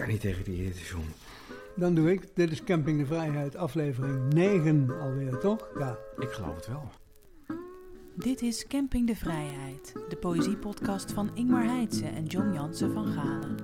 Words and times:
kan 0.00 0.08
niet 0.08 0.20
tegen 0.20 0.44
die 0.44 0.62
hitte, 0.62 0.82
John. 0.82 1.06
Dan 1.76 1.94
doe 1.94 2.12
ik. 2.12 2.22
Dit 2.34 2.50
is 2.50 2.64
Camping 2.64 2.98
de 2.98 3.06
Vrijheid, 3.06 3.56
aflevering 3.56 4.32
9 4.32 5.00
alweer, 5.00 5.38
toch? 5.38 5.68
Ja. 5.78 5.98
Ik 6.18 6.28
geloof 6.28 6.54
het 6.54 6.66
wel. 6.66 6.90
Dit 8.14 8.42
is 8.42 8.66
Camping 8.66 9.06
de 9.06 9.16
Vrijheid, 9.16 9.92
de 10.08 10.16
poëziepodcast 10.16 11.12
van 11.12 11.30
Ingmar 11.34 11.64
Heitse 11.64 12.06
en 12.06 12.26
John 12.26 12.52
Jansen 12.52 12.92
van 12.92 13.06
Galen. 13.06 13.56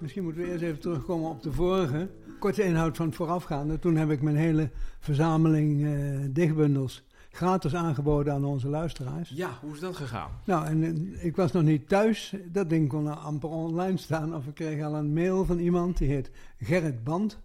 Misschien 0.00 0.24
moeten 0.24 0.42
we 0.42 0.48
eerst 0.48 0.62
even 0.62 0.80
terugkomen 0.80 1.30
op 1.30 1.42
de 1.42 1.52
vorige. 1.52 2.08
Korte 2.38 2.62
inhoud 2.62 2.96
van 2.96 3.06
het 3.06 3.14
voorafgaande. 3.14 3.78
Toen 3.78 3.96
heb 3.96 4.10
ik 4.10 4.22
mijn 4.22 4.36
hele 4.36 4.70
verzameling 5.00 5.84
eh, 5.84 6.28
dichtbundels 6.30 7.04
gratis 7.34 7.74
aangeboden 7.74 8.32
aan 8.32 8.44
onze 8.44 8.68
luisteraars. 8.68 9.28
Ja, 9.28 9.50
hoe 9.60 9.72
is 9.74 9.80
dat 9.80 9.96
gegaan? 9.96 10.30
Nou, 10.44 10.66
en 10.66 10.84
eh, 10.84 11.24
ik 11.24 11.36
was 11.36 11.52
nog 11.52 11.62
niet 11.62 11.88
thuis. 11.88 12.34
Dat 12.52 12.68
ding 12.70 12.88
kon 12.88 13.18
amper 13.22 13.48
online 13.48 13.96
staan. 13.96 14.34
Of 14.34 14.46
ik 14.46 14.54
kreeg 14.54 14.82
al 14.84 14.94
een 14.94 15.12
mail 15.12 15.44
van 15.44 15.58
iemand, 15.58 15.98
die 15.98 16.08
heet 16.08 16.30
Gerrit 16.58 17.04
Band. 17.04 17.38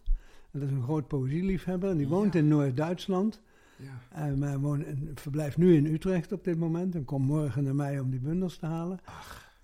Dat 0.52 0.62
is 0.62 0.70
een 0.72 0.84
groot 0.84 1.08
poëzieliefhebber 1.08 1.90
en 1.90 1.98
die 1.98 2.08
woont 2.08 2.34
Ja. 2.34 2.40
in 2.40 2.48
Noord-Duitsland. 2.48 3.42
Ja. 4.12 4.30
Uh, 4.30 4.38
maar 4.38 4.60
woont, 4.60 4.84
en 4.86 5.12
verblijft 5.16 5.58
nu 5.58 5.76
in 5.76 5.86
Utrecht 5.86 6.32
op 6.32 6.44
dit 6.44 6.58
moment 6.58 6.96
en 6.96 7.06
komt 7.06 7.26
morgen 7.28 7.64
naar 7.64 7.76
mij 7.76 8.00
om 8.00 8.10
die 8.10 8.20
bundels 8.20 8.58
te 8.58 8.66
halen. 8.66 9.00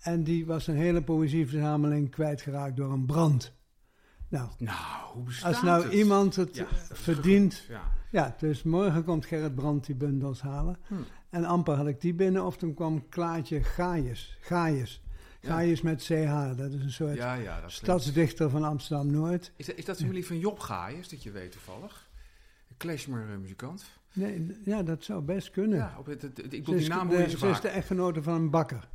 En 0.00 0.22
die 0.24 0.46
was 0.46 0.66
een 0.66 0.76
hele 0.76 1.02
poëzieverzameling 1.02 2.10
kwijtgeraakt 2.10 2.76
door 2.76 2.92
een 2.92 3.06
brand. 3.06 3.52
Nou, 4.28 4.48
Nou, 4.58 4.76
hoe 5.12 5.22
bestaat 5.22 5.54
als 5.54 5.62
nou 5.62 5.82
het? 5.84 5.92
iemand 5.92 6.36
het 6.36 6.56
Ja, 6.56 6.64
eh, 6.64 6.68
verdient. 6.92 7.64
Ja. 7.68 7.82
Ja, 8.10 8.34
dus 8.38 8.62
morgen 8.62 9.04
komt 9.04 9.26
Gerrit 9.26 9.54
Brandt 9.54 9.86
die 9.86 9.94
bundels 9.94 10.40
halen. 10.40 10.76
Hm. 10.86 10.94
En 11.30 11.44
amper 11.44 11.74
had 11.76 11.86
ik 11.86 12.00
die 12.00 12.14
binnen 12.14 12.44
of 12.44 12.56
toen 12.56 12.74
kwam 12.74 13.08
Klaatje 13.08 13.62
Gaius. 13.62 14.36
Gaius. 14.40 15.02
Ja. 15.40 15.48
Gaius 15.52 15.80
met 15.82 16.02
CH, 16.02 16.56
dat 16.56 16.72
is 16.72 16.82
een 16.82 16.90
soort 16.92 17.18
stadsdichter 17.66 18.50
van 18.50 18.64
Amsterdam-Noord. 18.64 19.52
Is 19.56 19.66
dat, 19.66 19.76
is 19.76 19.84
dat 19.84 19.96
familie 19.96 20.26
van 20.26 20.38
Job 20.38 20.58
Gaius, 20.58 21.08
dat 21.08 21.22
je 21.22 21.30
weet 21.30 21.52
toevallig? 21.52 22.08
Een 22.68 22.76
klezmer-muzikant. 22.76 23.84
Nee, 24.12 24.56
ja, 24.64 24.82
dat 24.82 25.04
zou 25.04 25.22
best 25.22 25.50
kunnen. 25.50 25.78
Ja, 25.78 25.94
op 25.98 26.06
het, 26.06 26.22
het- 26.22 26.36
het- 26.36 26.52
ik 26.52 26.64
bedoel, 26.64 26.78
die 26.80 26.88
naam 26.88 27.08
de, 27.08 27.30
ze 27.30 27.48
is 27.48 27.60
de 27.60 27.68
echtgenote 27.68 28.22
van 28.22 28.34
een 28.34 28.50
bakker. 28.50 28.88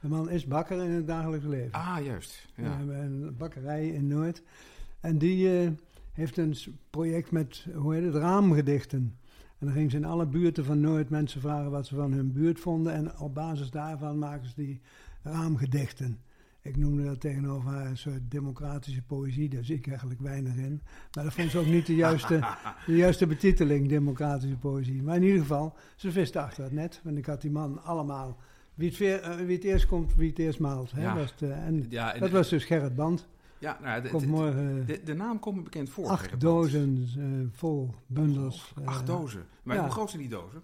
De 0.00 0.08
man 0.08 0.30
is 0.30 0.46
bakker 0.46 0.82
in 0.84 0.90
het 0.90 1.06
dagelijks 1.06 1.46
leven. 1.46 1.72
Ah, 1.72 2.04
juist. 2.04 2.46
We 2.54 2.62
Ja. 2.62 2.76
hebben 2.76 2.96
een 2.96 3.36
bakkerij 3.36 3.88
in 3.88 4.06
Noord. 4.06 4.42
En 5.00 5.18
die 5.18 5.60
eh, 5.60 5.70
heeft 6.12 6.36
een 6.36 6.56
project 6.90 7.30
met, 7.30 7.66
hoe 7.74 7.94
heet 7.94 8.04
het, 8.04 8.14
raamgedichten. 8.14 9.16
En 9.58 9.66
dan 9.66 9.74
gingen 9.74 9.90
ze 9.90 9.96
in 9.96 10.04
alle 10.04 10.26
buurten 10.26 10.64
van 10.64 10.80
Noord 10.80 11.08
mensen 11.10 11.40
vragen 11.40 11.70
wat 11.70 11.86
ze 11.86 11.94
van 11.94 12.12
hun 12.12 12.32
buurt 12.32 12.60
vonden. 12.60 12.92
En 12.92 13.18
op 13.18 13.34
basis 13.34 13.70
daarvan 13.70 14.18
maken 14.18 14.48
ze 14.48 14.52
die 14.56 14.80
raamgedichten. 15.22 16.18
Ik 16.62 16.76
noemde 16.76 17.04
dat 17.04 17.20
tegenover 17.20 17.70
haar 17.70 17.86
een 17.86 17.96
soort 17.98 18.30
democratische 18.30 19.02
poëzie. 19.02 19.48
Daar 19.48 19.64
zie 19.64 19.76
ik 19.76 19.86
eigenlijk 19.88 20.20
weinig 20.20 20.56
in. 20.56 20.80
Maar 21.14 21.24
dat 21.24 21.32
vond 21.32 21.50
ze 21.50 21.58
ook 21.58 21.66
niet 21.66 21.86
de 21.86 21.94
juiste, 21.94 22.40
de 22.86 22.96
juiste 22.96 23.26
betiteling, 23.26 23.88
democratische 23.88 24.56
poëzie. 24.56 25.02
Maar 25.02 25.16
in 25.16 25.22
ieder 25.22 25.40
geval, 25.40 25.76
ze 25.96 26.12
viste 26.12 26.40
achter 26.40 26.64
het 26.64 26.72
net. 26.72 27.00
Want 27.04 27.16
ik 27.16 27.26
had 27.26 27.40
die 27.40 27.50
man 27.50 27.82
allemaal... 27.84 28.36
Wie 28.74 28.88
het, 28.88 28.96
veer- 28.96 29.20
eh, 29.22 29.36
wie 29.36 29.54
het 29.56 29.64
eerst 29.64 29.86
komt, 29.86 30.14
wie 30.14 30.28
het 30.28 30.38
eerst 30.38 30.58
maalt. 30.58 30.90
Hè? 30.90 31.02
Ja. 31.02 31.14
Was 31.14 31.34
en 31.40 31.86
Ja, 31.88 32.14
en- 32.14 32.20
dat 32.20 32.30
was 32.30 32.48
dus 32.48 32.64
Gerrit 32.64 32.94
Band. 32.94 33.28
Ja, 33.60 33.78
nou, 33.82 34.02
de, 34.02 34.08
Komt 34.08 34.22
de- 34.22 34.28
morgen 34.28 34.86
de, 34.86 35.02
de 35.02 35.14
naam 35.14 35.38
komt 35.38 35.56
me 35.56 35.62
bekend 35.62 35.90
voor. 35.90 36.06
acht 36.08 36.40
dozen 36.40 37.08
eh, 37.18 37.58
vol 37.58 37.94
bundels. 38.06 38.72
eh, 38.80 38.86
Acht 38.86 39.06
dozen. 39.06 39.46
Maar 39.62 39.76
ja. 39.76 39.82
hoe 39.82 39.90
groot 39.90 40.10
zijn 40.10 40.22
die 40.22 40.30
dozen? 40.30 40.62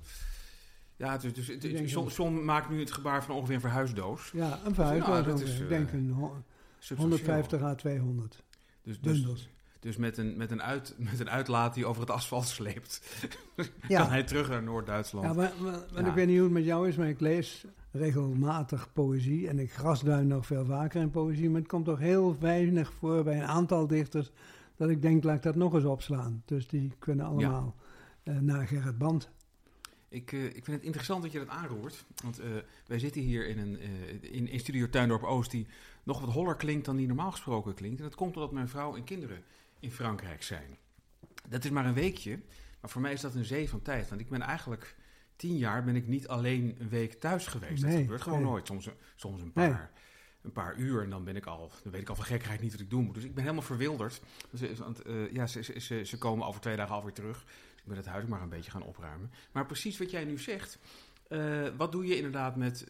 Ja, 0.97 1.17
dus, 1.19 1.59
denk 1.59 1.89
John, 1.89 2.45
maakt 2.45 2.71
nu 2.71 2.81
het 2.81 2.93
gebaar 2.93 3.25
van 3.25 3.35
ongeveer 3.35 3.55
een 3.55 3.61
verhuisdoos. 3.61 4.31
Ja, 4.33 4.59
een 4.65 4.75
verhuis. 4.75 5.03
Ja, 5.05 5.09
was 5.11 5.25
dat 5.25 5.33
ongeveer, 5.35 5.49
is, 5.49 5.55
ik 5.57 5.63
eh, 5.63 5.69
denk 5.69 5.93
een 5.93 6.11
ho- 6.11 6.43
Substantieel. 6.79 7.19
150 7.19 7.63
à 7.63 7.75
200 7.75 8.43
Dus, 8.83 9.01
dus, 9.01 9.13
bundels. 9.13 9.49
dus 9.81 9.97
met, 9.97 10.17
een, 10.19 10.37
met, 10.37 10.51
een 10.51 10.63
uit, 10.63 10.95
met 10.99 11.21
een 11.21 11.31
uitlaat 11.31 11.75
die 11.75 11.87
over 11.87 12.01
het 12.01 12.11
asfalt 12.11 12.47
sleept, 12.47 13.03
kan 13.89 14.09
hij 14.09 14.23
terug 14.23 14.49
naar 14.49 14.63
Noord-Duitsland. 14.63 15.27
ja 15.27 15.33
maar, 15.33 15.53
maar- 15.61 15.73
maar 15.93 16.03
Ja. 16.03 16.09
ik 16.09 16.15
weet 16.15 16.27
niet 16.27 16.35
hoe 16.37 16.45
het 16.45 16.55
met 16.55 16.65
jou 16.65 16.89
is, 16.89 16.97
maar 16.97 17.09
ik 17.09 17.21
lees 17.21 17.65
regelmatig 17.97 18.93
poëzie. 18.93 19.49
En 19.49 19.59
ik 19.59 19.73
grasduin 19.73 20.27
nog 20.27 20.47
veel 20.47 20.65
vaker 20.65 21.01
in 21.01 21.11
poëzie. 21.11 21.51
Maar 21.51 21.61
het 21.61 21.69
komt 21.69 21.85
toch 21.85 21.99
heel 21.99 22.39
weinig 22.39 22.93
voor 22.93 23.25
bij 23.25 23.37
een 23.37 23.47
aantal 23.47 23.87
dichters... 23.87 24.31
dat 24.77 24.89
ik 24.89 25.03
denk, 25.03 25.25
laat 25.25 25.37
ik 25.37 25.43
dat 25.43 25.55
nog 25.55 25.75
eens 25.75 25.85
opslaan. 25.85 26.43
Dus 26.45 26.69
die 26.69 26.93
kunnen 26.99 27.27
allemaal 27.27 27.75
eh, 28.23 28.39
naar 28.39 28.67
Gerrit 28.67 28.99
Band. 28.99 29.31
Ik, 30.09 30.33
eh, 30.33 30.45
ik 30.45 30.65
vind 30.65 30.77
het 30.77 30.83
interessant 30.83 31.23
dat 31.23 31.33
je 31.33 31.39
dat 31.39 31.49
aanroert. 31.49 32.05
Want 32.23 32.39
eh, 32.39 32.49
wij 32.87 32.99
zitten 32.99 33.21
hier 33.21 33.49
in, 33.49 33.59
een, 33.59 33.81
in, 34.21 34.49
in 34.49 34.61
Studio 34.61 34.89
Tuindorp 34.89 35.23
Oost 35.23 35.51
die 35.51 35.67
nog 36.03 36.21
wat 36.21 36.33
holler 36.33 36.57
klinkt 36.57 36.85
dan 36.85 36.97
die 36.97 37.07
normaal 37.07 37.31
gesproken 37.31 37.75
klinkt. 37.75 37.99
En 37.99 38.05
dat 38.05 38.15
komt 38.15 38.35
omdat 38.35 38.53
mijn 38.53 38.69
vrouw 38.69 38.97
en 38.97 39.05
kinderen 39.05 39.43
in 39.81 39.91
Frankrijk 39.91 40.43
zijn. 40.43 40.77
Dat 41.49 41.65
is 41.65 41.71
maar 41.71 41.87
een 41.87 41.95
weekje, 41.95 42.41
maar 42.81 42.91
voor 42.91 43.01
mij 43.01 43.13
is 43.13 43.21
dat 43.21 43.35
een 43.35 43.45
zee 43.45 43.69
van 43.69 43.83
tijd. 43.83 44.09
Want 44.09 44.21
ik 44.21 44.29
ben 44.29 44.41
eigenlijk 44.41 44.97
tien 45.37 45.57
jaar 45.57 45.85
ben 45.85 45.97
ik 45.97 46.07
niet 46.07 46.29
alleen 46.29 46.77
een 46.79 46.89
week 46.89 47.13
thuis 47.13 47.47
geweest. 47.47 47.83
dat 47.83 47.91
gebeurt 47.93 48.23
gewoon 48.23 48.39
nee. 48.43 48.49
nooit. 48.49 48.67
Soms, 48.67 48.87
een- 48.87 48.93
soms 49.17 49.41
een, 49.41 49.51
Nee. 49.55 49.69
paar, 49.69 49.91
een 50.43 50.53
paar 50.53 50.77
uur 50.77 51.03
en 51.03 51.11
dan, 51.11 51.25
ben 51.25 51.37
ik 51.37 51.47
al, 51.47 51.71
dan 51.83 51.93
weet 51.93 52.01
ik 52.01 52.09
al 52.09 52.15
van 52.15 52.25
gekheid 52.25 52.61
niet 52.61 52.73
wat 52.73 52.81
ik 52.81 52.91
doen 52.91 53.05
moet. 53.05 53.15
Dus 53.15 53.25
ik 53.25 53.35
ben 53.35 53.43
helemaal 53.43 53.65
verwilderd. 53.65 54.21
Dus, 54.51 54.61
eh, 54.61 54.77
want, 54.77 55.03
eh, 55.03 55.33
ja, 55.33 55.47
ze, 55.47 55.63
ze, 55.63 55.81
ze, 55.81 56.05
ze 56.05 56.19
komen 56.19 56.47
over 56.47 56.61
twee 56.61 56.77
dagen 56.77 56.95
alweer 56.95 57.13
terug. 57.13 57.45
Ik 57.77 57.85
ben 57.85 57.97
het 57.97 58.07
huis 58.07 58.25
maar 58.25 58.43
een 58.43 58.49
beetje 58.49 58.71
gaan 58.71 58.83
opruimen. 58.83 59.31
Maar 59.53 59.67
precies 59.67 59.99
wat 59.99 60.11
jij 60.11 60.25
nu 60.25 60.39
zegt. 60.39 60.79
eh, 61.29 61.69
wat 61.77 61.93
doe 61.93 62.07
je 62.07 62.17
inderdaad 62.17 62.57
met. 62.57 62.87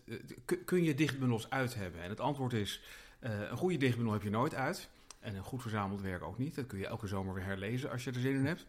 kun- 0.64 0.82
je 0.84 0.94
dichtbundels 0.94 1.50
uit 1.50 1.74
hebben? 1.74 2.00
En 2.02 2.08
het 2.08 2.20
antwoord 2.20 2.52
is: 2.52 2.82
een 3.20 3.56
goede 3.56 3.76
dichtbundel 3.76 4.12
heb 4.12 4.22
je 4.22 4.30
nooit 4.30 4.54
uit. 4.54 4.88
En 5.20 5.34
een 5.34 5.42
goed 5.42 5.62
verzameld 5.62 6.00
werk 6.00 6.22
ook 6.22 6.38
niet. 6.38 6.54
Dat 6.54 6.66
kun 6.66 6.78
je 6.78 6.86
elke 6.86 7.06
zomer 7.06 7.34
weer 7.34 7.44
herlezen 7.44 7.90
als 7.90 8.04
je 8.04 8.10
er 8.10 8.20
zin 8.20 8.34
in 8.34 8.46
hebt. 8.46 8.66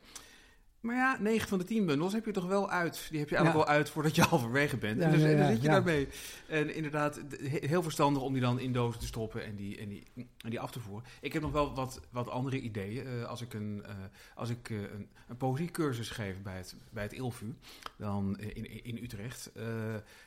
Maar 0.79 0.95
ja, 0.95 1.17
9 1.19 1.47
van 1.47 1.57
de 1.57 1.63
10 1.63 1.85
bundels 1.85 2.13
heb 2.13 2.25
je 2.25 2.31
toch 2.31 2.45
wel 2.47 2.69
uit. 2.69 3.07
Die 3.09 3.19
heb 3.19 3.29
je 3.29 3.35
eigenlijk 3.35 3.65
Ja. 3.65 3.71
wel 3.71 3.79
uit 3.79 3.89
voordat 3.89 4.15
je 4.15 4.21
halverwege 4.29 4.77
bent. 4.77 5.01
En 5.01 5.11
dus, 5.11 5.21
ja, 5.21 5.27
en 5.27 5.37
dan 5.37 5.45
ja, 5.45 5.51
zit 5.51 5.61
je 5.61 5.67
daarmee. 5.67 6.07
En 6.47 6.75
inderdaad, 6.75 7.19
heel 7.43 7.83
verstandig 7.83 8.21
om 8.23 8.33
die 8.33 8.41
dan 8.41 8.59
in 8.59 8.73
dozen 8.73 8.99
te 8.99 9.05
stoppen 9.05 9.45
en 9.45 9.55
die, 9.55 9.77
en 9.77 9.89
die, 9.89 10.03
en 10.15 10.49
die 10.49 10.59
af 10.59 10.71
te 10.71 10.79
voeren. 10.79 11.09
Ik 11.21 11.33
heb 11.33 11.41
nog 11.41 11.51
wel 11.51 11.73
wat, 11.75 12.01
wat 12.11 12.29
andere 12.29 12.59
ideeën. 12.59 13.05
Eh, 13.07 13.23
als 13.23 13.41
ik, 13.41 13.53
een, 13.53 13.83
eh, 13.85 13.95
als 14.35 14.49
ik 14.49 14.69
eh, 14.69 14.77
een, 14.81 15.07
een 15.27 15.37
poëziecursus 15.37 16.09
geef 16.09 16.41
bij 16.41 16.57
het, 16.57 16.75
bij 16.89 17.03
het 17.03 17.13
ILVU, 17.13 17.53
dan 17.97 18.37
eh, 18.37 18.47
in, 18.55 18.83
in 18.83 19.03
Utrecht, 19.03 19.51
eh, 19.55 19.65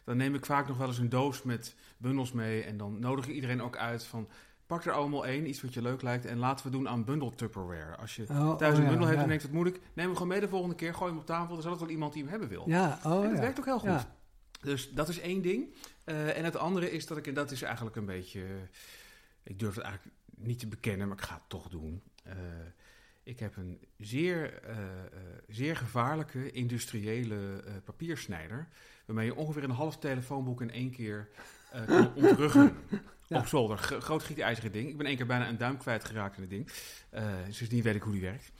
dan 0.04 0.16
neem 0.16 0.34
ik 0.34 0.46
vaak 0.46 0.68
nog 0.68 0.76
wel 0.76 0.86
eens 0.88 0.98
een 0.98 1.08
doos 1.08 1.42
met 1.42 1.74
bundels 1.96 2.32
mee. 2.32 2.62
En 2.62 2.76
dan 2.76 2.98
nodig 3.00 3.28
ik 3.28 3.34
iedereen 3.34 3.62
ook 3.62 3.76
uit 3.76 4.04
van. 4.04 4.28
Pak 4.70 4.84
er 4.84 4.92
allemaal 4.92 5.26
één, 5.26 5.48
iets 5.48 5.62
wat 5.62 5.74
je 5.74 5.82
leuk 5.82 6.02
lijkt. 6.02 6.24
En 6.24 6.38
laten 6.38 6.64
we 6.64 6.70
doen 6.70 6.88
aan 6.88 7.04
bundle 7.04 7.34
Tupperware. 7.34 7.96
Als 7.96 8.16
je 8.16 8.24
Oh, 8.28 8.56
thuis 8.56 8.72
oh 8.72 8.78
een 8.78 8.84
ja, 8.84 8.90
bundel 8.90 9.12
ja. 9.12 9.22
en 9.22 9.28
denkt, 9.28 9.42
wat 9.42 9.52
moet 9.52 9.66
ik? 9.66 9.80
Neem 9.94 10.06
hem 10.06 10.12
gewoon 10.12 10.28
mee 10.28 10.40
de 10.40 10.48
volgende 10.48 10.74
keer. 10.74 10.94
Gooi 10.94 11.10
hem 11.10 11.20
op 11.20 11.26
tafel. 11.26 11.48
Dan 11.48 11.58
is 11.58 11.64
altijd 11.64 11.80
wel 11.80 11.90
iemand 11.90 12.12
die 12.12 12.22
hem 12.22 12.30
hebben 12.30 12.48
wil. 12.48 12.68
Ja, 12.68 12.98
oh 13.04 13.24
en 13.24 13.30
dat 13.30 13.38
werkt 13.38 13.58
ook 13.58 13.64
heel 13.64 13.78
goed. 13.78 14.06
Dus 14.60 14.90
dat 14.90 15.08
is 15.08 15.20
één 15.20 15.42
ding. 15.42 15.74
Eh, 16.04 16.36
en 16.36 16.44
het 16.44 16.56
andere 16.56 16.90
is 16.90 17.06
dat 17.06 17.18
ik, 17.18 17.26
en 17.26 17.34
dat 17.34 17.50
is 17.50 17.62
eigenlijk 17.62 17.96
een 17.96 18.04
beetje, 18.04 18.44
ik 19.42 19.58
durf 19.58 19.74
het 19.74 19.84
eigenlijk 19.84 20.16
niet 20.36 20.58
te 20.58 20.66
bekennen, 20.66 21.08
maar 21.08 21.16
ik 21.16 21.24
ga 21.24 21.34
het 21.34 21.48
toch 21.48 21.68
doen. 21.68 22.02
Eh, 22.22 22.34
ik 23.22 23.38
heb 23.38 23.56
een 23.56 23.80
zeer, 23.98 24.62
eh, 24.62 24.76
zeer 25.48 25.76
gevaarlijke 25.76 26.50
industriële 26.50 27.64
papiersnijder, 27.84 28.68
waarmee 29.06 29.26
je 29.26 29.34
ongeveer 29.36 29.64
een 29.64 29.70
half 29.70 29.98
telefoonboek 29.98 30.60
in 30.60 30.70
één 30.70 30.90
keer 30.90 31.28
kan 31.86 32.14
ontruggen. 32.24 32.76
Ja. 33.30 33.38
Op 33.38 33.46
zolder. 33.46 33.78
G- 33.78 34.02
groot 34.02 34.22
gietijzeren 34.22 34.72
ding. 34.72 34.88
Ik 34.88 34.96
ben 34.96 35.06
één 35.06 35.16
keer 35.16 35.26
bijna 35.26 35.48
een 35.48 35.58
duim 35.58 35.76
kwijtgeraakt 35.76 36.36
in 36.36 36.40
het 36.40 36.50
ding. 36.50 36.68
Eh 37.10 37.24
sindsdien 37.48 37.82
weet 37.82 37.94
ik 37.94 38.02
hoe 38.02 38.12
die 38.12 38.20
werkt. 38.20 38.52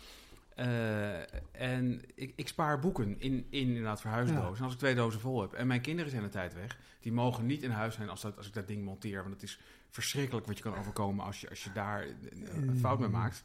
Eh, 0.55 1.19
en 1.53 2.03
ik, 2.15 2.33
ik 2.37 2.49
spaar 2.49 2.79
boeken 2.79 3.21
in, 3.21 3.47
in 3.51 3.69
inderdaad 3.69 4.01
verhuisdozen. 4.01 4.51
Ja. 4.51 4.57
En 4.57 4.63
als 4.65 4.73
ik 4.73 4.79
twee 4.79 4.95
dozen 4.95 5.21
vol 5.21 5.41
heb 5.41 5.53
en 5.53 5.67
mijn 5.67 5.81
kinderen 5.81 6.11
zijn 6.11 6.23
de 6.23 6.29
tijd 6.29 6.55
weg, 6.55 6.79
die 7.01 7.13
mogen 7.13 7.47
niet 7.47 7.63
in 7.63 7.71
huis 7.71 7.95
zijn 7.95 8.09
als, 8.09 8.21
dat, 8.21 8.37
als 8.37 8.47
ik 8.47 8.55
dat 8.55 8.67
ding 8.69 8.85
monteer. 8.85 9.21
Want 9.23 9.35
het 9.35 9.43
is 9.43 9.61
verschrikkelijk 9.91 10.47
wat 10.47 10.57
je 10.57 10.63
kan 10.63 10.77
overkomen 10.79 11.25
als 11.25 11.41
je, 11.41 11.49
als 11.49 11.65
je 11.65 11.73
daar 11.73 12.03
een, 12.07 12.69
een 12.69 12.79
fout 12.79 12.99
mee 12.99 13.09
maakt. 13.09 13.43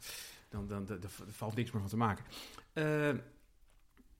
Dan, 0.48 0.66
dan, 0.68 0.84
dan, 0.86 1.00
dan 1.00 1.10
valt 1.28 1.56
niks 1.56 1.70
meer 1.70 1.80
van 1.80 1.90
te 1.90 1.96
maken. 1.96 2.24
Eh, 2.72 3.10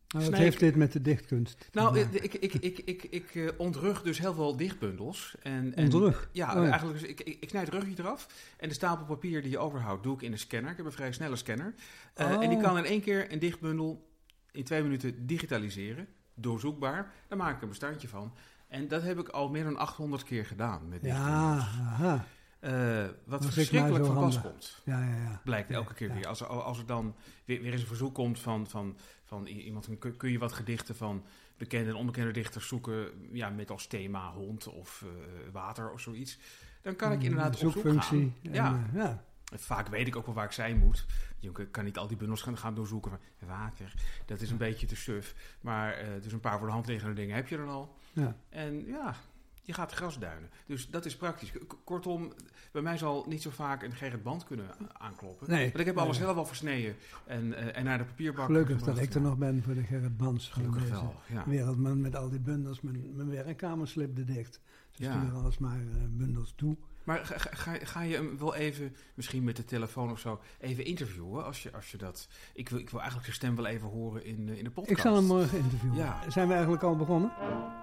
Nou, 0.08 0.25
wat 0.31 0.35
heeft 0.38 0.58
dit 0.58 0.76
met 0.76 0.93
de 0.93 1.03
dichtkunst 1.03 1.69
nou, 1.73 1.99
ik, 1.99 2.12
ik, 2.12 2.55
ik, 2.55 2.79
ik, 2.79 3.03
ik, 3.03 3.35
eh, 3.35 3.49
ontrug 3.56 4.03
dus 4.03 4.19
heel 4.19 4.35
veel 4.35 4.56
dichtbundels. 4.56 5.35
En, 5.43 5.75
en, 5.75 5.85
Ontrug? 5.85 6.29
Ja, 6.32 6.56
Oh 6.56 6.62
ja. 6.62 6.70
eigenlijk 6.70 7.00
dus 7.00 7.08
ik, 7.08 7.20
ik, 7.20 7.49
snijd 7.49 7.67
het 7.73 7.75
rugje 7.82 7.94
eraf. 8.03 8.26
En 8.56 8.69
de 8.69 8.75
stapel 8.75 9.05
papier 9.06 9.43
die 9.43 9.50
je 9.50 9.58
overhoudt, 9.58 10.03
doe 10.03 10.14
ik 10.14 10.23
in 10.23 10.32
een 10.32 10.38
scanner. 10.38 10.70
Ik 10.70 10.76
heb 10.76 10.87
een 10.87 10.93
vrij 10.93 11.12
snelle 11.12 11.37
scanner. 11.37 11.75
Eh, 12.14 12.26
Oh. 12.26 12.43
En 12.43 12.49
die 12.50 12.61
kan 12.61 12.79
in 12.79 12.85
één 12.85 13.00
keer 13.00 13.32
een 13.32 13.38
dichtbundel 13.38 14.08
in 14.53 14.64
twee 14.64 14.82
minuten 14.82 15.26
digitaliseren. 15.26 16.06
Doorzoekbaar. 16.35 17.12
Daar 17.29 17.38
maak 17.38 17.56
ik 17.56 17.62
een 17.62 17.69
bestandje 17.69 18.08
van. 18.08 18.32
En 18.69 18.88
dat 18.88 19.03
heb 19.03 19.19
ik 19.19 19.29
al 19.29 19.49
meer 19.49 19.64
dan 19.64 19.76
800 19.76 20.23
keer 20.25 20.47
gedaan 20.47 20.88
met 20.88 20.99
Ja, 21.03 21.08
dichtbundels. 21.55 21.62
aha. 21.88 22.25
Eh, 22.66 23.04
wat 23.24 23.42
Dat 23.42 23.52
verschrikkelijk 23.52 24.04
maar 24.04 24.14
van 24.14 24.24
pas 24.24 24.40
komt. 24.40 24.82
Ja, 24.84 25.00
ja, 25.04 25.16
ja. 25.16 25.40
Blijkt 25.44 25.70
elke 25.70 25.94
keer 25.94 26.12
weer. 26.14 26.26
Als 26.26 26.40
er, 26.40 26.46
als 26.46 26.78
er 26.78 26.86
dan 26.86 27.14
weer, 27.44 27.62
weer 27.62 27.72
eens 27.72 27.80
een 27.80 27.86
verzoek 27.86 28.14
komt 28.14 28.38
van, 28.40 28.66
van, 28.68 28.96
van 29.24 29.46
iemand, 29.46 29.88
kun, 29.98 30.16
kun 30.16 30.30
je 30.30 30.38
wat 30.38 30.52
gedichten 30.52 30.96
van 30.96 31.24
bekende 31.56 31.90
en 31.90 31.96
onbekende 31.96 32.30
dichters 32.32 32.68
zoeken 32.68 33.08
ja, 33.32 33.50
met 33.50 33.70
als 33.70 33.86
thema 33.86 34.32
hond 34.32 34.66
of 34.68 35.02
eh, 35.04 35.08
water 35.52 35.90
of 35.90 36.00
zoiets. 36.00 36.38
Dan 36.82 36.96
kan 36.96 37.12
ik 37.12 37.22
inderdaad 37.22 37.52
op 37.54 37.58
zoek 37.60 37.72
gaan. 37.72 37.80
zoekfunctie. 37.82 38.32
En, 38.42 38.52
Ja. 38.52 38.84
eh, 38.92 38.94
ja. 39.00 39.24
Vaak 39.54 39.88
weet 39.88 40.06
ik 40.06 40.16
ook 40.16 40.26
wel 40.26 40.34
waar 40.34 40.44
ik 40.44 40.52
zijn 40.52 40.78
moet. 40.78 41.06
Je 41.38 41.52
kan 41.70 41.84
niet 41.84 41.98
al 41.98 42.06
die 42.06 42.16
bundels 42.16 42.42
gaan, 42.42 42.58
gaan 42.58 42.74
doorzoeken 42.74 43.10
van 43.10 43.48
water. 43.48 43.94
Dat 44.24 44.40
is 44.40 44.50
een 44.50 44.56
beetje 44.56 44.86
te 44.86 44.96
suf. 44.96 45.34
Maar 45.60 46.04
dus 46.22 46.32
een 46.32 46.40
paar 46.40 46.58
voor 46.58 46.66
de 46.66 46.72
hand 46.72 46.86
liggende 46.86 47.14
dingen 47.14 47.34
heb 47.36 47.48
je 47.48 47.56
dan 47.56 47.69
al. 47.69 47.96
Ja. 48.12 48.36
En 48.48 48.86
ja, 48.86 49.14
je 49.62 49.72
gaat 49.72 49.92
grasduinen. 49.92 50.50
Dus 50.66 50.88
dat 50.90 51.04
is 51.04 51.16
praktisch. 51.16 51.50
K- 51.52 51.76
Kortom, 51.84 52.32
bij 52.72 52.82
mij 52.82 52.98
zal 52.98 53.24
niet 53.28 53.42
zo 53.42 53.50
vaak 53.50 53.82
een 53.82 53.92
Gerrit 53.92 54.22
Band 54.22 54.44
kunnen 54.44 54.66
aankloppen. 54.92 55.50
Nee. 55.50 55.64
Want 55.64 55.78
ik 55.78 55.86
heb 55.86 55.98
alles 55.98 56.16
zelf 56.16 56.36
al 56.36 56.46
versneden 56.46 56.94
en, 57.26 57.54
eh, 57.54 57.76
en 57.78 57.84
naar 57.84 57.98
de 57.98 58.04
papierbak 58.04 58.46
Gelukkig 58.46 58.82
dat 58.82 58.98
ik 58.98 59.14
er 59.14 59.20
nog 59.20 59.36
ben 59.38 59.62
voor 59.62 59.74
de 59.74 59.82
Gerrit 59.82 60.12
van 60.16 60.40
Gelukkig 60.40 60.88
wel, 60.90 61.14
ja. 61.26 61.44
Wereldman 61.46 62.00
met 62.00 62.16
al 62.16 62.28
die 62.28 62.40
bundels. 62.40 62.80
Mijn, 62.80 63.12
mijn 63.16 63.30
werkkamer 63.30 63.88
slipte 63.88 64.24
dicht. 64.24 64.60
Ze 64.90 65.02
Ja. 65.02 65.20
sturen 65.20 65.40
alles 65.42 65.58
maar 65.58 65.78
eh, 65.80 65.84
bundels 66.10 66.52
toe. 66.56 66.76
Maar 67.06 67.26
ga, 67.26 67.35
ga, 67.38 67.73
ga 67.82 68.00
je 68.03 68.14
hem 68.14 68.38
wel 68.38 68.55
even, 68.55 68.97
misschien 69.14 69.44
met 69.44 69.56
de 69.56 69.64
telefoon 69.64 70.11
of 70.11 70.19
zo, 70.19 70.41
even 70.61 70.85
interviewen? 70.85 71.44
Als 71.44 71.62
je, 71.62 71.73
als 71.73 71.91
je 71.91 71.97
dat... 71.97 72.29
Ik 72.55 72.69
wil, 72.69 72.79
ik 72.79 72.91
wil 72.91 73.00
eigenlijk 73.00 73.29
zijn 73.29 73.37
stem 73.37 73.56
wel 73.56 73.73
even 73.73 73.88
horen 73.88 74.25
in, 74.25 74.49
eh, 74.49 74.58
in 74.58 74.64
de 74.64 74.70
podcast. 74.70 74.97
Ik 74.97 74.99
zal 75.05 75.14
hem 75.14 75.25
morgen 75.25 75.58
interviewen. 75.58 75.97
Ja. 75.97 76.31
Zijn 76.31 76.47
we 76.47 76.53
eigenlijk 76.53 76.82
al 76.82 76.97
begonnen? 76.97 77.32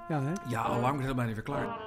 Ja, 0.10 0.24
hè? 0.24 0.34
Ja, 0.48 0.62
al 0.62 0.80
lang, 0.80 0.98
we 0.98 1.04
zijn 1.04 1.16
bijna 1.16 1.34
weer 1.34 1.44
klaar. 1.44 1.80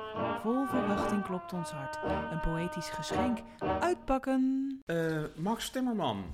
Vol 0.43 0.67
verwachting 0.67 1.23
klopt 1.25 1.53
ons 1.53 1.71
hart. 1.71 1.99
Een 2.33 2.41
poëtisch 2.41 2.89
geschenk. 2.91 3.39
Uitpakken. 3.81 4.71
Eh, 4.87 5.23
Max 5.37 5.71
Timmerman, 5.71 6.25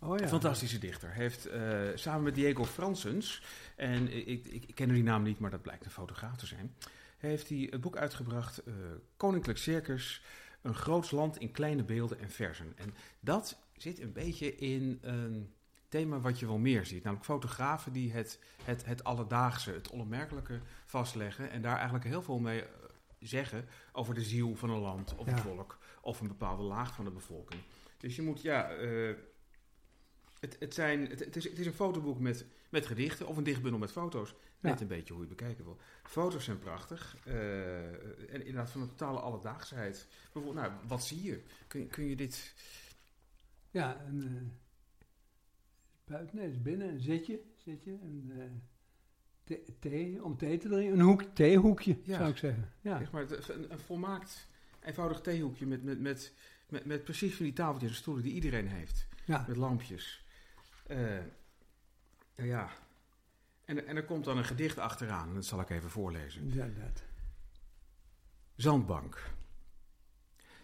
Oh 0.00 0.18
ja. 0.18 0.28
fantastische 0.28 0.78
dichter, 0.78 1.10
heeft 1.12 1.46
eh, 1.46 1.62
samen 1.94 2.22
met 2.22 2.34
Diego 2.34 2.64
Fransens, 2.64 3.42
en 3.76 4.16
ik, 4.16 4.26
ik, 4.26 4.64
ik 4.66 4.74
ken 4.74 4.88
die 4.88 5.02
naam 5.02 5.22
niet, 5.22 5.38
maar 5.38 5.50
dat 5.50 5.62
blijkt 5.62 5.84
een 5.84 5.90
fotograaf 5.90 6.36
te 6.36 6.46
zijn, 6.46 6.74
heeft 7.24 7.48
hij 7.48 7.68
het 7.70 7.80
boek 7.80 7.96
uitgebracht, 7.96 8.58
eh, 8.58 8.74
Koninklijk 9.16 9.58
Circus, 9.58 10.22
een 10.62 10.74
groots 10.74 11.10
land 11.10 11.38
in 11.38 11.50
kleine 11.50 11.84
beelden 11.84 12.18
en 12.18 12.30
versen. 12.30 12.72
En 12.76 12.94
dat 13.20 13.58
zit 13.76 14.00
een 14.00 14.12
beetje 14.12 14.56
in 14.56 14.98
een 15.02 15.52
thema 15.88 16.20
wat 16.20 16.38
je 16.38 16.46
wel 16.46 16.58
meer 16.58 16.86
ziet, 16.86 17.02
namelijk 17.02 17.26
fotografen 17.26 17.92
die 17.92 18.12
het, 18.12 18.38
het, 18.64 18.84
het 18.84 19.04
alledaagse, 19.04 19.70
het 19.70 19.90
onopmerkelijke 19.90 20.60
vastleggen 20.84 21.50
en 21.50 21.62
daar 21.62 21.76
eigenlijk 21.76 22.04
heel 22.04 22.22
veel 22.22 22.38
mee 22.38 22.62
eh, 22.62 22.68
zeggen 23.20 23.68
over 23.92 24.14
de 24.14 24.22
ziel 24.22 24.54
van 24.56 24.70
een 24.70 24.80
land 24.80 25.14
of 25.16 25.26
een 25.26 25.34
Ja. 25.36 25.42
volk 25.42 25.78
of 26.00 26.20
een 26.20 26.28
bepaalde 26.28 26.62
laag 26.62 26.94
van 26.94 27.04
de 27.04 27.10
bevolking. 27.10 27.60
Dus 27.98 28.16
je 28.16 28.22
moet, 28.22 28.42
ja, 28.42 28.70
eh, 28.70 29.14
het, 30.40 30.56
het, 30.58 30.74
zijn, 30.74 31.06
het, 31.06 31.20
het, 31.20 31.36
is, 31.36 31.44
het 31.44 31.58
is 31.58 31.66
een 31.66 31.72
fotoboek 31.72 32.18
met, 32.18 32.46
met 32.68 32.86
gedichten 32.86 33.26
of 33.26 33.36
een 33.36 33.44
dichtbundel 33.44 33.80
met 33.80 33.92
foto's. 33.92 34.34
Net 34.70 34.80
een 34.80 34.86
beetje 34.86 35.12
hoe 35.14 35.22
je 35.22 35.28
het 35.28 35.36
bekijken 35.36 35.64
wil. 35.64 35.78
Foto's 36.02 36.44
zijn 36.44 36.58
prachtig. 36.58 37.16
eh, 37.24 37.84
en 38.34 38.40
inderdaad 38.40 38.70
van 38.70 38.80
een 38.80 38.88
totale 38.88 39.18
alledaagsheid. 39.20 40.06
Bijvoorbeeld, 40.22 40.54
nou, 40.54 40.72
wat 40.86 41.04
zie 41.04 41.22
je? 41.22 41.42
Kun, 41.66 41.80
je- 41.80 41.86
kun 41.86 42.04
je 42.04 42.16
dit... 42.16 42.54
Ja, 43.70 44.04
een, 44.06 44.22
eh, 44.22 45.06
buiten, 46.04 46.36
nee, 46.36 46.44
het 46.46 46.54
is 46.54 46.62
binnen 46.62 46.88
een 46.88 47.00
zitje, 47.00 47.40
zitje 47.56 47.90
een, 47.92 48.32
eh, 48.38 48.44
thee, 49.44 49.64
thee, 49.78 50.24
om 50.24 50.36
thee 50.36 50.58
te 50.58 50.68
drinken. 50.68 50.92
Een 50.98 51.04
hoek, 51.04 51.22
theehoekje, 51.22 51.98
Ja. 52.02 52.16
zou 52.18 52.30
ik 52.30 52.36
zeggen. 52.36 52.72
Ja, 52.80 52.98
Zeg 52.98 53.10
maar, 53.10 53.30
een, 53.30 53.72
een 53.72 53.78
volmaakt, 53.78 54.48
eenvoudig 54.82 55.20
theehoekje 55.20 55.66
met, 55.66 55.82
met, 55.82 56.00
met, 56.00 56.32
met, 56.68 56.84
met 56.84 57.04
precies 57.04 57.34
van 57.34 57.44
die 57.44 57.54
tafeltjes 57.54 57.90
en 57.90 57.96
stoelen 57.96 58.22
die 58.22 58.32
iedereen 58.32 58.68
heeft. 58.68 59.06
ja. 59.24 59.44
Met 59.48 59.56
lampjes. 59.56 60.24
Nou 62.36 62.48
ja. 62.48 62.70
En, 63.64 63.86
en 63.86 63.96
er 63.96 64.04
komt 64.04 64.24
dan 64.24 64.38
een 64.38 64.44
gedicht 64.44 64.78
achteraan. 64.78 65.28
En 65.28 65.34
dat 65.34 65.44
zal 65.44 65.60
ik 65.60 65.70
even 65.70 65.90
voorlezen. 65.90 66.52
ja 66.52 66.66
dat. 66.66 67.02
Zandbank. 68.56 69.32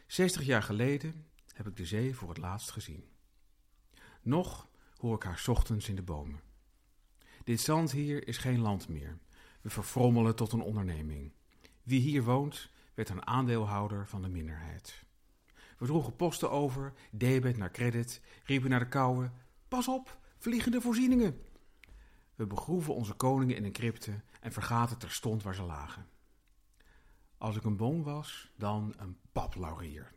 60 0.06 0.42
jaar 0.42 0.62
geleden 0.62 1.26
heb 1.54 1.66
ik 1.66 1.76
de 1.76 1.86
zee 1.86 2.14
voor 2.14 2.28
het 2.28 2.38
laatst 2.38 2.70
gezien. 2.70 3.04
Nog 4.22 4.68
hoor 4.96 5.14
ik 5.14 5.22
haar 5.22 5.38
's 5.38 5.48
ochtends 5.48 5.88
in 5.88 5.94
de 5.94 6.02
bomen. 6.02 6.40
Dit 7.44 7.60
zand 7.60 7.90
hier 7.90 8.28
is 8.28 8.36
geen 8.36 8.60
land 8.60 8.88
meer. 8.88 9.18
We 9.60 9.70
verfrommelen 9.70 10.36
tot 10.36 10.52
een 10.52 10.60
onderneming. 10.60 11.32
Wie 11.82 12.00
hier 12.00 12.22
woont, 12.22 12.70
werd 12.94 13.08
een 13.08 13.26
aandeelhouder 13.26 14.06
van 14.06 14.22
de 14.22 14.28
minderheid. 14.28 15.04
We 15.78 15.86
droegen 15.86 16.16
posten 16.16 16.50
over, 16.50 16.92
debet 17.10 17.56
naar 17.56 17.70
credit, 17.70 18.20
riepen 18.44 18.70
naar 18.70 18.80
de 18.80 18.88
kouwen: 18.88 19.32
Pas 19.68 19.88
op, 19.88 20.18
vliegende 20.38 20.80
voorzieningen! 20.80 21.40
We 22.40 22.46
begroeven 22.46 22.94
onze 22.94 23.14
koningen 23.14 23.56
in 23.56 23.64
een 23.64 23.72
crypte 23.72 24.20
en 24.40 24.52
vergaten 24.52 24.98
terstond 24.98 25.42
waar 25.42 25.54
ze 25.54 25.62
lagen. 25.62 26.06
Als 27.38 27.56
ik 27.56 27.64
een 27.64 27.76
boom 27.76 28.02
was, 28.02 28.50
dan 28.56 28.94
een 28.96 29.18
paplaurier. 29.32 30.12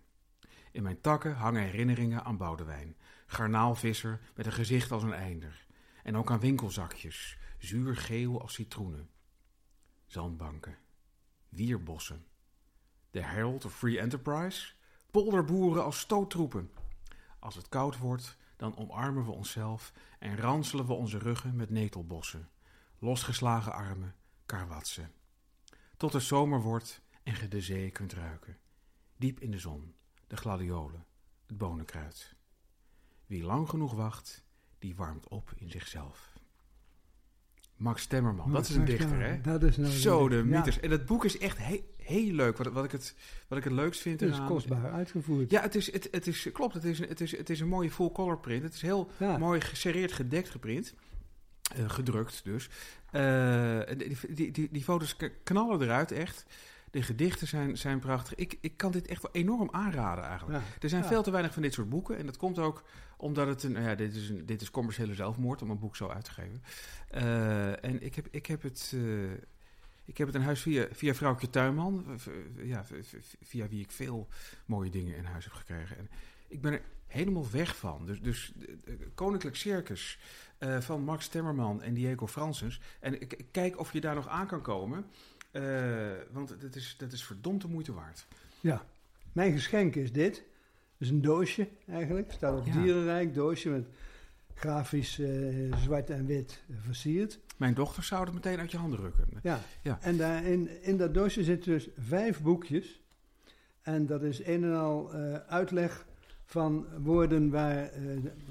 In 0.71 0.83
mijn 0.83 1.01
takken 1.01 1.35
hangen 1.35 1.61
herinneringen 1.61 2.23
aan 2.23 2.37
Boudewijn, 2.37 2.97
garnaalvisser 3.25 4.19
met 4.35 4.45
een 4.45 4.51
gezicht 4.51 4.91
als 4.91 5.03
een 5.03 5.13
einder. 5.13 5.65
En 6.03 6.17
ook 6.17 6.31
aan 6.31 6.39
winkelzakjes, 6.39 7.37
zuurgeel 7.57 8.41
als 8.41 8.53
citroenen. 8.53 9.09
Zandbanken, 10.05 10.77
wierbossen. 11.49 12.25
De 13.11 13.21
Herald 13.21 13.65
of 13.65 13.75
Free 13.77 13.99
Enterprise, 13.99 14.73
polderboeren 15.11 15.83
als 15.83 15.99
stoottroepen. 15.99 16.71
Als 17.39 17.55
het 17.55 17.69
koud 17.69 17.97
wordt, 17.97 18.37
dan 18.63 18.77
omarmen 18.77 19.25
we 19.25 19.31
onszelf 19.31 19.93
en 20.19 20.37
ranselen 20.37 20.85
we 20.85 20.93
onze 20.93 21.17
ruggen 21.17 21.55
met 21.55 21.69
netelbossen, 21.69 22.49
losgeslagen 22.99 23.73
armen, 23.73 24.15
karwatsen. 24.45 25.11
Tot 25.97 26.13
het 26.13 26.23
zomer 26.23 26.61
wordt 26.61 27.01
en 27.23 27.33
ge 27.33 27.47
de 27.47 27.61
zee 27.61 27.91
kunt 27.91 28.13
ruiken. 28.13 28.57
Diep 29.17 29.39
in 29.39 29.51
de 29.51 29.59
zon, 29.59 29.95
de 30.27 30.37
gladiolen, 30.37 31.05
het 31.45 31.57
bonenkruid. 31.57 32.35
Wie 33.25 33.43
lang 33.43 33.69
genoeg 33.69 33.93
wacht, 33.93 34.43
die 34.79 34.95
warmt 34.95 35.27
op 35.27 35.53
in 35.55 35.69
zichzelf. 35.69 36.33
Max 37.75 38.05
Temmerman, 38.05 38.51
dat 38.51 38.69
is 38.69 38.75
een 38.75 38.81
Max 38.81 38.91
dichter, 38.91 39.19
hè? 39.19 39.41
Dat 39.41 39.63
is 39.63 39.77
nou 39.77 39.91
Zo, 39.91 40.29
de 40.29 40.35
ja, 40.35 40.43
mythes. 40.43 40.79
En 40.79 40.89
dat 40.89 41.05
boek 41.05 41.25
is 41.25 41.37
echt 41.37 41.57
he- 41.57 41.83
heel 42.05 42.31
leuk. 42.33 42.57
Wat, 42.57 42.67
wat, 42.71 42.83
ik 42.85 42.91
het, 42.91 43.15
wat 43.47 43.57
ik 43.57 43.63
het 43.63 43.73
leukst 43.73 44.01
vind 44.01 44.19
Het 44.19 44.29
is 44.29 44.35
eraan- 44.35 44.47
kostbaar 44.47 44.91
uitgevoerd. 44.91 45.51
Ja, 45.51 45.61
het 45.61 45.75
is, 45.75 45.91
het, 45.91 46.07
het 46.11 46.27
is, 46.27 46.49
klopt. 46.53 46.73
Het 46.73 46.83
is, 46.83 46.99
een- 46.99 47.07
het, 47.07 47.21
is, 47.21 47.37
het 47.37 47.49
is 47.49 47.59
een 47.59 47.67
mooie 47.67 47.91
full-color 47.91 48.39
print. 48.39 48.63
Het 48.63 48.73
is 48.73 48.81
heel 48.81 49.09
Ja. 49.17 49.37
mooi 49.37 49.61
geserreerd 49.61 50.11
gedekt 50.11 50.49
geprint. 50.49 50.93
Eh, 51.75 51.89
gedrukt 51.89 52.43
dus. 52.43 52.69
Eh, 53.11 53.79
die, 53.97 54.17
die, 54.33 54.51
die, 54.51 54.69
die 54.71 54.83
foto's 54.83 55.15
knallen 55.43 55.81
eruit, 55.81 56.11
echt. 56.11 56.45
De 56.91 57.01
gedichten 57.01 57.47
zijn, 57.47 57.77
zijn 57.77 57.99
prachtig. 57.99 58.35
Ik, 58.35 58.57
ik 58.61 58.77
kan 58.77 58.91
dit 58.91 59.07
echt 59.07 59.21
wel 59.21 59.31
enorm 59.31 59.69
aanraden 59.71 60.23
eigenlijk. 60.23 60.59
Ja. 60.59 60.65
Er 60.79 60.89
zijn 60.89 61.01
Ja. 61.01 61.07
veel 61.07 61.23
te 61.23 61.31
weinig 61.31 61.53
van 61.53 61.61
dit 61.61 61.73
soort 61.73 61.89
boeken. 61.89 62.17
En 62.17 62.25
dat 62.25 62.37
komt 62.37 62.59
ook 62.59 62.83
omdat 63.17 63.47
het 63.47 63.63
een... 63.63 63.71
nou 63.71 63.85
ja, 63.87 63.95
dit 63.95 64.15
is, 64.15 64.29
een, 64.29 64.45
dit 64.45 64.61
is 64.61 64.71
commerciële 64.71 65.13
zelfmoord 65.13 65.61
om 65.61 65.69
een 65.69 65.79
boek 65.79 65.95
zo 65.95 66.07
uit 66.07 66.25
te 66.25 66.31
geven. 66.31 66.63
Eh, 67.09 67.83
en 67.85 68.01
ik 68.03 68.15
heb, 68.15 68.27
ik 68.31 68.45
heb 68.45 68.61
het... 68.61 68.95
eh, 70.03 70.09
ik 70.09 70.17
heb 70.17 70.27
het 70.27 70.35
in 70.35 70.41
huis 70.41 70.61
via, 70.61 70.87
via 70.91 71.13
vrouwtje 71.13 71.49
Tuinman. 71.49 72.05
v- 72.17 72.21
v- 72.23 72.29
Ja, 72.63 72.85
via 73.43 73.67
wie 73.67 73.81
ik 73.81 73.91
veel 73.91 74.27
mooie 74.65 74.89
dingen 74.89 75.15
in 75.15 75.23
huis 75.23 75.43
heb 75.43 75.53
gekregen. 75.53 75.97
En 75.97 76.09
ik 76.47 76.61
ben 76.61 76.71
er 76.73 76.81
helemaal 77.07 77.51
weg 77.51 77.77
van. 77.77 78.05
Dus, 78.05 78.21
dus 78.21 78.53
Koninklijk 79.15 79.55
Circus 79.55 80.19
eh, 80.57 80.79
van 80.79 81.01
Max 81.03 81.27
Temmerman 81.27 81.81
en 81.81 81.93
Diego 81.93 82.27
Fransens. 82.27 82.79
En 82.99 83.17
kijk 83.51 83.79
of 83.79 83.93
je 83.93 84.01
daar 84.01 84.15
nog 84.15 84.27
aan 84.27 84.47
kan 84.47 84.61
komen. 84.61 85.05
Eh, 85.51 86.11
want 86.31 86.61
dat 86.61 86.75
is, 86.75 86.95
dat 86.97 87.11
is 87.11 87.23
verdomd 87.23 87.61
de 87.61 87.67
moeite 87.67 87.93
waard. 87.93 88.25
Ja. 88.59 88.85
Mijn 89.31 89.51
geschenk 89.51 89.95
is 89.95 90.11
dit. 90.11 90.43
Is 90.97 91.09
een 91.09 91.21
doosje 91.21 91.67
eigenlijk. 91.87 92.25
Het 92.27 92.35
staat 92.35 92.59
op 92.59 92.65
Ja. 92.65 92.71
dierenrijk. 92.81 93.33
Doosje 93.33 93.69
met 93.69 93.85
grafisch 94.53 95.19
eh, 95.19 95.77
zwart 95.77 96.09
en 96.09 96.25
wit 96.25 96.63
versierd. 96.81 97.39
Mijn 97.57 97.73
dochter 97.73 98.03
zou 98.03 98.23
het 98.23 98.33
meteen 98.33 98.59
uit 98.59 98.71
je 98.71 98.77
handen 98.77 98.99
rukken. 98.99 99.27
Ja. 99.43 99.59
Ja. 99.81 99.97
En 100.01 100.17
daar 100.17 100.43
in, 100.81 100.97
dat 100.97 101.13
doosje 101.13 101.43
zitten 101.43 101.71
dus 101.71 101.89
vijf 101.97 102.41
boekjes. 102.41 103.01
En 103.81 104.05
dat 104.05 104.23
is 104.23 104.45
een 104.45 104.63
en 104.63 104.75
al 104.75 105.13
eh, 105.13 105.33
uitleg 105.33 106.05
van 106.45 106.85
woorden 107.03 107.49
waar 107.49 107.83
eh, 107.83 108.01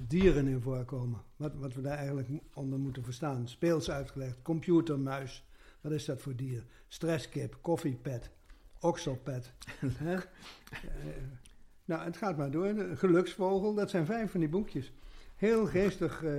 dieren 0.06 0.46
in 0.46 0.60
voorkomen. 0.60 1.20
Wat, 1.36 1.52
wat 1.54 1.74
we 1.74 1.80
daar 1.80 1.96
eigenlijk 1.96 2.28
onder 2.54 2.78
moeten 2.78 3.04
verstaan. 3.04 3.48
Speels 3.48 3.90
uitgelegd. 3.90 4.42
Computermuis. 4.42 5.44
Wat 5.80 5.92
is 5.92 6.04
dat 6.04 6.20
voor 6.20 6.36
dier? 6.36 6.64
Stresskip, 6.88 7.58
koffiepet, 7.60 8.30
okselpet. 8.80 9.52
Nou, 11.84 12.04
het 12.04 12.16
gaat 12.16 12.36
maar 12.36 12.50
door. 12.50 12.74
Geluksvogel, 12.94 13.74
dat 13.74 13.90
zijn 13.90 14.06
vijf 14.06 14.30
van 14.30 14.40
die 14.40 14.48
boekjes. 14.48 14.92
Heel 15.42 15.66
geestig 15.66 16.24
eh, 16.24 16.32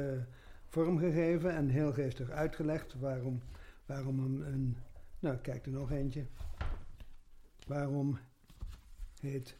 vormgegeven 0.68 1.56
en 1.56 1.70
heel 1.70 1.94
geestig 1.94 2.30
uitgelegd 2.30 2.96
waarom, 3.00 3.42
waarom 3.86 4.20
een, 4.20 4.54
een... 4.54 4.78
Nou, 5.20 5.38
kijk 5.38 5.66
er 5.66 5.72
nog 5.72 5.92
eentje. 5.92 6.26
Waarom 7.68 8.18
heet 9.20 9.58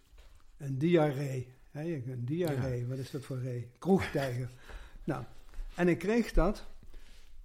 een 0.58 0.78
diarree? 0.78 1.48
Hè, 1.72 1.82
een 1.84 2.26
diarree, 2.26 2.88
wat 2.88 2.98
is 2.98 3.12
dat 3.12 3.24
voor 3.24 3.40
ree? 3.40 3.70
Kroegtijger. 3.80 4.50
nou, 5.04 5.24
en 5.76 5.88
ik 5.88 5.98
kreeg 6.00 6.34
dat 6.34 6.68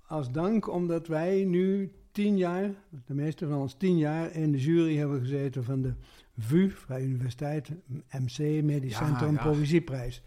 als 0.07 0.31
dank 0.31 0.69
omdat 0.69 1.07
wij 1.07 1.45
nu 1.45 1.93
tien 2.13 2.37
jaar, 2.37 2.71
de 3.07 3.15
meeste 3.15 3.47
van 3.47 3.59
ons 3.59 3.75
tien 3.75 3.99
jaar, 3.99 4.33
in 4.33 4.53
de 4.53 4.59
jury 4.59 4.97
hebben 4.97 5.21
gezeten 5.21 5.65
van 5.65 5.83
de 5.83 5.95
VU, 6.37 6.71
Vrije 6.71 7.07
Universiteit, 7.07 7.71
MC, 8.11 8.63
Medisch 8.63 8.99
Ja, 8.99 9.07
Centrum, 9.07 9.35
ja. 9.35 9.43
Poëzieprijs. 9.43 10.23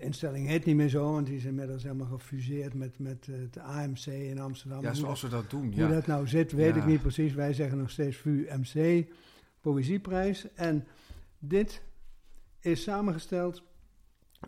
De 0.00 0.06
instelling 0.06 0.46
heet 0.46 0.64
niet 0.64 0.76
meer 0.76 0.88
zo, 0.88 1.12
want 1.12 1.26
die 1.26 1.36
is 1.36 1.44
inmiddels 1.44 1.82
helemaal 1.82 2.06
gefuseerd 2.06 2.74
met, 2.74 2.98
met 2.98 3.28
eh, 3.28 3.38
het 3.38 3.58
AMC 3.58 4.06
in 4.06 4.38
Amsterdam. 4.38 4.80
Ja, 4.82 4.86
Hoe 4.88 4.96
zoals 4.96 5.20
we 5.22 5.28
dat 5.28 5.50
doen. 5.50 5.64
hoe 5.64 5.74
Ja. 5.74 5.88
dat 5.88 6.06
nou 6.06 6.26
zit, 6.28 6.52
weet 6.52 6.74
Ja. 6.74 6.80
ik 6.80 6.86
niet 6.86 7.00
precies. 7.00 7.32
Wij 7.34 7.52
zeggen 7.52 7.78
nog 7.78 7.90
steeds 7.90 8.16
VU-MC, 8.16 9.06
Poëzieprijs. 9.60 10.52
En 10.54 10.86
dit 11.38 11.82
is 12.60 12.82
samengesteld 12.82 13.62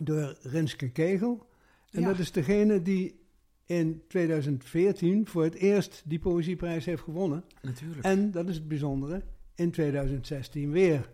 door 0.01 0.37
Renske 0.41 0.89
Kegel. 0.89 1.49
En 1.91 2.01
Ja. 2.01 2.07
dat 2.07 2.19
is 2.19 2.31
degene 2.31 2.81
die 2.81 3.19
in 3.65 4.01
2014 4.07 5.27
voor 5.27 5.43
het 5.43 5.53
eerst 5.55 6.01
die 6.05 6.19
Poëzieprijs 6.19 6.85
heeft 6.85 7.01
gewonnen. 7.03 7.43
Natuurlijk. 7.61 8.01
En, 8.05 8.31
dat 8.31 8.49
is 8.49 8.55
het 8.55 8.67
bijzondere, 8.67 9.21
in 9.55 9.71
2016 9.71 10.71
weer. 10.71 11.09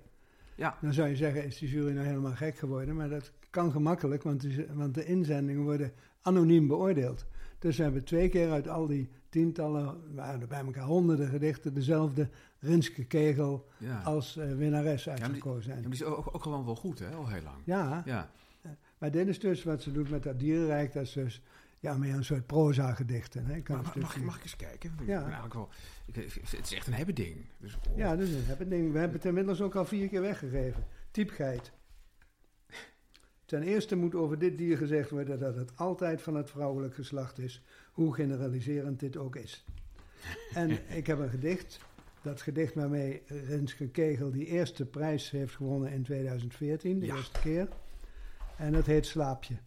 Ja. 0.55 0.77
Dan 0.81 0.93
zou 0.93 1.09
je 1.09 1.15
zeggen, 1.15 1.45
is 1.45 1.57
de 1.57 1.67
jury 1.67 1.93
nou 1.93 2.05
helemaal 2.07 2.35
gek 2.35 2.57
geworden? 2.57 2.95
Maar 2.95 3.09
dat 3.09 3.31
kan 3.49 3.71
gemakkelijk, 3.71 4.23
want 4.23 4.41
de, 4.41 4.67
want 4.73 4.93
de 4.93 5.05
inzendingen 5.05 5.63
worden 5.63 5.91
anoniem 6.21 6.67
beoordeeld. 6.67 7.25
Dus 7.59 7.77
we 7.77 7.83
hebben 7.83 8.03
twee 8.03 8.29
keer 8.29 8.51
uit 8.51 8.67
al 8.67 8.87
die 8.87 9.09
tientallen, 9.29 10.15
waren 10.15 10.41
er 10.41 10.47
bij 10.47 10.59
elkaar 10.65 10.83
honderden 10.85 11.27
gedichten, 11.29 11.73
dezelfde 11.73 12.29
Rinske 12.59 13.03
Kegel 13.05 13.67
ja. 13.77 14.01
als 14.01 14.37
eh, 14.37 14.55
winnares 14.55 15.09
uitgekozen. 15.09 15.69
Ja, 15.69 15.75
En 15.75 15.81
maar 15.81 15.91
die 15.91 15.99
is 15.99 16.05
ook, 16.05 16.35
ook 16.35 16.43
gewoon 16.43 16.65
wel 16.65 16.75
goed, 16.75 16.99
hè? 16.99 17.09
Al 17.09 17.27
heel 17.27 17.41
lang. 17.43 17.57
ja, 17.63 18.03
Ja. 18.05 18.29
maar 18.97 19.11
dit 19.11 19.27
is 19.27 19.39
dus 19.39 19.63
wat 19.63 19.81
ze 19.81 19.91
doet 19.91 20.09
met 20.09 20.23
dat 20.23 20.39
dierenrijk, 20.39 20.93
dat 20.93 21.03
is 21.03 21.11
dus 21.11 21.41
ja, 21.79 21.97
meer 21.97 22.13
een 22.13 22.23
soort 22.25 22.45
proza-gedichten. 22.45 23.45
Hè? 23.45 23.61
Kan 23.61 23.75
Maar, 23.75 23.85
een 23.85 23.91
mag, 23.91 23.95
mag, 23.95 24.09
stukje- 24.09 24.25
mag 24.25 24.35
ik 24.37 24.43
eens 24.43 24.55
kijken? 24.55 24.91
Ik 25.01 25.07
Ja. 25.07 25.21
eigenlijk 25.23 25.53
wel, 25.53 25.69
ik, 26.05 26.15
het 26.15 26.65
is 26.65 26.73
echt 26.73 26.87
een 26.87 26.93
hebben 26.93 27.15
ding. 27.15 27.45
Dus, 27.57 27.77
oh. 27.89 27.97
Ja, 27.97 28.15
dus 28.15 28.31
dat 28.33 28.45
heb 28.45 28.61
ik 28.61 28.69
ding. 28.69 28.91
We 28.91 28.99
hebben 28.99 29.17
het 29.17 29.25
inmiddels 29.25 29.61
ook 29.61 29.75
al 29.75 29.85
vier 29.85 30.07
keer 30.07 30.21
weggegeven. 30.21 30.83
Typgeit. 31.11 31.71
Ten 33.49 33.63
eerste 33.63 33.95
moet 33.95 34.15
over 34.15 34.39
dit 34.39 34.57
dier 34.57 34.77
gezegd 34.77 35.09
worden 35.09 35.39
dat 35.39 35.55
het 35.55 35.77
altijd 35.77 36.21
van 36.21 36.35
het 36.35 36.49
vrouwelijk 36.49 36.95
geslacht 36.95 37.37
is, 37.39 37.63
hoe 37.91 38.13
generaliserend 38.13 38.99
dit 38.99 39.17
ook 39.17 39.35
is. 39.35 39.65
En 40.53 40.69
ik 40.97 41.07
heb 41.07 41.19
een 41.19 41.29
gedicht, 41.29 41.79
dat 42.21 42.41
gedicht 42.41 42.73
waarmee 42.73 43.21
Renske 43.25 43.87
Kegel 43.89 44.31
die 44.31 44.45
eerste 44.45 44.85
prijs 44.85 45.29
heeft 45.29 45.55
gewonnen 45.55 45.91
in 45.91 46.03
2014, 46.03 46.99
de 46.99 47.05
Ja. 47.05 47.15
eerste 47.15 47.39
keer. 47.39 47.67
En 48.57 48.71
dat 48.73 48.85
heet 48.85 49.05
Slaapje. 49.05 49.57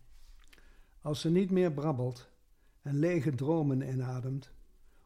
Als 1.00 1.20
ze 1.20 1.30
niet 1.30 1.50
meer 1.50 1.72
brabbelt 1.72 2.28
en 2.82 2.98
lege 2.98 3.34
dromen 3.34 3.80
inademt, 3.88 4.52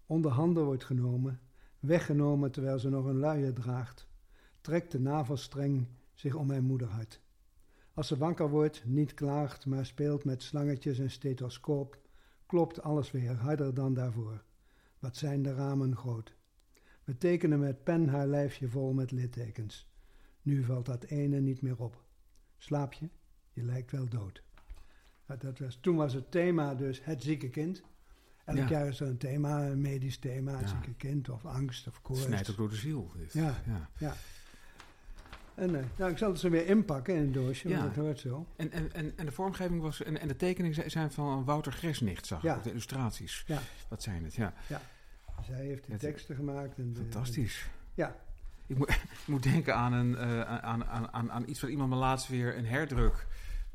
onder 0.07 0.31
handen 0.31 0.65
wordt 0.65 0.85
genomen, 0.85 1.41
weggenomen 1.81 2.51
terwijl 2.51 2.79
ze 2.79 2.89
nog 2.89 3.05
een 3.05 3.19
luier 3.19 3.53
draagt, 3.53 4.07
trekt 4.61 4.93
de 4.93 5.01
navelstreng 5.01 5.87
zich 6.15 6.35
om 6.35 6.47
mijn 6.47 6.65
moederhart. 6.65 7.21
Als 7.97 8.07
ze 8.09 8.17
wakker 8.17 8.49
wordt, 8.51 8.83
niet 8.85 9.15
klaagt, 9.15 9.67
maar 9.67 9.87
speelt 9.87 10.25
met 10.25 10.43
slangetjes 10.43 10.99
en 10.99 11.11
stethoscoop, 11.11 11.99
klopt 12.47 12.83
alles 12.83 13.11
weer 13.11 13.33
harder 13.35 13.75
dan 13.75 13.95
daarvoor. 13.95 14.43
Wat 14.99 15.17
zijn 15.17 15.43
de 15.43 15.55
ramen 15.55 15.97
groot. 15.97 16.35
We 17.05 17.19
tekenen 17.19 17.59
met 17.59 17.85
pen 17.85 18.09
haar 18.09 18.27
lijfje 18.27 18.69
vol 18.69 18.93
met 18.93 19.11
littekens. 19.11 19.89
Nu 20.43 20.63
valt 20.65 20.87
dat 20.87 21.05
ene 21.05 21.41
niet 21.41 21.63
meer 21.63 21.79
op. 21.83 22.05
Slaap 22.59 22.93
je? 22.93 23.09
Je 23.53 23.63
lijkt 23.63 23.91
wel 23.91 24.09
dood. 24.09 24.43
Dat 25.39 25.59
was, 25.59 25.79
toen 25.81 25.97
was 25.97 26.13
het 26.15 26.31
thema 26.31 26.75
dus 26.75 27.05
het 27.05 27.23
zieke 27.23 27.49
kind. 27.51 27.83
Elk 28.45 28.57
Ja. 28.59 28.69
jaar 28.69 28.89
is 28.89 29.01
er 29.01 29.09
een 29.09 29.19
thema, 29.19 29.67
een 29.67 29.81
medisch 29.81 30.19
thema, 30.19 30.53
het 30.53 30.61
Ja. 30.61 30.69
zieke 30.69 30.95
kind 30.95 31.29
of 31.29 31.45
angst 31.47 31.87
of 31.87 32.03
koorts. 32.03 32.23
snijdt 32.23 32.51
ook 32.51 32.57
door 32.57 32.69
de 32.69 32.77
ziel. 32.77 33.13
Dit. 33.17 33.33
Ja. 33.33 33.63
ja. 33.99 34.15
En, 35.57 35.77
eh, 35.77 35.85
nou, 35.97 36.11
ik 36.11 36.19
zal 36.19 36.31
het 36.31 36.41
zo 36.41 36.51
weer 36.51 36.67
inpakken 36.67 37.15
in 37.15 37.21
een 37.23 37.33
doosje, 37.33 37.69
Ja. 37.69 37.79
want 37.79 37.95
dat 37.95 38.05
hoort 38.05 38.19
zo. 38.21 38.47
En, 38.57 38.73
en, 38.73 38.93
en, 38.93 39.13
en 39.17 39.27
de 39.27 39.33
vormgeving 39.33 39.81
was. 39.81 40.03
En, 40.03 40.21
en 40.21 40.29
de 40.29 40.37
tekeningen 40.37 40.91
zijn 40.91 41.13
van 41.13 41.45
Wouter 41.45 41.73
Gresnicht, 41.73 42.27
zag 42.27 42.43
Ja. 42.43 42.57
ik. 42.57 42.63
De 42.63 42.71
illustraties. 42.71 43.45
Ja. 43.47 43.59
Wat 43.89 44.03
zijn 44.03 44.25
het? 44.25 44.35
Ja. 44.35 44.53
Zij 45.47 45.65
heeft 45.65 45.87
de 45.87 45.97
teksten 45.97 46.37
gemaakt. 46.37 46.79
En 46.79 46.93
de, 46.93 47.01
Fantastisch. 47.01 47.69
Ja. 47.95 48.17
Ik 48.67 48.79
moet, 48.79 48.91
ik 49.21 49.27
moet 49.27 49.43
denken 49.43 49.75
aan, 49.77 49.93
een, 49.93 50.17
eh, 50.17 50.41
aan, 50.41 50.85
aan, 50.85 51.09
aan, 51.13 51.33
aan 51.33 51.49
iets 51.49 51.61
wat 51.61 51.71
iemand 51.71 51.91
me 51.91 51.97
laatst 51.97 52.29
weer 52.29 52.57
een 52.57 52.67
herdruk. 52.67 53.27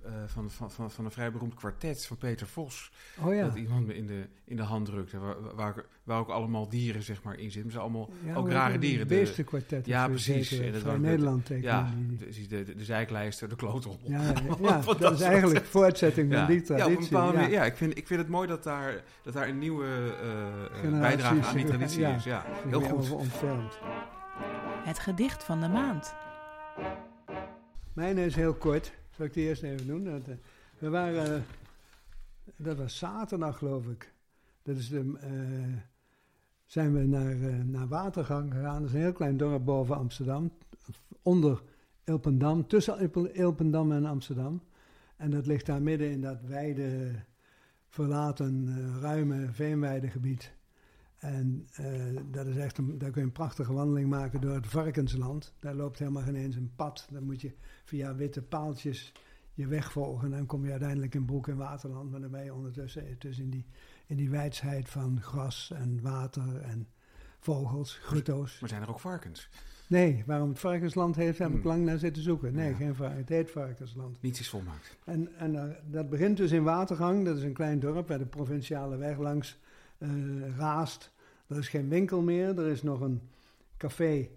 Eh, 0.06 0.12
van, 0.28 0.52
van, 0.52 0.72
van, 0.72 0.92
van 0.92 1.06
een 1.06 1.12
vrij 1.12 1.32
beroemd 1.32 1.54
kwartet 1.54 2.06
van 2.06 2.18
Peter 2.18 2.48
Vos. 2.48 2.92
Oh 3.24 3.34
ja. 3.34 3.42
Dat 3.46 3.56
iemand 3.56 3.88
me 3.88 3.96
in 3.96 4.08
de, 4.08 4.28
in 4.46 4.56
de 4.56 4.62
hand 4.64 4.86
drukte. 4.86 5.20
Waar, 5.20 5.36
waar, 5.56 5.86
waar 6.04 6.20
ook 6.20 6.30
allemaal 6.30 6.70
dieren 6.70 7.04
zeg 7.04 7.24
maar, 7.24 7.40
in 7.40 7.52
zitten. 7.52 7.72
Ze 7.72 7.80
allemaal 7.80 8.10
ja 8.26 8.36
ook 8.36 8.44
hoe 8.46 8.54
rare 8.54 8.78
dieren. 8.80 9.08
De- 9.08 9.16
Beestenkwartet. 9.16 9.86
Ja, 9.86 10.08
precies. 10.08 10.60
En 10.60 10.72
dat. 10.84 10.98
Nederland 11.00 11.46
tekenen 11.46 11.70
ja, 11.74 11.90
die- 12.08 12.48
de, 12.48 12.48
de, 12.48 12.64
de, 12.64 12.76
de 12.76 12.84
zijklijster, 12.86 13.50
de 13.50 13.56
klootrommel. 13.56 14.10
Ja, 14.10 14.22
ja, 14.62 14.82
dat 15.00 15.14
is 15.14 15.22
eigenlijk 15.22 15.66
voortzetting 15.66 16.32
van 16.32 16.40
Ja. 16.42 16.46
die 16.48 16.56
Ja, 16.66 16.74
op 16.74 16.80
een 16.80 16.86
traditie. 16.86 17.18
ja. 17.18 17.32
manier. 17.32 17.50
Ja, 17.50 17.64
ik 17.66 17.76
vind, 17.76 17.98
ik 17.98 18.08
vind 18.08 18.20
het 18.20 18.30
mooi 18.30 18.48
dat 18.48 18.64
daar, 18.64 19.04
dat 19.24 19.34
daar 19.34 19.48
een 19.48 19.60
nieuwe 19.60 19.86
eh, 19.86 20.84
eh, 20.94 21.00
bijdrage 21.00 21.42
aan 21.46 21.56
die 21.56 21.66
traditie 21.66 22.00
ja. 22.08 22.16
is. 22.16 22.24
Ja, 22.24 22.46
heel 22.70 22.82
goed. 22.82 22.92
over 22.92 23.16
ontfermt. 23.16 23.80
Het 24.84 25.00
gedicht 25.00 25.44
van 25.44 25.60
de 25.62 25.68
maand. 25.68 26.14
Mijn 27.94 28.18
is 28.18 28.36
heel 28.36 28.54
kort. 28.54 28.92
Zal 29.22 29.30
ik 29.30 29.36
die 29.36 29.48
eerst 29.48 29.64
even 29.64 29.88
doen? 29.88 30.04
Dat, 30.04 30.28
eh, 30.28 30.36
we 30.80 30.90
waren, 30.90 31.36
eh, 31.36 31.42
dat 32.56 32.78
was 32.78 32.98
zaterdag 32.98 33.58
geloof 33.58 33.88
ik. 33.88 34.14
Dat 34.64 34.78
is 34.78 34.90
de, 34.90 35.18
eh, 35.20 35.82
zijn 36.66 36.94
we 36.94 37.00
naar, 37.00 37.36
naar 37.66 37.88
Watergang 37.88 38.54
gegaan. 38.54 38.80
Dat 38.80 38.90
is 38.90 38.96
een 38.96 39.02
heel 39.02 39.14
klein 39.14 39.38
dorp 39.38 39.66
boven 39.66 39.96
Amsterdam. 39.96 40.52
Onder 41.22 41.62
Ilpendam, 42.04 42.68
tussen 42.68 43.00
Ilpe- 43.00 43.32
Ilpendam 43.32 43.92
en 43.92 44.06
Amsterdam. 44.06 44.62
En 45.16 45.30
dat 45.30 45.46
ligt 45.46 45.66
daar 45.66 45.82
midden 45.82 46.12
in 46.12 46.22
dat 46.22 46.42
wijde, 46.42 47.12
verlaten, 47.88 48.76
ruime 49.02 49.48
veenweidegebied. 49.52 50.54
En 51.22 51.68
eh, 51.74 51.86
dat 52.32 52.46
is 52.48 52.56
echt 52.58 52.78
een, 52.78 52.98
daar 52.98 53.12
kun 53.12 53.22
je 53.22 53.28
een 53.28 53.34
prachtige 53.34 53.74
wandeling 53.74 54.10
maken 54.10 54.42
door 54.42 54.54
het 54.54 54.68
Varkensland. 54.68 55.54
Daar 55.60 55.74
loopt 55.76 56.00
helemaal 56.00 56.24
geen 56.24 56.36
eens 56.36 56.56
een 56.56 56.72
pad. 56.76 57.08
Dan 57.12 57.24
moet 57.24 57.42
je 57.42 57.52
via 57.84 58.16
witte 58.16 58.42
paaltjes 58.42 59.14
je 59.54 59.68
weg 59.68 59.92
volgen. 59.92 60.32
En 60.32 60.38
dan 60.38 60.46
kom 60.46 60.66
je 60.66 60.72
uiteindelijk 60.72 61.16
in 61.16 61.26
Broek 61.26 61.48
en 61.48 61.58
Waterland. 61.58 62.12
Maar 62.12 62.22
dan 62.22 62.32
ben 62.32 62.44
je 62.44 62.54
ondertussen 62.54 63.16
dus 63.20 63.40
in 63.40 63.50
die, 63.50 63.66
in 64.06 64.16
die 64.16 64.30
wijsheid 64.30 64.90
van 64.90 65.22
gras 65.22 65.72
en 65.76 66.02
water 66.02 66.62
en 66.62 66.88
vogels, 67.40 67.94
grutto's. 68.04 68.60
Maar 68.60 68.70
zijn 68.70 68.82
er 68.82 68.90
ook 68.90 69.00
varkens? 69.00 69.50
Nee, 69.88 70.24
waarom 70.26 70.50
het 70.50 70.60
Varkensland 70.60 71.16
heeft, 71.16 71.38
heb 71.40 71.48
ik 71.50 71.54
Hmm. 71.62 71.68
lang 71.68 71.86
naar 71.86 71.98
zitten 71.98 72.24
zoeken. 72.24 72.54
Nee, 72.54 72.70
Ja. 72.70 72.76
geen 72.76 72.96
varkens. 72.96 73.20
Het 73.20 73.30
heet 73.30 73.52
Varkensland. 73.52 74.22
Niets 74.22 74.40
is 74.40 74.50
volmaakt. 74.50 74.98
En, 75.06 75.36
en 75.38 75.56
eh, 75.56 75.76
dat 75.86 76.10
begint 76.10 76.38
dus 76.38 76.52
in 76.52 76.64
Watergang. 76.64 77.26
Dat 77.26 77.38
is 77.38 77.44
een 77.44 77.54
klein 77.54 77.80
dorp 77.80 78.08
waar 78.08 78.18
de 78.18 78.26
provinciale 78.26 78.98
weg 78.98 79.18
langs 79.18 79.60
eh, 80.02 80.58
raast. 80.58 81.14
Er 81.48 81.58
is 81.58 81.68
geen 81.68 81.90
winkel 81.90 82.22
meer. 82.22 82.60
Er 82.60 82.68
is 82.68 82.84
nog 82.84 83.02
een 83.02 83.22
café. 83.78 84.30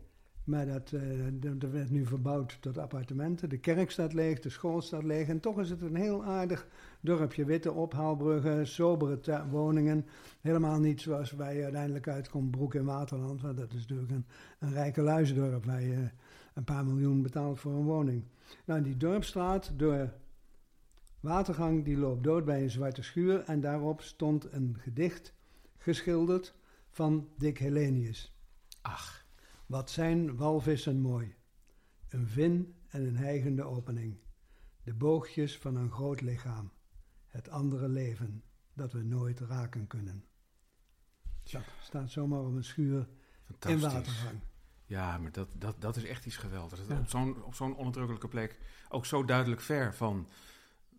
Maar 0.45 0.67
dat, 0.67 0.93
eh, 0.93 1.01
dat 1.33 1.61
dat 1.61 1.71
werd 1.71 1.91
nu 1.91 2.07
verbouwd 2.07 2.57
tot 2.61 2.79
appartementen. 2.79 3.49
De 3.49 3.59
kerk 3.59 3.91
staat 3.91 4.13
leeg, 4.13 4.41
de 4.41 4.51
school 4.51 4.81
staat 4.81 5.03
leeg. 5.03 5.29
En 5.29 5.41
toch 5.41 5.61
is 5.61 5.71
het 5.71 5.81
een 5.83 5.97
heel 5.97 6.25
aardig 6.25 6.67
dorpje. 7.01 7.45
Witte 7.45 7.73
ophaalbruggen, 7.73 8.67
sobere 8.67 9.45
woningen. 9.51 10.07
Helemaal 10.41 10.81
niet 10.81 11.01
zoals 11.01 11.31
je 11.31 11.43
uiteindelijk 11.43 12.09
uitkomt, 12.09 12.51
Broek 12.51 12.75
in 12.75 12.85
Waterland. 12.85 13.41
Want 13.41 13.57
dat 13.57 13.73
is 13.73 13.81
natuurlijk 13.81 14.11
een, 14.11 14.27
een 14.59 14.73
rijke 14.73 15.03
luisdorp 15.03 15.65
waar 15.65 15.83
je 15.83 16.09
een 16.55 16.65
paar 16.65 16.85
miljoen 16.85 17.23
betaalt 17.23 17.61
voor 17.61 17.73
een 17.73 17.85
woning. 17.85 18.25
Nou, 18.65 18.83
die 18.83 18.97
dorpstraat 18.97 19.73
door 19.77 20.13
Watergang 21.21 21.85
die 21.85 21.97
loopt 21.97 22.25
dood 22.25 22.45
bij 22.45 22.63
een 22.63 22.71
zwarte 22.71 23.03
schuur 23.03 23.43
en 23.45 23.61
daarop 23.61 24.01
stond 24.01 24.53
een 24.53 24.77
gedicht 24.79 25.35
geschilderd 25.85 26.55
van 26.91 27.29
Dick 27.37 27.59
Helenius. 27.59 28.33
Ach, 28.81 29.27
Wat 29.67 29.91
zijn 29.91 30.37
walvissen 30.37 31.01
mooi. 31.01 31.35
Een 32.09 32.29
vin 32.29 32.75
en 32.89 33.07
een 33.07 33.17
hijgende 33.17 33.65
opening. 33.65 34.19
De 34.83 34.95
boogjes 34.95 35.59
van 35.59 35.77
een 35.77 35.91
groot 35.91 36.21
lichaam. 36.21 36.73
Het 37.27 37.49
andere 37.49 37.89
leven 37.89 38.43
dat 38.73 38.93
we 38.93 39.03
nooit 39.03 39.41
raken 39.41 39.87
kunnen. 39.87 40.25
Dat 41.43 41.63
staat 41.81 42.11
zomaar 42.11 42.41
op 42.41 42.55
een 42.55 42.65
schuur 42.65 43.09
in. 43.67 43.81
Watergang. 43.81 44.41
Ja, 44.85 45.19
maar 45.19 45.33
dat, 45.33 45.49
dat, 45.53 45.81
dat 45.81 45.97
is 45.97 46.05
echt 46.05 46.27
iets 46.27 46.37
geweldigs. 46.37 46.83
Ja. 46.89 46.99
Op 46.99 47.09
zo'n 47.09 47.43
op 47.43 47.55
zo'n 47.55 47.77
onderdrukkelijke 47.77 48.29
plek, 48.29 48.59
ook 48.89 49.07
zo 49.07 49.25
duidelijk 49.25 49.61
ver 49.61 49.95
van 49.95 50.29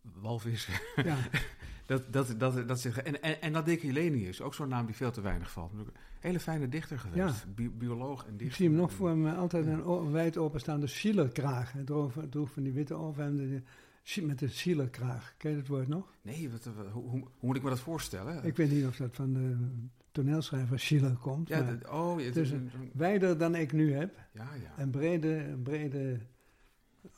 walvissen. 0.02 0.74
Ja, 0.96 1.18
Dat, 1.86 2.14
dat, 2.14 2.36
dat, 2.38 2.68
dat 2.68 2.80
zegt, 2.80 3.02
en, 3.02 3.22
en, 3.22 3.42
en 3.42 3.54
dat 3.54 3.66
Dick 3.66 3.82
Helenius, 3.82 4.42
ook 4.42 4.54
zo'n 4.54 4.68
naam 4.68 4.86
die 4.86 4.96
veel 4.96 5.12
te 5.12 5.22
weinig 5.22 5.52
valt. 5.52 5.72
Een 5.74 5.88
hele 6.20 6.40
fijne 6.40 6.70
dichter 6.70 7.00
geweest. 7.00 7.56
Bi- 7.56 7.70
bioloog 7.70 8.22
en 8.26 8.30
dichter. 8.32 8.48
ik 8.48 8.54
zie 8.54 8.68
hem 8.68 8.76
nog 8.76 8.94
voor 8.94 9.18
me 9.18 9.34
altijd 9.34 9.66
een 9.66 10.12
wijd 10.12 10.38
openstaande 10.38 10.88
schielerkraag. 10.88 11.72
Hij 11.72 11.84
droeg, 11.84 12.52
van 12.52 12.64
die 12.64 12.72
witte 12.74 12.94
overhemden 12.94 13.66
met 14.22 14.40
de 14.40 14.48
schielerkraag. 14.48 15.34
Ken 15.38 15.52
je 15.52 15.58
het 15.58 15.68
woord 15.68 15.88
nog? 15.88 16.14
Nee, 16.22 16.50
wat, 16.50 16.64
wat- 16.76 16.88
hoe, 16.92 17.24
moet 17.40 17.56
ik 17.56 17.64
me 17.64 17.70
dat 17.70 17.80
voorstellen? 17.80 18.44
Ik 18.44 18.56
weet 18.58 18.72
niet 18.72 18.86
of 18.86 18.96
dat 18.96 19.16
van 19.16 19.34
de 19.34 19.58
toneelschrijver 20.12 20.80
Schiller 20.80 21.16
komt. 21.16 21.48
Ja, 21.48 21.62
maar 21.64 21.80
dat- 21.80 21.92
oh, 21.92 22.20
ja, 22.20 22.26
het 22.26 22.36
is 22.36 22.52
een, 22.52 22.70
wijder 22.94 23.38
dan 23.38 23.56
ik 23.56 23.72
nu 23.74 23.94
heb. 23.94 24.16
ja, 24.34 24.54
ja. 24.54 24.74
En 24.78 24.90
brede, 24.90 25.58
brede 25.64 26.20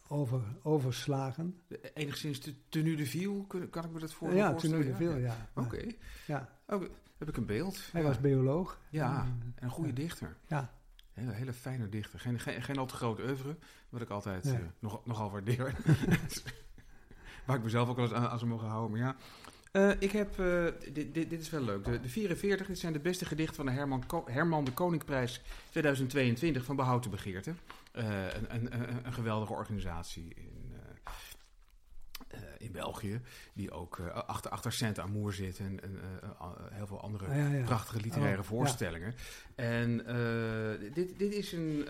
over, 0.09 0.41
overslagen. 0.63 1.59
Enigszins 1.93 2.39
te 2.39 2.53
tenue 2.69 2.95
de 2.95 3.05
viel, 3.05 3.45
kan 3.69 3.83
ik 3.85 3.91
me 3.91 3.99
dat 3.99 4.13
voor 4.13 4.33
ja, 4.33 4.49
voorstellen? 4.49 4.81
toen 4.81 4.91
de 4.91 4.97
veel, 4.97 5.17
ja. 5.17 5.49
Oké, 5.53 5.85
Ja, 6.27 6.49
oh, 6.67 6.81
heb 7.17 7.29
ik 7.29 7.37
een 7.37 7.45
beeld. 7.45 7.89
hij 7.91 8.01
ja. 8.01 8.07
was 8.07 8.19
bioloog. 8.19 8.79
Ja, 8.89 9.19
En, 9.21 9.53
en 9.55 9.63
een 9.63 9.69
goede 9.69 9.89
ja. 9.89 9.95
dichter. 9.95 10.35
Ja, 10.47 10.75
Hele, 11.13 11.31
hele 11.31 11.53
fijne 11.53 11.89
dichter. 11.89 12.19
Geen, 12.19 12.39
geen, 12.39 12.61
geen 12.63 12.77
al 12.77 12.85
te 12.85 12.95
groot 12.95 13.19
oeuvre, 13.19 13.55
wat 13.89 14.01
ik 14.01 14.09
altijd 14.09 14.43
Nee. 14.43 14.53
eh, 14.53 14.59
nog, 14.79 15.05
nogal 15.05 15.31
waardeer. 15.31 15.75
Waar 17.45 17.57
ik 17.57 17.63
mezelf 17.63 17.89
ook 17.89 17.95
wel 17.95 18.05
eens 18.05 18.13
aan, 18.13 18.27
aan 18.27 18.37
zou 18.39 18.51
mogen 18.51 18.67
houden. 18.67 18.91
Maar 18.97 19.07
ja, 19.07 19.15
Eh, 19.71 19.91
ik 19.99 20.11
heb, 20.11 20.39
eh, 20.39 20.65
dit, 20.93 21.13
dit, 21.13 21.29
dit 21.29 21.41
is 21.41 21.49
wel 21.49 21.61
leuk. 21.61 21.85
De, 21.85 21.99
de 21.99 22.09
44, 22.09 22.67
dit 22.67 22.79
zijn 22.79 22.93
de 22.93 22.99
beste 22.99 23.25
gedichten 23.25 23.55
van 23.55 23.65
de 23.65 23.71
Herman, 23.71 24.05
Ko- 24.05 24.23
Herman 24.27 24.63
de 24.63 24.71
Koninkprijs 24.73 25.41
2022 25.69 26.63
van 26.65 26.75
Behoud 26.75 27.03
de 27.03 27.09
Begeerte. 27.09 27.53
Eh, 27.97 28.33
een, 28.33 28.55
een, 28.73 29.05
een, 29.05 29.13
geweldige 29.13 29.53
organisatie 29.53 30.33
in, 30.35 30.73
eh, 30.73 31.11
eh, 32.27 32.39
in 32.57 32.71
België, 32.71 33.21
die 33.53 33.71
ook 33.71 33.99
achter, 34.09 34.51
achter 34.51 34.71
Saint 34.71 34.99
Amour 34.99 35.33
zit 35.33 35.59
en, 35.59 35.83
en 35.83 35.99
heel 36.71 36.87
veel 36.87 37.01
andere 37.01 37.25
Ah, 37.25 37.35
ja, 37.37 37.47
ja. 37.47 37.63
prachtige 37.65 38.01
literaire 38.01 38.41
Oh, 38.41 38.47
voorstellingen. 38.47 39.13
En 39.55 39.97
dit, 40.93 41.19
dit 41.19 41.33
is 41.33 41.51
een. 41.51 41.85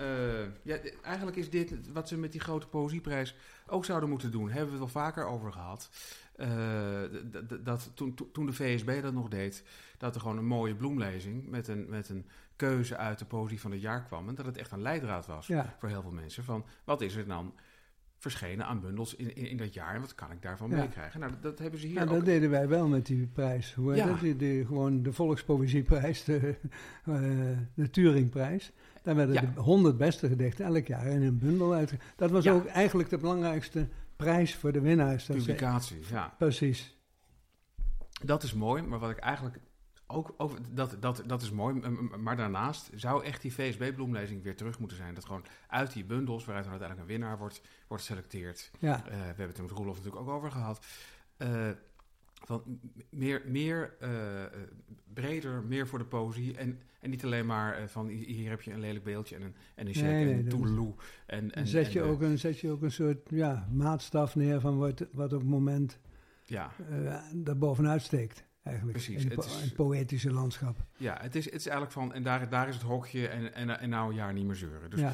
ja, 0.61 0.77
eigenlijk 1.03 1.37
is 1.37 1.49
dit 1.49 1.91
wat 1.91 2.07
ze 2.07 2.17
met 2.17 2.31
die 2.31 2.41
grote 2.41 2.67
poëzieprijs 2.67 3.35
ook 3.67 3.85
zouden 3.85 4.09
moeten 4.09 4.31
doen. 4.31 4.49
Hebben 4.49 4.73
we 4.73 4.83
het 4.83 4.93
wel 4.93 5.03
vaker 5.03 5.25
over 5.25 5.51
gehad. 5.51 5.89
Eh, 6.35 7.01
dat 7.61 7.91
toen, 7.93 8.13
toen- 8.13 8.31
toen 8.31 8.45
de 8.45 8.53
VSB 8.53 9.01
dat 9.01 9.13
nog 9.13 9.27
deed, 9.27 9.63
dat 9.97 10.15
er 10.15 10.21
gewoon 10.21 10.37
een 10.37 10.45
mooie 10.45 10.75
bloemlezing 10.75 11.49
met 11.49 11.67
een, 11.67 11.89
met 11.89 12.09
een 12.09 12.25
keuze 12.57 12.97
uit 12.97 13.19
de 13.19 13.25
poëzie 13.25 13.59
van 13.61 13.71
het 13.71 13.81
jaar 13.81 14.03
kwam. 14.03 14.29
En 14.29 14.35
dat 14.35 14.45
het 14.45 14.57
echt 14.57 14.71
een 14.71 14.81
leidraad 14.81 15.25
was 15.25 15.47
Ja. 15.47 15.75
voor 15.79 15.89
heel 15.89 16.01
veel 16.01 16.11
mensen. 16.11 16.43
Van 16.43 16.65
wat 16.83 17.01
is 17.01 17.15
er 17.15 17.27
dan 17.27 17.53
verschenen 18.19 18.65
aan 18.65 18.81
bundels 18.81 19.15
in, 19.15 19.35
in, 19.35 19.45
in 19.49 19.57
dat 19.57 19.73
jaar 19.73 19.95
en 19.95 20.01
wat 20.01 20.15
kan 20.15 20.31
ik 20.31 20.41
daarvan 20.41 20.69
Ja. 20.69 20.75
meekrijgen? 20.77 21.19
Nou, 21.19 21.31
dat, 21.31 21.41
dat 21.43 21.59
hebben 21.59 21.79
ze 21.79 21.87
hier 21.87 21.95
Ja, 21.95 22.03
ook. 22.03 22.09
dat 22.09 22.25
deden 22.25 22.49
wij 22.49 22.67
wel 22.67 22.87
met 22.87 23.05
die 23.05 23.27
prijs. 23.27 23.73
Hoe 23.73 23.95
Ja. 23.95 24.17
die, 24.37 24.65
gewoon 24.65 25.03
de 25.03 25.13
Volkspoëzieprijs, 25.13 26.23
de, 26.23 26.37
eh, 27.05 27.21
de 27.73 27.89
Turingprijs. 27.89 28.71
Daar 29.03 29.15
werden 29.15 29.35
Ja. 29.35 29.41
de 29.55 29.59
100 29.59 29.97
beste 29.97 30.27
gedichten 30.27 30.65
elk 30.65 30.87
jaar 30.87 31.05
in 31.05 31.21
een 31.21 31.37
bundel 31.37 31.73
uit. 31.73 31.93
Dat 32.15 32.31
was 32.31 32.47
ook 32.47 32.65
eigenlijk 32.65 33.09
de 33.09 33.17
belangrijkste 33.17 33.87
prijs 34.15 34.55
voor 34.55 34.71
de 34.71 34.81
winnaars. 34.81 35.25
Dat 35.25 35.35
ze- 35.37 35.41
Publicatie, 35.45 35.99
ja. 36.09 36.33
precies. 36.37 36.97
Dat 38.23 38.43
is 38.43 38.53
mooi, 38.53 38.81
maar 38.83 38.99
wat 38.99 39.09
ik 39.09 39.17
eigenlijk 39.17 39.59
ook, 40.07 40.33
ook 40.37 40.57
dat, 40.75 40.97
dat, 40.99 41.23
dat 41.25 41.41
is 41.41 41.51
mooi. 41.51 41.89
Maar 42.19 42.35
daarnaast 42.35 42.89
zou 42.95 43.23
echt 43.23 43.41
die 43.41 43.53
VSB-bloemlezing 43.53 44.43
weer 44.43 44.55
terug 44.55 44.79
moeten 44.79 44.97
zijn. 44.97 45.13
Dat 45.13 45.25
gewoon 45.25 45.45
uit 45.67 45.93
die 45.93 46.05
bundels, 46.05 46.45
waaruit 46.45 46.65
dan 46.65 46.73
uiteindelijk 46.73 47.09
een 47.09 47.17
winnaar 47.19 47.37
wordt, 47.37 47.61
wordt 47.87 48.03
geselecteerd. 48.03 48.71
Ja, 48.79 48.95
Eh, 49.05 49.11
we 49.11 49.13
hebben 49.23 49.47
het 49.47 49.57
er 49.57 49.63
met 49.63 49.71
Roelof 49.71 49.95
natuurlijk 49.95 50.21
ook 50.23 50.35
over 50.35 50.51
gehad. 50.51 50.85
Eh, 51.37 51.69
van 52.45 52.79
meer, 53.09 53.41
meer 53.45 53.95
eh, 53.99 54.09
breder, 55.13 55.63
meer 55.63 55.87
voor 55.87 55.99
de 55.99 56.05
poëzie. 56.05 56.57
En, 56.57 56.79
en 56.99 57.09
niet 57.09 57.23
alleen 57.23 57.45
maar 57.45 57.89
van 57.89 58.07
hi- 58.07 58.33
hier 58.33 58.49
heb 58.49 58.61
je 58.61 58.71
een 58.71 58.79
lelijk 58.79 59.03
beeldje 59.03 59.35
en 59.35 59.41
een, 59.41 59.55
en 59.75 59.87
een 59.87 59.93
check 59.93 60.03
Nee, 60.03 60.23
nee, 60.25 60.33
en 60.33 60.39
een 60.39 60.49
toedeloe. 60.49 60.93
En, 61.25 61.67
zet 61.67 61.91
je, 61.91 62.01
en, 62.01 62.07
ook 62.07 62.21
een, 62.21 62.39
zet 62.39 62.59
je 62.59 62.71
ook 62.71 62.81
een 62.81 62.91
soort 62.91 63.29
ja, 63.29 63.67
maatstaf 63.71 64.35
neer 64.35 64.59
van 64.59 64.77
wat, 64.77 65.05
wat 65.11 65.33
op 65.33 65.39
het 65.39 65.49
moment 65.49 65.99
Ja, 66.45 66.71
daar 67.33 67.57
bovenuit 67.57 68.01
steekt. 68.01 68.43
Eigenlijk, 68.67 68.97
Precies, 68.97 69.25
po- 69.27 69.41
is- 69.41 69.61
het 69.61 69.73
poëtische 69.73 70.31
landschap. 70.31 70.77
ja 70.97 71.17
het, 71.21 71.35
is, 71.35 71.45
het 71.45 71.53
is 71.53 71.65
eigenlijk 71.65 71.91
van, 71.91 72.13
en 72.13 72.23
daar, 72.23 72.49
daar 72.49 72.67
is 72.67 72.73
het 72.75 72.83
hokje 72.83 73.27
en, 73.27 73.53
en, 73.53 73.79
en 73.79 73.89
nou 73.89 74.09
een 74.09 74.15
jaar 74.15 74.33
niet 74.33 74.45
meer 74.45 74.55
zeuren. 74.55 74.89
Dus 74.89 74.99
ja. 74.99 75.13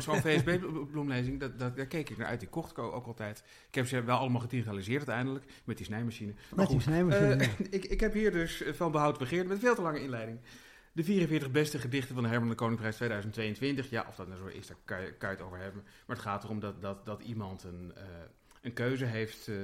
Zo'n 0.00 0.20
VSB-bloemlezing, 0.26 1.40
dat, 1.40 1.58
dat, 1.58 1.76
daar 1.76 1.86
keek 1.86 2.10
ik 2.10 2.16
naar 2.16 2.26
uit. 2.26 2.40
Die 2.40 2.48
kocht 2.48 2.70
ik 2.70 2.78
ook 2.78 3.06
altijd. 3.06 3.42
Ik 3.68 3.74
heb 3.74 3.86
ze 3.86 4.02
wel 4.02 4.18
allemaal 4.18 4.40
gedigitaliseerd 4.40 4.98
uiteindelijk, 5.08 5.44
met 5.64 5.76
die 5.76 5.86
snijmachine. 5.86 6.32
Maar 6.32 6.58
Met 6.58 6.66
die 6.66 6.74
goed, 6.76 6.84
snijmachine. 6.84 7.34
eh, 7.34 7.48
ik, 7.78 7.84
ik 7.84 8.00
heb 8.00 8.12
hier 8.12 8.32
dus 8.32 8.62
van 8.72 8.92
behoud 8.92 9.18
begeerd 9.18 9.48
met 9.48 9.58
veel 9.58 9.74
te 9.74 9.82
lange 9.82 10.02
inleiding. 10.02 10.38
De 10.92 11.04
44 11.04 11.50
beste 11.50 11.78
gedichten 11.78 12.14
van 12.14 12.22
de 12.22 12.28
Herman 12.28 12.48
de 12.48 12.54
Koninkprijs 12.54 12.96
2022. 12.96 13.90
Ja, 13.90 14.04
of 14.08 14.14
dat 14.14 14.28
nou 14.28 14.38
zo 14.40 14.46
is, 14.46 14.66
daar 14.66 14.76
kan 14.84 15.00
je, 15.02 15.12
kan 15.12 15.30
je 15.30 15.36
het 15.36 15.44
over 15.44 15.58
hebben. 15.58 15.82
Maar 16.06 16.16
het 16.16 16.24
gaat 16.24 16.44
erom 16.44 16.60
dat, 16.60 16.82
dat, 16.82 17.06
dat 17.06 17.22
iemand 17.22 17.62
een, 17.64 17.92
eh, 17.96 18.02
een 18.62 18.72
keuze 18.72 19.04
heeft, 19.04 19.48
eh, 19.48 19.54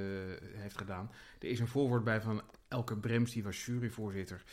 heeft 0.55 0.77
gedaan. 0.77 1.11
Er 1.39 1.47
is 1.47 1.59
een 1.59 1.67
voorwoord 1.67 2.03
bij 2.03 2.21
van 2.21 2.41
Elke 2.67 2.97
Brems, 2.97 3.31
die 3.31 3.43
was 3.43 3.65
juryvoorzitter. 3.65 4.43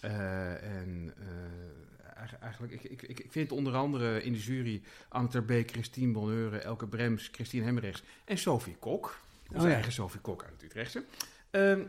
Eh, 0.00 0.78
en 0.78 1.14
eh, 1.18 2.16
eigen- 2.16 2.40
eigenlijk, 2.40 2.72
ik, 2.72 3.02
ik, 3.02 3.02
ik 3.18 3.32
vind 3.32 3.52
onder 3.52 3.74
andere 3.74 4.22
in 4.22 4.32
de 4.32 4.38
jury 4.38 4.82
Anne 5.08 5.28
Terbeek, 5.28 5.70
Christine 5.70 6.12
Bonheure, 6.12 6.58
Elke 6.58 6.86
Brems, 6.86 7.28
Christine 7.32 7.64
Hemmerichs 7.64 8.02
en 8.24 8.38
Sophie 8.38 8.76
Kok. 8.78 9.18
Onze 9.48 9.60
Oh 9.62 9.68
ja. 9.68 9.74
eigen 9.74 9.92
Sophie 9.92 10.20
Kok 10.20 10.42
uit 10.42 10.52
het 10.52 10.62
Utrechtse. 10.62 11.04
Ehm, 11.50 11.82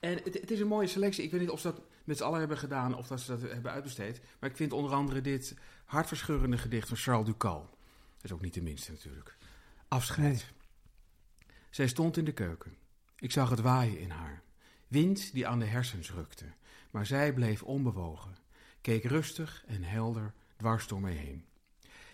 en 0.00 0.12
het, 0.24 0.34
het 0.40 0.50
is 0.50 0.60
een 0.60 0.66
mooie 0.66 0.86
selectie. 0.86 1.24
Ik 1.24 1.30
weet 1.30 1.40
niet 1.40 1.50
of 1.50 1.60
ze 1.60 1.66
dat 1.72 1.80
met 2.04 2.16
z'n 2.16 2.22
allen 2.24 2.38
hebben 2.38 2.58
gedaan 2.58 2.96
of 2.96 3.06
dat 3.06 3.20
ze 3.20 3.30
dat 3.38 3.50
hebben 3.50 3.72
uitbesteed. 3.72 4.20
Maar 4.38 4.50
ik 4.50 4.56
vind 4.56 4.72
onder 4.72 4.92
andere 4.92 5.20
dit 5.20 5.54
hartverscheurende 5.84 6.58
gedicht 6.58 6.88
van 6.88 6.96
Charles 6.96 7.26
Ducal. 7.26 7.60
Dat 8.16 8.24
is 8.24 8.32
ook 8.32 8.40
niet 8.40 8.54
de 8.54 8.62
minste 8.62 8.90
natuurlijk. 8.90 9.36
Afscheid. 9.88 10.20
Nee. 10.32 10.42
Zij 11.78 11.88
stond 11.88 12.16
in 12.16 12.24
de 12.24 12.32
keuken. 12.32 12.76
Ik 13.18 13.32
zag 13.32 13.50
het 13.50 13.60
waaien 13.60 13.98
in 13.98 14.10
haar. 14.10 14.42
Wind 14.88 15.32
die 15.32 15.46
aan 15.46 15.58
de 15.58 15.64
hersens 15.64 16.12
rukte. 16.12 16.44
Maar 16.90 17.06
zij 17.06 17.32
bleef 17.32 17.62
onbewogen. 17.62 18.36
Keek 18.80 19.04
rustig 19.04 19.64
en 19.66 19.82
helder 19.82 20.34
dwars 20.56 20.86
door 20.86 21.00
mij 21.00 21.12
heen. 21.12 21.44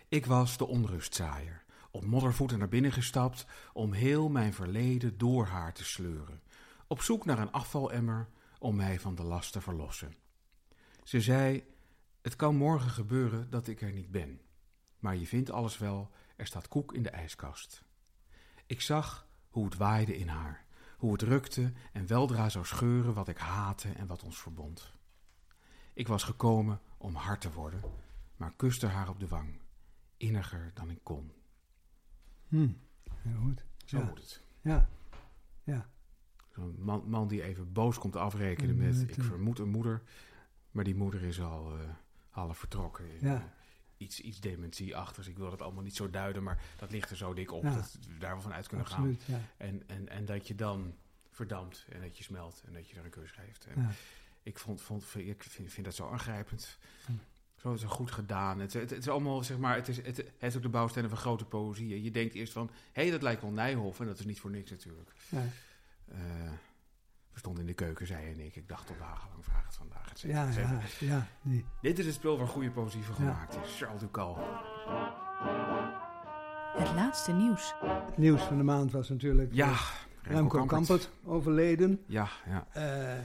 Ik 0.08 0.26
was 0.26 0.56
de 0.56 0.66
onrustzaaier. 0.66 1.64
Op 1.90 2.04
moddervoeten 2.04 2.58
naar 2.58 2.68
binnen 2.68 2.92
gestapt 2.92 3.46
om 3.72 3.92
heel 3.92 4.28
mijn 4.28 4.54
verleden 4.54 5.18
door 5.18 5.46
haar 5.46 5.72
te 5.72 5.84
sleuren. 5.84 6.42
Op 6.86 7.02
zoek 7.02 7.24
naar 7.24 7.38
een 7.38 7.52
afvalemmer 7.52 8.28
om 8.58 8.76
mij 8.76 9.00
van 9.00 9.14
de 9.14 9.22
last 9.22 9.52
te 9.52 9.60
verlossen. 9.60 10.14
Ze 11.02 11.20
zei: 11.20 11.64
Het 12.22 12.36
kan 12.36 12.56
morgen 12.56 12.90
gebeuren 12.90 13.50
dat 13.50 13.66
ik 13.66 13.82
er 13.82 13.92
niet 13.92 14.10
ben. 14.10 14.40
Maar 14.98 15.16
je 15.16 15.26
vindt 15.26 15.50
alles 15.50 15.78
wel, 15.78 16.10
er 16.36 16.46
staat 16.46 16.68
koek 16.68 16.94
in 16.94 17.02
de 17.02 17.10
ijskast. 17.10 17.82
Ik 18.66 18.80
zag 18.80 19.23
hoe 19.54 19.64
het 19.64 19.76
waaide 19.76 20.16
in 20.16 20.28
haar, 20.28 20.64
hoe 20.98 21.12
het 21.12 21.22
rukte 21.22 21.72
en 21.92 22.06
weldra 22.06 22.48
zou 22.48 22.64
scheuren 22.64 23.14
wat 23.14 23.28
ik 23.28 23.38
haatte 23.38 23.88
en 23.88 24.06
wat 24.06 24.22
ons 24.22 24.38
verbond. 24.38 24.92
Ik 25.92 26.08
was 26.08 26.22
gekomen 26.22 26.80
om 26.96 27.14
hard 27.14 27.40
te 27.40 27.52
worden, 27.52 27.80
maar 28.36 28.52
kuste 28.56 28.86
haar 28.86 29.08
op 29.08 29.20
de 29.20 29.28
wang, 29.28 29.60
inniger 30.16 30.70
dan 30.74 30.90
ik 30.90 31.00
kon. 31.02 31.32
Hm. 32.48 32.68
Heel 33.10 33.38
goed. 33.40 33.64
Zo 33.84 33.98
Ja. 33.98 34.04
moet 34.04 34.18
het. 34.18 34.42
Ja, 34.60 34.88
ja. 35.62 35.88
Zo'n 36.48 36.76
man, 36.78 37.08
man 37.08 37.28
die 37.28 37.42
even 37.42 37.72
boos 37.72 37.98
komt 37.98 38.16
afrekenen 38.16 38.76
met, 38.76 39.00
ik 39.02 39.16
eh, 39.16 39.24
vermoed 39.24 39.58
een 39.58 39.68
moeder, 39.68 40.02
maar 40.70 40.84
die 40.84 40.94
moeder 40.94 41.22
is 41.22 41.40
al 41.40 41.78
eh, 41.78 41.88
half 42.30 42.58
vertrokken. 42.58 43.04
Ja. 43.20 43.52
Iets, 43.96 44.20
iets 44.20 44.40
dementieachtigs. 44.40 45.26
Ik 45.28 45.36
wil 45.36 45.50
dat 45.50 45.62
allemaal 45.62 45.82
niet 45.82 45.96
zo 45.96 46.10
duiden, 46.10 46.42
maar 46.42 46.62
dat 46.76 46.90
ligt 46.90 47.10
er 47.10 47.16
zo 47.16 47.34
dik 47.34 47.52
op 47.52 47.62
Ja. 47.62 47.74
dat 47.74 47.98
we 48.08 48.18
daar 48.18 48.32
wel 48.32 48.40
van 48.40 48.52
uit 48.52 48.66
kunnen 48.68 48.86
gaan. 48.86 48.96
absoluut. 48.96 49.22
Ja. 49.26 49.40
En, 49.56 49.82
en, 49.86 50.08
en 50.08 50.24
dat 50.24 50.48
je 50.48 50.54
dan 50.54 50.94
verdampt 51.30 51.86
en 51.88 52.00
dat 52.00 52.18
je 52.18 52.24
smelt 52.24 52.62
en 52.66 52.72
dat 52.72 52.88
je 52.88 52.96
er 52.98 53.04
een 53.04 53.10
kus 53.10 53.30
geeft. 53.30 53.66
En 53.66 53.82
Ja. 53.82 53.90
Ik 54.42 54.58
vond, 54.58 54.80
vond, 54.80 55.14
ik 55.14 55.42
vind, 55.42 55.72
vind 55.72 55.86
dat 55.86 55.94
zo 55.94 56.08
aangrijpend. 56.10 56.78
Zo, 57.56 57.76
zo 57.76 57.88
goed 57.88 58.10
gedaan. 58.10 58.60
Het, 58.60 58.72
het, 58.72 58.90
het 58.90 58.98
is 58.98 59.08
allemaal, 59.08 59.42
zeg 59.44 59.58
maar, 59.58 59.74
het, 59.76 59.88
is, 59.88 59.96
het, 59.96 60.16
het 60.16 60.30
heeft 60.38 60.56
ook 60.56 60.62
de 60.62 60.68
bouwstenen 60.68 61.08
van 61.08 61.18
grote 61.18 61.44
poëzie. 61.44 62.02
Je 62.02 62.10
denkt 62.10 62.34
eerst 62.34 62.52
van, 62.52 62.70
hé, 62.92 63.02
hey, 63.02 63.10
dat 63.10 63.22
lijkt 63.22 63.42
wel 63.42 63.50
Nijhoff. 63.50 64.00
En 64.00 64.06
dat 64.06 64.18
is 64.18 64.24
niet 64.24 64.40
voor 64.40 64.50
niks 64.50 64.70
natuurlijk. 64.70 65.10
Ja. 65.28 65.42
We 67.34 67.40
stonden 67.40 67.60
in 67.62 67.66
de 67.68 67.74
keuken, 67.74 68.06
zei 68.06 68.32
en 68.32 68.40
ik. 68.40 68.56
Ik 68.56 68.68
dacht 68.68 68.86
tot 68.86 68.98
dagenlang, 68.98 69.44
vraag 69.44 69.64
het 69.66 69.74
vandaag. 69.76 70.10
et 70.10 70.18
cetera, 70.18 70.42
Ja, 70.42 70.48
et 70.48 70.54
cetera. 70.54 70.80
ja, 71.00 71.14
ja, 71.14 71.26
die. 71.42 71.64
Dit 71.80 71.98
is 71.98 72.06
het 72.06 72.14
spul 72.14 72.38
waar 72.38 72.46
goede 72.48 72.70
poëzie 72.70 73.02
van 73.02 73.24
Ja. 73.24 73.32
gemaakt 73.32 73.56
is. 73.64 73.76
Charles 73.78 74.00
Ducal. 74.00 74.38
Het 76.76 76.94
laatste 76.94 77.32
nieuws. 77.32 77.74
Het 78.06 78.16
nieuws 78.16 78.42
van 78.42 78.56
de 78.56 78.62
maand 78.62 78.92
was 78.92 79.08
natuurlijk 79.08 79.54
Ja, 79.54 79.70
eh, 79.70 79.76
Remco 80.22 80.48
Kampert. 80.64 80.68
Kampert 80.88 81.10
overleden. 81.24 82.00
Ja, 82.06 82.28
ja. 82.46 82.66
Eh 82.72 83.24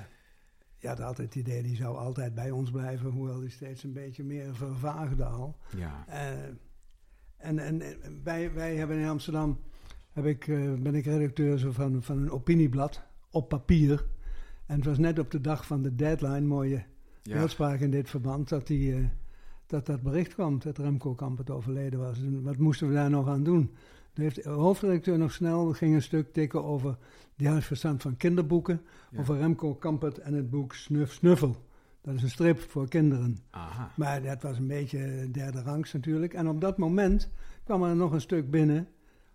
je 0.82 0.88
had 0.88 1.02
altijd 1.02 1.28
het 1.34 1.36
idee, 1.46 1.64
die 1.64 1.76
zou 1.76 1.98
altijd 1.98 2.36
bij 2.36 2.52
ons 2.52 2.72
blijven, 2.72 3.10
hoewel 3.12 3.40
die 3.40 3.50
steeds 3.50 3.84
een 3.84 3.94
beetje 3.94 4.24
meer 4.24 4.56
vervaagde 4.56 5.26
al. 5.26 5.58
ja. 5.76 6.04
Eh, 6.08 6.32
en 7.38 7.60
en 7.60 7.82
wij, 8.24 8.54
wij 8.54 8.76
hebben 8.76 8.98
in 8.98 9.08
Amsterdam, 9.08 9.60
heb 10.12 10.26
ik, 10.26 10.48
eh, 10.48 10.74
ben 10.74 10.96
ik 10.96 11.06
redacteur 11.06 11.58
zo 11.58 11.72
van, 11.72 12.04
van 12.04 12.18
een 12.18 12.32
opinieblad 12.32 13.02
op 13.32 13.50
papier. 13.50 14.06
En 14.66 14.76
het 14.76 14.86
was 14.86 14.98
net 14.98 15.20
op 15.20 15.32
de 15.32 15.42
dag 15.42 15.66
van 15.66 15.82
de 15.82 15.96
deadline, 15.96 16.42
mooie 16.42 16.84
ja. 17.24 17.36
beeldspraak 17.36 17.80
in 17.80 17.92
dit 17.92 18.10
verband, 18.10 18.50
dat, 18.50 18.68
die, 18.68 18.94
eh, 18.94 19.04
dat 19.68 19.86
dat 19.86 20.02
bericht 20.02 20.34
kwam 20.34 20.60
dat 20.60 20.78
Remco 20.78 21.16
Kampert 21.16 21.50
overleden 21.50 22.00
was. 22.00 22.18
En 22.18 22.44
wat 22.44 22.58
moesten 22.58 22.88
we 22.88 22.94
daar 22.94 23.10
nog 23.10 23.28
aan 23.28 23.44
doen? 23.44 23.72
Heeft 24.14 24.44
de 24.44 24.50
hoofdredacteur 24.50 25.18
nog 25.18 25.32
snel 25.32 25.74
ging 25.74 25.96
een 25.96 26.02
stuk 26.02 26.34
tikken 26.34 26.64
over 26.64 26.98
die 27.36 27.48
huisverstand 27.48 28.02
van 28.02 28.18
kinderboeken. 28.18 28.82
Ja. 29.12 29.20
Over 29.20 29.38
Remco 29.38 29.76
Kampert 29.76 30.18
en 30.18 30.34
het 30.34 30.50
boek 30.50 30.74
Snuf 30.74 31.14
Snuffel. 31.14 31.68
Dat 32.02 32.14
is 32.14 32.24
een 32.24 32.30
strip 32.30 32.60
voor 32.60 32.88
kinderen. 32.88 33.38
Aha. 33.50 33.92
Maar 33.96 34.22
dat 34.22 34.42
was 34.42 34.58
een 34.58 34.68
beetje 34.68 35.32
derde 35.32 35.62
rangs 35.62 35.94
natuurlijk. 35.94 36.34
En 36.34 36.48
op 36.48 36.62
dat 36.62 36.78
moment 36.78 37.30
kwam 37.64 37.84
er 37.84 37.96
nog 37.96 38.12
een 38.12 38.22
stuk 38.22 38.52
binnen, 38.52 38.88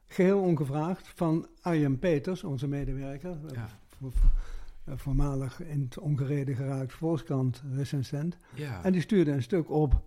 geheel 0.06 0.40
ongevraagd, 0.40 1.12
van 1.14 1.46
Arjen 1.60 1.98
Peters, 1.98 2.44
onze 2.44 2.68
medewerker. 2.68 3.38
Ja. 3.52 3.68
Vo- 4.00 4.10
vo- 4.10 4.96
voormalig 4.96 5.60
in 5.62 5.80
het 5.82 5.98
ongereden 5.98 6.56
geraakt 6.56 6.92
Volkskrant 6.92 7.62
recensent. 7.74 8.38
Ja. 8.54 8.84
En 8.84 8.92
die 8.92 9.00
stuurde 9.00 9.30
een 9.30 9.42
stuk 9.42 9.70
op, 9.70 10.02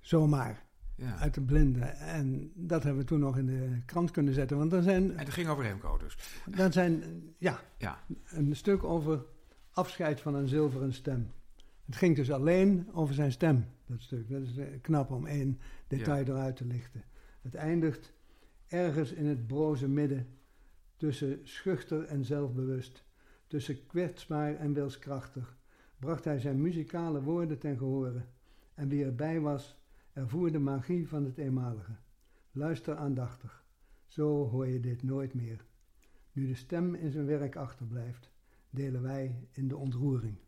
zomaar, 0.00 0.64
ja. 0.94 1.16
uit 1.16 1.34
de 1.34 1.40
blinde. 1.40 1.80
En 1.84 2.52
dat 2.54 2.82
hebben 2.82 3.02
we 3.02 3.08
toen 3.08 3.20
nog 3.20 3.36
in 3.38 3.46
de 3.46 3.80
krant 3.86 4.10
kunnen 4.10 4.34
zetten. 4.34 4.56
Want 4.58 4.72
er 4.72 4.82
zijn, 4.82 5.10
En 5.12 5.18
het 5.24 5.34
ging 5.34 5.48
over 5.48 5.64
Remco 5.64 5.96
dus. 5.96 6.18
dat 6.56 6.72
zijn 6.72 7.02
ja, 7.38 7.60
Ja. 7.78 7.98
een 8.24 8.56
stuk 8.56 8.84
over 8.84 9.24
afscheid 9.72 10.20
van 10.20 10.34
een 10.34 10.48
zilveren 10.48 10.92
stem. 10.92 11.30
Het 11.86 11.96
ging 11.96 12.16
dus 12.16 12.30
alleen 12.30 12.88
over 12.92 13.14
zijn 13.14 13.32
stem, 13.32 13.64
dat 13.86 14.00
stuk. 14.00 14.28
Dat 14.30 14.42
is 14.42 14.56
eh, 14.56 14.66
knap 14.80 15.10
om 15.10 15.26
één 15.26 15.58
detail 15.86 16.24
eruit 16.24 16.56
te 16.56 16.64
lichten. 16.64 17.04
Het 17.42 17.54
eindigt 17.54 18.12
ergens 18.66 19.12
in 19.12 19.26
het 19.26 19.46
broze 19.46 19.88
midden, 19.88 20.26
tussen 20.96 21.40
schuchter 21.42 22.04
en 22.04 22.24
zelfbewust, 22.24 23.04
tussen 23.48 23.86
kwetsbaar 23.86 24.54
en 24.54 24.72
wilskrachtig, 24.72 25.56
bracht 25.98 26.24
hij 26.24 26.38
zijn 26.38 26.60
muzikale 26.60 27.22
woorden 27.22 27.58
ten 27.58 27.76
gehore. 27.76 28.24
En 28.74 28.88
wie 28.88 29.04
erbij 29.04 29.40
was, 29.40 29.80
ervoer 30.12 30.52
de 30.52 30.58
magie 30.58 31.08
van 31.08 31.24
het 31.24 31.38
eenmalige. 31.38 31.96
Luister 32.52 32.96
aandachtig, 32.96 33.64
zo 34.06 34.48
hoor 34.48 34.66
je 34.66 34.80
dit 34.80 35.02
nooit 35.02 35.34
meer. 35.34 35.64
Nu 36.32 36.46
de 36.46 36.54
stem 36.54 36.94
in 36.94 37.10
zijn 37.10 37.26
werk 37.26 37.56
achterblijft, 37.56 38.30
delen 38.70 39.02
wij 39.02 39.48
in 39.52 39.68
de 39.68 39.76
ontroering. 39.76 40.38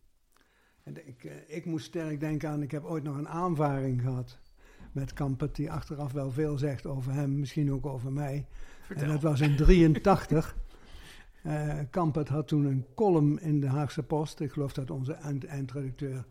En 0.83 1.07
ik, 1.07 1.25
eh, 1.25 1.57
ik 1.57 1.65
moest 1.65 1.87
sterk 1.87 2.21
denken 2.21 2.49
aan, 2.49 2.63
ik 2.63 2.71
heb 2.71 2.85
ooit 2.85 3.03
nog 3.03 3.17
een 3.17 3.29
aanvaring 3.29 4.01
gehad 4.01 4.39
met 4.93 5.13
Kampert, 5.13 5.57
die 5.57 5.71
achteraf 5.71 6.13
wel 6.13 6.31
veel 6.31 6.59
zegt 6.59 6.87
over 6.87 7.13
hem, 7.13 7.39
misschien 7.39 7.73
ook 7.73 7.87
over 7.87 8.13
mij. 8.13 8.47
Vertel. 8.81 9.05
En 9.05 9.11
dat 9.11 9.23
was 9.23 9.41
in 9.41 9.57
83. 9.57 10.57
Eh 11.43 11.79
Kampert 11.91 12.29
had 12.29 12.49
toen 12.49 12.65
een 12.65 12.87
column 12.95 13.41
in 13.41 13.61
de 13.61 13.67
Haagse 13.67 14.03
Post. 14.03 14.41
Ik 14.41 14.53
geloof 14.53 14.73
dat 14.73 14.91
onze 14.91 15.13
eind- 15.13 15.45
eindredacteur 15.45 16.27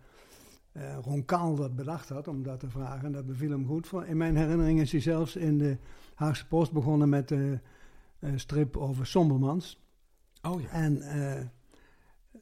eh 0.71 0.97
Ron 1.01 1.25
Kaal 1.25 1.55
dat 1.55 1.75
bedacht 1.75 2.09
had 2.09 2.27
om 2.27 2.43
dat 2.43 2.59
te 2.59 2.69
vragen. 2.69 3.05
En 3.05 3.11
dat 3.11 3.25
beviel 3.25 3.49
hem 3.51 3.65
goed. 3.65 3.91
In 4.05 4.17
mijn 4.17 4.35
herinnering 4.35 4.79
is 4.79 4.91
hij 4.91 5.01
zelfs 5.01 5.35
in 5.35 5.57
de 5.57 5.77
Haagse 6.15 6.47
Post 6.47 6.71
begonnen 6.71 7.09
met 7.09 7.27
de 7.27 7.59
eh, 8.19 8.31
strip 8.35 8.77
over 8.77 9.05
Sombermans. 9.05 9.83
Oh 10.41 10.61
ja. 10.61 10.69
En 10.69 11.01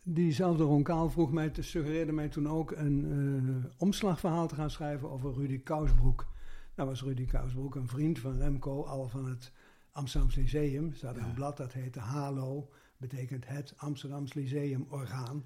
diezelfde 0.03 0.63
Ron 0.63 0.83
Kaal 0.83 1.09
vroeg 1.09 1.31
mij, 1.31 1.49
te- 1.49 1.61
suggereerde 1.61 2.11
mij 2.11 2.29
toen 2.29 2.47
ook 2.49 2.71
een 2.71 3.65
omslagverhaal 3.77 4.47
te 4.47 4.55
gaan 4.55 4.69
schrijven 4.69 5.09
over 5.11 5.33
Rudy 5.33 5.63
Kousbroek. 5.63 6.27
Nou 6.75 6.89
was 6.89 7.03
Rudy 7.03 7.25
Kousbroek 7.25 7.75
een 7.75 7.87
vriend 7.87 8.19
van 8.19 8.37
Remco, 8.37 8.83
al 8.83 9.07
van 9.07 9.25
het 9.29 9.51
Amsterdams 9.97 10.35
Lyceum. 10.35 10.93
Ze 10.93 11.05
hadden 11.05 11.23
Ja. 11.23 11.29
een 11.29 11.35
blad 11.35 11.57
dat 11.57 11.73
heette 11.73 11.99
HALO, 11.99 12.69
betekent 12.97 13.47
het 13.47 13.73
Amsterdams 13.77 14.33
Lyceum 14.33 14.85
Orgaan. 14.89 15.45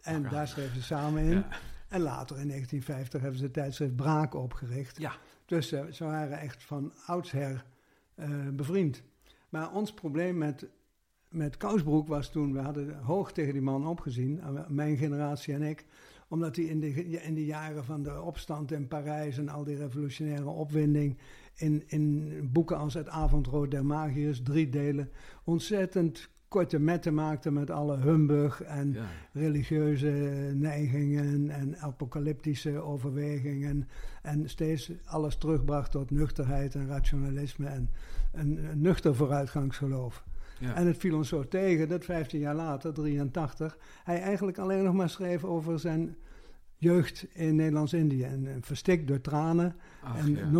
En 0.00 0.16
Orgaan. 0.16 0.32
daar 0.32 0.48
schreven 0.48 0.74
ze 0.76 0.82
samen 0.82 1.22
in. 1.22 1.30
Ja. 1.30 1.48
En 1.88 2.00
later 2.00 2.38
in 2.38 2.48
1950 2.48 3.20
hebben 3.20 3.38
ze 3.38 3.44
het 3.44 3.52
tijdschrift 3.54 3.96
Braak 3.96 4.34
opgericht. 4.34 4.98
Ja. 4.98 5.12
Dus 5.46 5.72
eh, 5.72 5.84
ze 5.90 6.04
waren 6.04 6.38
echt 6.38 6.62
van 6.64 6.92
oudsher 7.06 7.64
eh, 8.14 8.48
bevriend. 8.52 9.02
Maar 9.48 9.72
ons 9.72 9.94
probleem 9.94 10.38
met, 10.38 10.66
met 11.28 11.56
Kousbroek 11.56 12.08
was 12.08 12.30
toen, 12.30 12.52
we 12.52 12.60
hadden 12.60 12.98
hoog 12.98 13.32
tegen 13.32 13.52
die 13.52 13.62
man 13.62 13.86
opgezien, 13.86 14.40
eh, 14.40 14.66
mijn 14.68 14.96
generatie 14.96 15.54
en 15.54 15.62
ik, 15.62 15.84
omdat 16.28 16.56
hij 16.56 16.64
in 16.64 16.80
de, 16.80 16.88
in 17.22 17.34
de 17.34 17.44
jaren 17.44 17.84
van 17.84 18.02
de 18.02 18.20
opstand 18.20 18.72
in 18.72 18.88
Parijs 18.88 19.38
en 19.38 19.48
al 19.48 19.64
die 19.64 19.76
revolutionaire 19.76 20.48
opwinding, 20.48 21.18
in, 21.54 21.82
in 21.86 22.32
boeken 22.52 22.78
als 22.78 22.94
Het 22.94 23.08
Avondrood 23.08 23.70
der 23.70 23.84
Magiërs, 23.84 24.42
drie 24.42 24.68
delen, 24.68 25.10
ontzettend 25.44 26.32
korte 26.48 26.78
metten 26.78 27.14
maakte 27.14 27.50
met 27.50 27.70
alle 27.70 27.98
humbug 27.98 28.62
en 28.62 28.92
Ja. 28.92 29.04
religieuze 29.32 30.08
neigingen 30.54 31.50
en 31.50 31.78
apocalyptische 31.78 32.80
overwegingen. 32.80 33.88
En 34.22 34.48
steeds 34.48 34.92
alles 35.04 35.36
terugbracht 35.36 35.90
tot 35.90 36.10
nuchterheid 36.10 36.74
en 36.74 36.86
rationalisme 36.86 37.66
en 37.66 37.90
een, 38.32 38.64
een 38.70 38.80
nuchter 38.80 39.14
vooruitgangsgeloof. 39.14 40.24
Ja. 40.58 40.74
En 40.74 40.86
het 40.86 40.96
viel 40.96 41.16
ons 41.16 41.28
zo 41.28 41.48
tegen 41.48 41.88
dat 41.88 42.04
15 42.04 42.40
jaar 42.40 42.54
later, 42.54 42.92
83, 42.92 43.78
hij 44.04 44.20
eigenlijk 44.20 44.58
alleen 44.58 44.84
nog 44.84 44.94
maar 44.94 45.10
schreef 45.10 45.44
over 45.44 45.78
zijn 45.78 46.16
jeugd 46.84 47.26
in 47.32 47.56
Nederlands-Indië. 47.56 48.22
En, 48.22 48.46
en 48.46 48.62
verstikt 48.62 49.06
door 49.08 49.20
tranen. 49.20 49.76
Ach, 50.02 50.18
en 50.18 50.52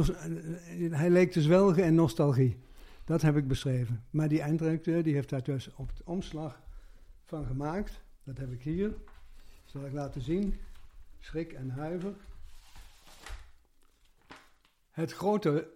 ja. 0.78 0.96
hij 0.96 1.10
leek 1.10 1.32
te 1.32 1.42
zwelgen 1.42 1.84
in 1.84 1.94
nostalgie. 1.94 2.62
Dat 3.04 3.22
heb 3.22 3.36
ik 3.36 3.48
beschreven. 3.48 4.04
Maar 4.10 4.28
die 4.28 4.40
eindredacteur 4.40 5.02
die 5.02 5.14
heeft 5.14 5.28
daar 5.28 5.42
dus 5.42 5.74
op 5.74 5.88
het 5.88 6.02
omslag 6.04 6.60
van 7.24 7.46
gemaakt. 7.46 8.02
Dat 8.24 8.38
heb 8.38 8.52
ik 8.52 8.62
hier. 8.62 8.94
Zal 9.64 9.86
ik 9.86 9.92
laten 9.92 10.20
zien. 10.20 10.54
Schrik 11.20 11.52
en 11.52 11.70
huiver. 11.70 12.14
Het 14.90 15.12
grote, 15.12 15.70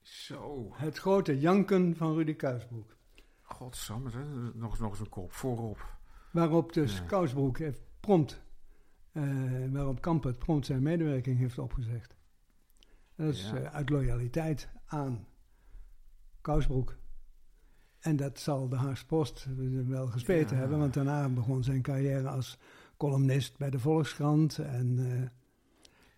Zo. 0.00 0.72
het 0.72 0.98
grote 0.98 1.38
janken 1.40 1.96
van 1.96 2.14
Rudy 2.14 2.34
Kuisbroek. 2.34 2.96
Godsamme, 3.42 4.10
nog, 4.54 4.70
eens- 4.70 4.80
nog 4.80 4.90
eens 4.90 5.00
een 5.00 5.08
kop 5.08 5.32
voorop. 5.32 5.96
Waarop 6.30 6.72
dus. 6.72 7.04
Kousbroek 7.06 7.58
heeft 7.58 7.80
prompt, 8.00 8.40
eh, 9.12 9.22
waarop 9.70 10.00
Kampert 10.00 10.38
prompt 10.38 10.66
zijn 10.66 10.82
medewerking 10.82 11.38
heeft 11.38 11.58
opgezegd. 11.58 12.16
Dat 13.14 13.32
is 13.34 13.50
Ja. 13.50 13.56
eh, 13.56 13.74
uit 13.74 13.90
loyaliteit 13.90 14.68
aan 14.86 15.26
Kousbroek. 16.40 16.96
En 18.00 18.16
dat 18.16 18.38
zal 18.38 18.68
de 18.68 18.76
Haagse 18.76 19.06
Post 19.06 19.46
wel 19.86 20.06
gespeten 20.06 20.54
Ja. 20.56 20.60
hebben, 20.60 20.78
want 20.78 20.94
daarna 20.94 21.28
begon 21.28 21.62
zijn 21.64 21.82
carrière 21.82 22.28
als 22.28 22.58
columnist 22.96 23.58
bij 23.58 23.70
de 23.70 23.78
Volkskrant. 23.78 24.58
En, 24.58 24.98
eh, 25.12 25.28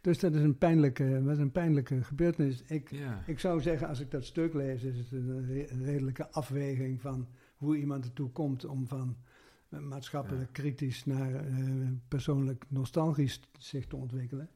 dus 0.01 0.19
dat 0.19 0.35
is 0.35 0.43
een 0.43 0.59
pijnlijke, 0.59 1.23
was 1.23 1.39
een 1.39 1.53
pijnlijke 1.53 2.03
gebeurtenis. 2.05 2.63
Ik, 2.63 2.91
Ja. 2.91 3.23
ik 3.27 3.39
zou 3.39 3.61
zeggen, 3.61 3.89
als 3.89 4.01
ik 4.01 4.11
dat 4.11 4.25
stuk 4.25 4.55
lees, 4.55 4.83
is 4.83 4.99
het 4.99 5.13
een 5.13 5.47
re- 5.47 5.67
een 5.71 5.85
redelijke 5.85 6.31
afweging 6.31 7.01
van 7.01 7.29
hoe 7.57 7.77
iemand 7.77 8.05
ertoe 8.05 8.31
komt 8.31 8.65
om 8.65 8.87
van 8.89 9.17
maatschappelijk 9.81 10.53
kritisch 10.53 11.05
naar 11.05 11.35
eh, 11.35 11.45
persoonlijk 12.09 12.65
nostalgisch 12.69 13.41
zich 13.59 13.87
te 13.87 13.97
ontwikkelen. 13.97 14.49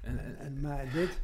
En, 0.00 0.38
En, 0.38 0.60
maar 0.60 0.84
dit, 0.92 1.20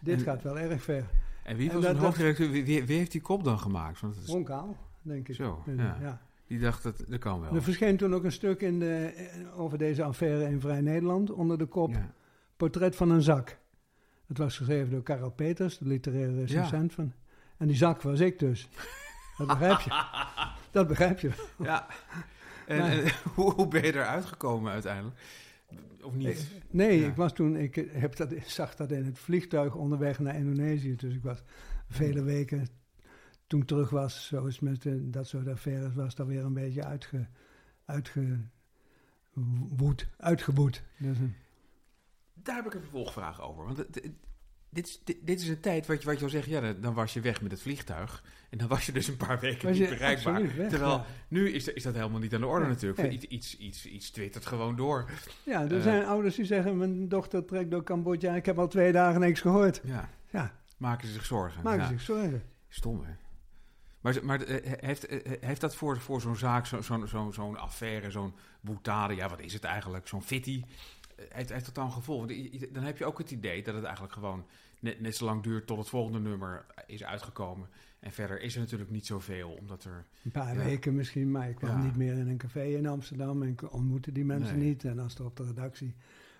dit 0.00 0.18
En- 0.18 0.24
gaat 0.24 0.42
wel 0.42 0.58
erg 0.58 0.82
ver. 0.82 1.04
en 1.44 1.56
wie 1.56 1.68
en 1.68 1.74
was 1.74 1.82
dat- 1.84 1.90
een 1.94 1.96
dat- 1.96 2.06
hoofdredacteur? 2.06 2.50
Wie, 2.50 2.64
wie, 2.64 2.96
heeft 2.96 3.12
die 3.12 3.20
kop 3.20 3.44
dan 3.44 3.58
gemaakt? 3.58 4.00
Want 4.00 4.14
het 4.14 4.24
is, 4.24 4.30
Ronkaal, 4.30 4.76
denk 5.02 5.28
ik. 5.28 5.34
Zo, 5.34 5.62
Eh, 5.66 5.74
ja. 5.76 6.20
Die 6.46 6.60
dacht, 6.60 6.82
dat, 6.82 7.04
dat 7.08 7.18
kan 7.18 7.40
wel. 7.40 7.54
Er 7.54 7.62
verscheen 7.62 7.96
toen 7.96 8.14
ook 8.14 8.24
een 8.24 8.32
stuk 8.32 8.60
in 8.60 8.78
de, 8.78 8.94
eh, 9.04 9.60
over 9.60 9.78
deze 9.78 10.02
affaire 10.04 10.44
in 10.50 10.60
Vrij 10.60 10.80
Nederland 10.80 11.30
onder 11.30 11.58
de 11.58 11.66
kop 11.66 11.90
Ja. 11.90 12.12
Portret 12.56 12.96
van 12.96 13.10
een 13.10 13.22
zak. 13.22 13.58
Het 14.26 14.38
was 14.38 14.56
geschreven 14.56 14.90
door 14.90 15.02
Karel 15.02 15.30
Peters, 15.30 15.78
de 15.78 15.86
literaire 15.86 16.34
recensent 16.34 16.92
van. 16.92 17.12
En 17.56 17.66
die 17.66 17.76
zak 17.76 18.02
was 18.02 18.20
ik 18.20 18.38
dus. 18.38 18.68
Dat 19.38 19.46
begrijp 19.46 19.80
je. 19.80 20.04
Dat 20.70 20.88
begrijp 20.88 21.18
je. 21.20 21.30
Ja. 21.58 21.86
En, 22.66 22.78
Maar- 22.78 22.90
en 22.90 23.12
hoe, 23.34 23.52
hoe 23.52 23.68
ben 23.68 23.82
je 23.82 23.94
eruit 23.94 24.24
gekomen 24.24 24.72
uiteindelijk? 24.72 25.16
Of 26.02 26.14
niet? 26.14 26.50
Nee, 26.70 27.00
Ja. 27.00 27.08
ik 27.08 27.16
was 27.16 27.32
toen, 27.32 27.56
ik 27.56 27.74
heb 27.90 28.16
dat, 28.16 28.32
zag 28.46 28.74
dat 28.74 28.90
in 28.90 29.04
het 29.04 29.18
vliegtuig 29.18 29.74
onderweg 29.74 30.18
naar 30.18 30.34
Indonesië. 30.34 30.96
Dus 30.96 31.14
ik 31.14 31.22
was 31.22 31.42
vele 31.88 32.22
weken, 32.22 32.66
toen 33.46 33.64
terug 33.64 33.90
was, 33.90 34.26
zoals 34.26 34.60
met 34.60 34.86
eh, 34.86 34.92
dat 34.98 35.28
soort 35.28 35.48
affaires, 35.48 35.94
was 35.94 36.14
dat 36.14 36.26
weer 36.26 36.44
een 36.44 36.52
beetje 36.52 36.84
uitge, 36.84 37.26
uitgewoed. 37.84 38.38
Uitgewoed. 40.16 40.82
Dus, 40.98 41.16
eh, 41.18 41.24
Daar 42.34 42.56
heb 42.56 42.66
ik 42.66 42.74
een 42.74 42.80
vervolgvraag 42.80 43.40
over. 43.40 43.64
Want 43.64 43.76
het- 43.76 43.94
het- 43.94 44.12
dit, 44.72 44.86
is, 44.88 45.00
dit, 45.04 45.16
dit 45.22 45.40
is 45.40 45.48
een 45.48 45.60
tijd 45.60 45.86
wat 45.86 46.00
je, 46.02 46.06
wat 46.08 46.18
je 46.18 46.24
al 46.24 46.30
zegt, 46.30 46.46
ja, 46.48 46.72
dan- 46.72 46.94
was 46.94 47.12
je 47.14 47.20
weg 47.20 47.40
met 47.42 47.50
het 47.50 47.62
vliegtuig. 47.62 48.22
En 48.50 48.58
dan 48.58 48.68
was 48.68 48.86
je 48.86 48.92
dus 48.92 49.08
een 49.08 49.16
paar 49.16 49.40
weken 49.40 49.68
was 49.68 49.78
niet 49.78 49.88
bereikbaar. 49.88 50.56
weg, 50.56 50.68
Terwijl 50.68 50.92
ja. 50.92 51.04
nu 51.28 51.50
is, 51.50 51.68
is 51.68 51.82
dat 51.82 51.94
helemaal 51.94 52.20
niet 52.20 52.34
aan 52.34 52.40
de 52.40 52.46
orde 52.46 52.64
Nee, 52.64 52.74
natuurlijk. 52.74 53.02
nee. 53.02 53.10
Iets, 53.10 53.26
iets, 53.26 53.56
iets, 53.58 53.86
iets 53.86 54.10
twittert 54.10 54.46
gewoon 54.46 54.76
door. 54.76 55.10
Ja, 55.42 55.62
er 55.62 55.76
Eh. 55.76 55.82
zijn 55.82 56.04
ouders 56.06 56.34
die 56.34 56.44
zeggen, 56.44 56.76
mijn 56.78 57.08
dochter 57.08 57.44
trekt 57.44 57.70
door 57.70 57.82
Cambodja, 57.82 58.34
ik 58.34 58.46
heb 58.46 58.58
al 58.58 58.68
twee 58.68 58.92
dagen 58.92 59.20
niks 59.20 59.40
gehoord. 59.40 59.80
Ja. 59.84 60.08
Ja, 60.30 60.52
Maken 60.76 61.06
ze 61.06 61.12
zich 61.12 61.24
zorgen. 61.24 61.62
maken 61.62 61.80
ja. 61.82 61.88
zich 61.88 62.00
zorgen. 62.00 62.42
Stom, 62.68 63.04
hè? 63.04 63.12
Maar, 64.00 64.12
ze- 64.12 64.24
maar 64.24 64.40
eh, 64.42 64.72
heeft, 64.80 65.06
eh, 65.06 65.32
heeft 65.40 65.60
dat 65.60 65.74
voor, 65.74 66.00
voor 66.00 66.20
zo'n 66.20 66.36
zaak, 66.36 66.66
zo- 66.66 66.80
zo'n 66.80 67.06
zo'n 67.08 67.32
zo'n 67.32 67.56
affaire, 67.58 68.10
zo'n 68.10 68.34
boetade, 68.60 69.14
ja, 69.14 69.28
wat 69.28 69.40
is 69.40 69.52
het 69.52 69.64
eigenlijk, 69.64 70.08
zo'n 70.08 70.22
fitty, 70.22 70.62
heeft, 71.28 71.52
heeft 71.52 71.64
dat 71.64 71.74
dan 71.74 71.92
gevolgen? 71.92 72.30
I- 72.30 72.50
i- 72.54 72.68
Dan 72.72 72.82
heb 72.82 72.98
je 72.98 73.04
ook 73.04 73.18
het 73.18 73.30
idee 73.30 73.62
dat 73.62 73.74
het 73.74 73.84
eigenlijk 73.84 74.14
gewoon 74.14 74.44
net, 74.80 75.00
net 75.00 75.16
zo 75.16 75.24
lang 75.24 75.42
duurt 75.42 75.66
tot 75.66 75.78
het 75.78 75.88
volgende 75.88 76.20
nummer 76.20 76.64
is 76.86 77.04
uitgekomen. 77.04 77.68
En 78.00 78.12
verder 78.12 78.40
is 78.40 78.54
er 78.54 78.60
natuurlijk 78.60 78.90
niet 78.90 79.06
zoveel, 79.06 79.50
omdat 79.50 79.84
er... 79.84 80.04
Een 80.24 80.30
paar 80.30 80.54
Ja. 80.58 80.64
weken 80.64 80.94
misschien, 80.94 81.30
maar 81.30 81.48
ik 81.48 81.56
kwam 81.56 81.70
Ja. 81.70 81.82
niet 81.84 81.96
meer 81.96 82.16
in 82.18 82.28
een 82.28 82.36
café 82.36 82.62
in 82.64 82.86
Amsterdam 82.86 83.42
en 83.42 83.48
ik 83.48 83.72
ontmoette 83.72 84.12
die 84.12 84.24
mensen 84.24 84.58
Nee. 84.58 84.68
niet. 84.68 84.84
En 84.84 84.98
als 84.98 85.14
er 85.14 85.24
op 85.24 85.36
de 85.36 85.44
redactie 85.44 85.94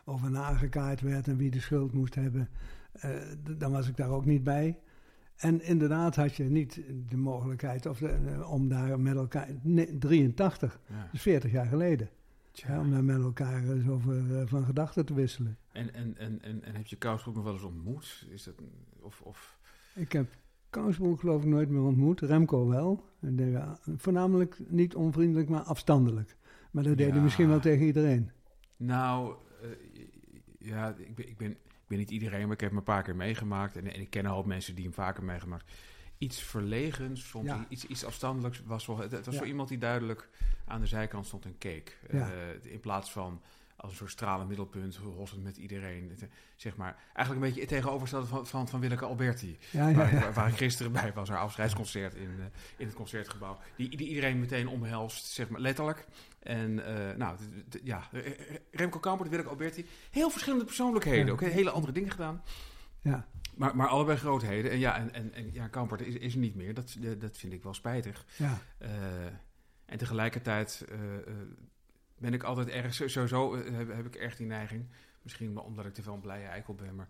over 0.04 0.30
nagekaaid 0.30 1.00
werd 1.00 1.28
en 1.28 1.36
wie 1.36 1.50
de 1.50 1.60
schuld 1.60 1.92
moest 1.92 2.14
hebben, 2.14 2.48
eh, 2.92 3.10
dan 3.56 3.72
was 3.72 3.88
ik 3.88 3.96
daar 3.96 4.10
ook 4.10 4.24
niet 4.24 4.42
bij. 4.44 4.78
En 5.36 5.62
inderdaad 5.62 6.16
had 6.16 6.36
je 6.36 6.44
niet 6.44 6.80
de 7.08 7.16
mogelijkheid 7.16 7.86
of 7.86 7.98
de, 7.98 8.08
eh, 8.08 8.50
om 8.52 8.68
daar 8.68 9.00
met 9.00 9.16
elkaar. 9.16 9.48
Nee, 9.62 9.98
83, 9.98 10.80
Ja. 10.88 10.96
dat 11.04 11.12
is 11.12 11.22
40 11.22 11.50
jaar 11.52 11.66
geleden. 11.66 12.08
Tja. 12.52 12.72
Ja, 12.72 12.80
om 12.80 12.90
daar 12.90 13.04
met 13.04 13.22
elkaar 13.22 13.64
eens 13.64 13.88
over 13.88 14.40
eh, 14.40 14.46
van 14.46 14.64
gedachten 14.64 15.06
te 15.06 15.14
wisselen. 15.14 15.58
En, 15.72 15.94
en, 15.94 16.16
en, 16.16 16.42
en, 16.42 16.64
en 16.64 16.74
heb 16.74 16.86
je 16.86 16.96
Kousbroek 16.96 17.34
nog 17.34 17.44
wel 17.44 17.52
eens 17.52 17.62
ontmoet? 17.62 18.26
Is 18.30 18.42
dat, 18.42 18.54
of, 19.00 19.20
of, 19.20 19.58
Ik 19.94 20.12
heb 20.12 20.30
Kousbroek 20.70 21.20
geloof 21.20 21.42
ik 21.42 21.48
nooit 21.48 21.68
meer 21.68 21.82
ontmoet. 21.82 22.20
Remco 22.20 22.68
wel. 22.68 23.04
En 23.20 23.36
die, 23.36 23.46
ja, 23.46 23.78
voornamelijk 23.96 24.58
niet 24.68 24.94
onvriendelijk, 24.94 25.48
maar 25.48 25.60
afstandelijk. 25.60 26.36
Maar 26.70 26.84
dat 26.84 26.96
deed 26.96 27.10
hij 27.10 27.20
misschien 27.20 27.48
wel 27.48 27.60
tegen 27.60 27.86
iedereen. 27.86 28.30
Nou, 28.76 29.34
eh, 29.62 29.68
ja, 30.58 30.94
ik 30.98 31.14
ben, 31.14 31.28
ik, 31.28 31.36
ben, 31.36 31.50
ik 31.50 31.86
ben 31.86 31.98
niet 31.98 32.10
iedereen, 32.10 32.42
maar 32.42 32.54
ik 32.54 32.60
heb 32.60 32.68
hem 32.68 32.78
een 32.78 32.84
paar 32.84 33.02
keer 33.02 33.16
meegemaakt. 33.16 33.76
En, 33.76 33.92
en 33.92 34.00
ik 34.00 34.10
ken 34.10 34.24
een 34.24 34.30
hoop 34.30 34.46
mensen 34.46 34.74
die 34.74 34.84
hem 34.84 34.92
vaker 34.92 35.24
meegemaakt. 35.24 35.72
Iets 36.22 36.40
verlegens, 36.42 37.28
soms 37.28 37.46
Ja. 37.46 37.66
iets, 37.68 37.86
iets 37.86 38.04
afstandelijks. 38.04 38.62
Was 38.66 38.86
wel, 38.86 38.98
het, 38.98 39.10
was 39.24 39.34
Ja. 39.34 39.40
zo 39.40 39.44
iemand 39.46 39.68
die 39.68 39.78
duidelijk 39.78 40.28
aan 40.66 40.80
de 40.80 40.86
zijkant 40.86 41.26
stond 41.26 41.44
en 41.44 41.58
keek. 41.58 41.98
Ja. 42.12 42.30
Eh, 42.62 42.72
in 42.72 42.80
plaats 42.80 43.12
van 43.12 43.40
als 43.76 43.90
een 43.90 43.96
soort 43.96 44.10
stralend 44.10 44.48
middelpunt, 44.48 44.96
hossend 44.96 45.42
met 45.42 45.56
iedereen. 45.56 46.18
Zeg 46.56 46.76
maar, 46.76 46.96
eigenlijk 47.14 47.30
een 47.34 47.40
beetje 47.52 47.60
het 47.60 47.68
tegenovergestelde 47.68 48.26
van, 48.26 48.46
van, 48.46 48.68
van 48.68 48.80
Willeke 48.80 49.04
Alberti. 49.04 49.58
Waar, 49.70 49.94
waar- 49.94 50.32
waar 50.32 50.48
ik 50.48 50.56
gisteren 50.56 50.92
bij 50.92 51.12
was, 51.12 51.28
haar 51.28 51.38
afscheidsconcert 51.38 52.14
in, 52.14 52.30
eh, 52.38 52.44
in 52.76 52.86
het 52.86 52.94
concertgebouw. 52.94 53.58
Die, 53.76 53.96
die 53.96 54.08
iedereen 54.08 54.40
meteen 54.40 54.68
omhelst, 54.68 55.26
zeg 55.26 55.48
maar 55.48 55.60
letterlijk. 55.60 56.06
En 56.38 56.86
eh, 57.10 57.16
nou, 57.16 57.36
ja, 57.84 58.08
Remco 58.70 58.98
Kampert, 58.98 59.28
Willeke 59.30 59.48
Alberti. 59.48 59.86
Heel 60.10 60.30
verschillende 60.30 60.64
persoonlijkheden, 60.64 61.32
ook 61.32 61.40
hele 61.40 61.70
andere 61.70 61.92
dingen 61.92 62.10
gedaan. 62.10 62.42
Ja. 63.02 63.28
Maar, 63.56 63.76
maar 63.76 63.88
allebei 63.88 64.18
grootheden. 64.18 64.70
En 64.70 64.78
ja, 64.78 64.96
en, 64.98 65.12
en, 65.14 65.34
en 65.34 65.52
ja, 65.52 65.66
Kampert 65.68 66.00
is, 66.00 66.14
is 66.14 66.32
er 66.32 66.38
niet 66.40 66.54
meer. 66.54 66.74
Dat, 66.74 66.96
dat 67.18 67.36
vind 67.38 67.52
ik 67.52 67.62
wel 67.62 67.74
spijtig. 67.74 68.24
ja. 68.36 68.58
Eh, 68.78 68.90
en 69.84 69.98
tegelijkertijd 69.98 70.84
eh, 70.88 71.16
eh, 71.16 71.22
ben 72.18 72.32
ik 72.34 72.42
altijd 72.42 72.68
erg, 72.68 72.94
sowieso 72.94 73.56
heb, 73.56 73.94
heb 73.94 74.06
ik 74.06 74.14
erg 74.14 74.36
die 74.36 74.46
neiging, 74.46 74.86
misschien 75.22 75.58
omdat 75.58 75.86
ik 75.86 75.94
te 75.94 76.02
veel 76.02 76.14
een 76.14 76.20
blije 76.20 76.46
eikel 76.46 76.74
ben, 76.74 76.94
maar 76.94 77.08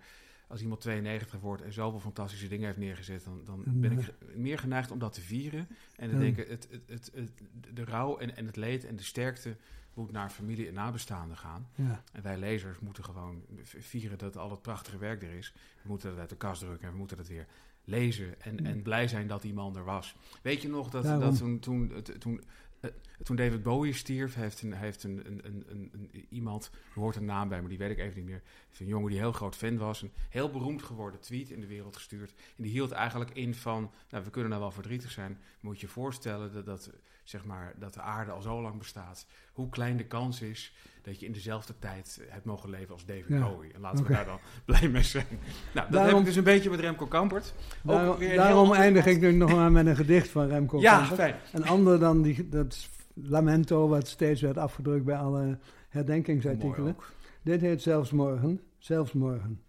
als 0.49 0.61
iemand 0.63 0.81
92 0.81 1.41
wordt 1.41 1.63
en 1.63 1.73
zoveel 1.73 2.01
fantastische 2.01 2.49
dingen 2.49 2.67
heeft 2.67 2.79
neergezet, 2.79 3.25
dan, 3.25 3.41
dan 3.45 3.63
Dan, 3.65 3.81
ben 3.81 3.99
ik 3.99 4.13
meer 4.35 4.59
geneigd 4.59 4.91
om 4.91 4.99
dat 4.99 5.13
te 5.13 5.21
vieren. 5.21 5.69
En 5.97 6.09
te 6.09 6.15
Ja. 6.15 6.21
denken, 6.21 6.47
het, 6.49 6.69
het, 6.71 6.83
het, 6.87 7.11
het- 7.15 7.75
de 7.75 7.85
rouw 7.85 8.19
en, 8.19 8.37
en 8.37 8.47
het 8.47 8.57
leed 8.57 8.85
en 8.85 8.97
de 8.97 9.03
sterkte 9.03 9.57
moet 9.95 10.13
naar 10.13 10.31
familie 10.31 10.69
en 10.69 10.75
nabestaanden 10.75 11.37
gaan. 11.37 11.69
ja. 11.75 12.03
En 12.13 12.23
wij 12.23 12.39
lezers 12.39 12.79
moeten 12.79 13.05
gewoon 13.05 13.43
vieren 13.65 14.19
dat 14.19 14.37
al 14.37 14.51
het 14.51 14.63
prachtige 14.63 14.99
werk 14.99 15.23
er 15.23 15.33
is. 15.33 15.53
We 15.83 15.89
moeten 15.89 16.11
dat 16.11 16.19
uit 16.19 16.29
de 16.29 16.37
kast 16.37 16.61
drukken 16.61 16.87
en 16.87 16.93
we 16.93 16.99
moeten 16.99 17.17
dat 17.17 17.29
weer 17.29 17.47
lezen. 17.85 18.41
En, 18.41 18.65
en 18.65 18.83
blij 18.83 19.09
zijn 19.09 19.27
dat 19.27 19.43
die 19.43 19.55
man 19.55 19.77
er 19.77 19.85
was. 19.85 20.15
Weet 20.43 20.63
je 20.63 20.69
nog 20.69 20.91
dat, 20.91 21.03
Daarom. 21.03 21.21
dat 21.21 21.39
toen, 21.39 21.59
toen, 21.59 22.03
toen, 22.19 22.43
eh, 22.81 22.91
toen 23.23 23.37
David 23.37 23.63
Bowie 23.63 23.93
stierf, 23.93 24.35
heeft, 24.35 24.63
een, 24.63 24.73
heeft 24.73 25.05
een, 25.05 25.27
een, 25.27 25.65
een, 25.69 26.11
iemand, 26.29 26.71
er 26.95 27.01
hoort 27.01 27.17
een 27.17 27.25
naam 27.25 27.49
bij, 27.49 27.61
maar 27.61 27.69
die 27.69 27.79
weet 27.79 27.91
ik 27.91 27.99
even 27.99 28.17
niet 28.17 28.27
meer. 28.27 28.43
Een 28.79 28.87
jongen 28.87 29.11
die 29.11 29.19
heel 29.19 29.33
groot 29.33 29.57
fan 29.57 29.77
was, 29.77 30.03
een 30.03 30.13
heel 30.29 30.51
beroemd 30.51 30.83
geworden 30.83 31.21
tweet 31.21 31.51
in 31.51 31.61
de 31.61 31.67
wereld 31.67 31.97
gestuurd. 31.97 32.35
En 32.57 32.63
die 32.63 32.73
hield 32.73 32.91
eigenlijk 32.91 33.31
in 33.31 33.55
van, 33.55 33.91
nou 34.11 34.25
we 34.25 34.31
kunnen 34.31 34.51
nou 34.51 34.63
wel 34.63 34.71
verdrietig 34.71 35.11
zijn, 35.11 35.39
moet 35.61 35.81
je 35.81 35.87
je 35.87 35.93
voorstellen 35.93 36.53
dat, 36.53 36.65
dat, 36.65 36.91
zeg 37.33 37.45
maar, 37.45 37.75
dat 37.79 37.95
de 37.95 38.01
aarde 38.01 38.31
al 38.31 38.43
zo 38.43 38.63
lang 38.63 38.79
bestaat. 38.79 39.27
Hoe 39.53 39.69
klein 39.69 39.97
de 39.97 40.05
kans 40.05 40.41
is 40.41 40.75
dat 41.03 41.21
je 41.21 41.27
in 41.27 41.33
dezelfde 41.33 41.75
tijd 41.79 42.21
hebt 42.29 42.45
mogen 42.45 42.71
leven 42.71 42.93
als 42.93 43.05
David 43.05 43.29
Ja, 43.29 43.49
Bowie. 43.49 43.73
En 43.73 43.81
laten 43.81 44.05
we 44.05 44.13
daar 44.13 44.25
dan 44.25 44.39
blij 44.67 44.89
mee 44.89 45.03
zijn. 45.03 45.27
Nou, 45.75 45.91
dat 45.91 46.07
heb 46.07 46.19
ik 46.19 46.25
dus 46.25 46.37
een 46.37 46.45
beetje 46.45 46.71
met 46.71 46.81
Remco 46.81 47.07
Kampert. 47.07 47.55
Daarom, 47.83 48.19
daarom 48.19 48.73
eindig 48.73 49.07
ik 49.07 49.21
nu 49.21 49.33
nog 49.33 49.53
maar 49.53 49.73
met 49.73 49.87
een 49.87 49.97
gedicht 49.97 50.29
van 50.29 50.47
Remco 50.47 50.81
Ja, 50.81 50.97
Kampert. 50.97 51.19
fijn. 51.19 51.35
Een 51.53 51.67
ander 51.67 51.99
dan 51.99 52.23
die, 52.23 52.49
dat 52.49 52.89
lamento 53.15 53.89
wat 53.89 54.09
steeds 54.09 54.41
werd 54.41 54.59
afgedrukt 54.59 55.05
bij 55.05 55.17
alle 55.17 55.59
herdenkingsartikelen. 55.89 56.97
Dit 57.43 57.61
heet 57.61 57.83
Zelfs 57.83 58.11
Morgen, 58.11 58.61
Zelfs 58.79 59.13
Morgen. 59.13 59.63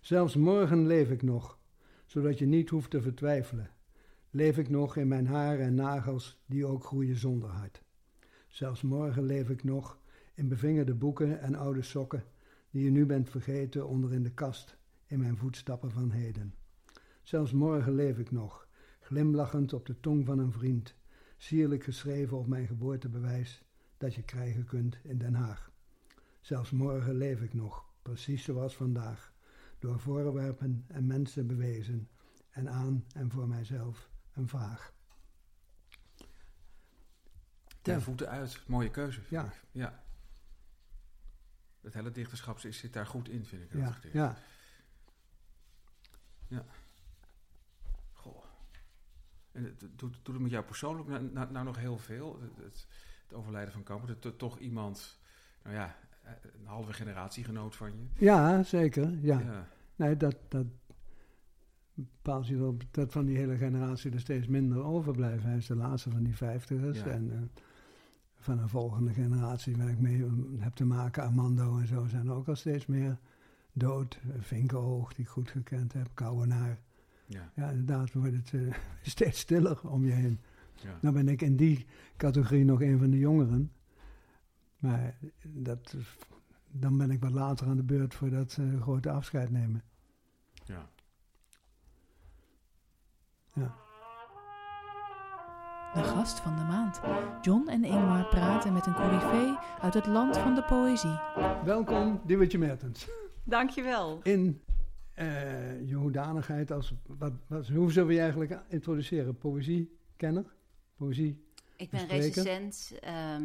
Zelfs 0.00 0.36
morgen 0.36 0.86
leef 0.86 1.10
ik 1.10 1.22
nog, 1.22 1.58
zodat 2.06 2.38
je 2.38 2.46
niet 2.46 2.70
hoeft 2.70 2.90
te 2.90 3.02
vertwijfelen. 3.02 3.70
Leef 4.32 4.58
ik 4.58 4.68
nog 4.68 4.96
in 4.96 5.08
mijn 5.08 5.26
haren 5.26 5.64
en 5.64 5.74
nagels, 5.74 6.42
die 6.46 6.66
ook 6.66 6.84
groeien 6.84 7.16
zonder 7.16 7.48
hart. 7.48 7.82
Zelfs 8.48 8.82
morgen 8.82 9.24
leef 9.24 9.48
ik 9.48 9.64
nog 9.64 9.98
in 10.34 10.48
bevingerde 10.48 10.94
boeken 10.94 11.40
en 11.40 11.54
oude 11.54 11.82
sokken, 11.82 12.24
die 12.70 12.84
je 12.84 12.90
nu 12.90 13.06
bent 13.06 13.30
vergeten 13.30 13.88
onder 13.88 14.12
in 14.12 14.22
de 14.22 14.32
kast, 14.32 14.76
in 15.06 15.18
mijn 15.18 15.36
voetstappen 15.36 15.90
van 15.90 16.10
heden. 16.10 16.54
Zelfs 17.22 17.52
morgen 17.52 17.94
leef 17.94 18.18
ik 18.18 18.30
nog, 18.30 18.68
glimlachend 19.00 19.72
op 19.72 19.86
de 19.86 20.00
tong 20.00 20.26
van 20.26 20.38
een 20.38 20.52
vriend, 20.52 20.94
sierlijk 21.36 21.84
geschreven 21.84 22.38
op 22.38 22.46
mijn 22.46 22.66
geboortebewijs, 22.66 23.64
dat 23.96 24.14
je 24.14 24.22
krijgen 24.22 24.64
kunt 24.64 24.98
in 25.02 25.18
Den 25.18 25.34
Haag. 25.34 25.70
Zelfs 26.40 26.70
morgen 26.70 27.14
leef 27.14 27.42
ik 27.42 27.54
nog, 27.54 27.84
precies 28.02 28.44
zoals 28.44 28.76
vandaag, 28.76 29.32
door 29.78 29.98
voorwerpen 29.98 30.84
en 30.86 31.06
mensen 31.06 31.46
bewezen, 31.46 32.08
en 32.50 32.68
aan 32.68 33.04
en 33.14 33.30
voor 33.30 33.48
mijzelf 33.48 34.09
een 34.40 34.48
vraag. 34.48 34.92
Ten 37.82 37.94
Ja. 37.94 38.00
voeten 38.00 38.28
uit. 38.28 38.62
Mooie 38.66 38.90
keuze. 38.90 39.20
Ja. 39.28 39.44
ik. 39.44 39.62
ja. 39.70 40.02
Het 41.80 41.94
hele 41.94 42.10
dichterschap 42.10 42.58
zit 42.58 42.92
daar 42.92 43.06
goed 43.06 43.28
in, 43.28 43.44
vind 43.44 43.62
ik. 43.62 43.72
Ja, 43.72 43.92
gedicht. 43.92 44.14
ja. 44.14 44.36
Goh. 48.12 48.44
En 49.52 49.64
het 49.64 49.80
doet, 49.80 49.98
doet 49.98 50.34
het 50.34 50.38
met 50.38 50.50
jou 50.50 50.64
persoonlijk 50.64 51.08
nou, 51.08 51.22
nou, 51.32 51.52
nou 51.52 51.64
nog 51.64 51.76
heel 51.76 51.98
veel? 51.98 52.40
Het, 52.40 52.56
het, 52.56 52.86
het 53.22 53.32
overlijden 53.34 53.72
van 53.72 53.82
Kamper. 53.82 54.36
Toch 54.36 54.58
iemand, 54.58 55.18
nou 55.62 55.74
ja, 55.76 55.96
een 56.42 56.66
halve 56.66 56.92
generatiegenoot 56.92 57.76
van 57.76 57.96
je. 57.98 58.24
ja 58.24 58.62
zeker. 58.62 59.10
Ja. 59.10 59.38
ja. 59.38 59.68
Nee, 59.96 60.16
dat, 60.16 60.36
dat 60.48 60.66
bepaalt 62.00 62.46
je 62.46 62.56
wel 62.56 62.76
dat 62.90 63.12
van 63.12 63.24
die 63.24 63.36
hele 63.36 63.56
generatie 63.56 64.12
er 64.12 64.20
steeds 64.20 64.46
minder 64.46 64.84
overblijven. 64.84 65.48
Hij 65.48 65.58
is 65.58 65.66
de 65.66 65.76
laatste 65.76 66.10
van 66.10 66.22
die 66.22 66.36
vijftigers. 66.36 66.98
Ja. 66.98 67.06
En 67.06 67.30
eh, 67.32 67.62
van 68.38 68.58
een 68.58 68.68
volgende 68.68 69.12
generatie 69.12 69.76
waar 69.76 69.88
ik 69.88 70.00
mee 70.00 70.26
heb 70.58 70.74
te 70.74 70.84
maken, 70.84 71.22
Armando 71.22 71.78
en 71.78 71.86
zo, 71.86 72.06
zijn 72.06 72.30
ook 72.30 72.48
al 72.48 72.56
steeds 72.56 72.86
meer 72.86 73.18
dood. 73.72 74.20
Vinkenhoog, 74.38 75.12
die 75.12 75.24
ik 75.24 75.30
goed 75.30 75.50
gekend 75.50 75.92
heb, 75.92 76.10
Kouwenaar. 76.14 76.80
Ja. 77.26 77.52
Ja, 77.54 77.70
inderdaad, 77.70 78.12
wordt 78.12 78.34
het 78.34 78.52
eh, 78.54 78.74
steeds 79.02 79.38
stiller 79.38 79.88
om 79.88 80.04
je 80.04 80.12
heen. 80.12 80.40
ja. 80.74 80.98
Nou 81.00 81.14
ben 81.14 81.28
ik 81.28 81.42
in 81.42 81.56
die 81.56 81.86
categorie 82.16 82.64
nog 82.64 82.82
een 82.82 82.98
van 82.98 83.10
de 83.10 83.18
jongeren. 83.18 83.72
Maar 84.78 85.18
dat, 85.42 85.96
dan 86.70 86.98
ben 86.98 87.10
ik 87.10 87.20
wat 87.20 87.32
later 87.32 87.66
aan 87.66 87.76
de 87.76 87.82
beurt 87.82 88.14
voor 88.14 88.30
dat 88.30 88.56
eh, 88.60 88.80
grote 88.80 89.10
afscheid 89.10 89.50
nemen. 89.50 89.82
ja. 90.64 90.88
De 95.94 96.02
gast 96.04 96.40
van 96.40 96.56
de 96.56 96.62
maand. 96.62 97.00
John 97.42 97.68
en 97.68 97.84
Ingmar 97.84 98.26
praten 98.28 98.72
met 98.72 98.86
een 98.86 98.94
coryfee 98.94 99.56
uit 99.80 99.94
het 99.94 100.06
land 100.06 100.36
van 100.38 100.54
de 100.54 100.62
poëzie. 100.62 101.18
Welkom, 101.64 102.20
Diewertje 102.24 102.58
Mertens. 102.58 103.08
Dankjewel. 103.44 104.20
In 104.22 104.60
eh 105.14 105.88
je 105.88 105.94
hoedanigheid 105.94 106.70
als, 106.70 106.94
wat, 107.06 107.32
wat, 107.46 107.68
hoe 107.68 107.92
zullen 107.92 108.08
we 108.08 108.14
je 108.14 108.20
eigenlijk 108.20 108.60
introduceren? 108.68 109.38
Poëziekenner? 109.38 110.44
Poëzie? 110.96 111.44
Ik 111.76 111.90
ben 111.90 112.06
recensent 112.06 112.92
ehm, 113.00 113.42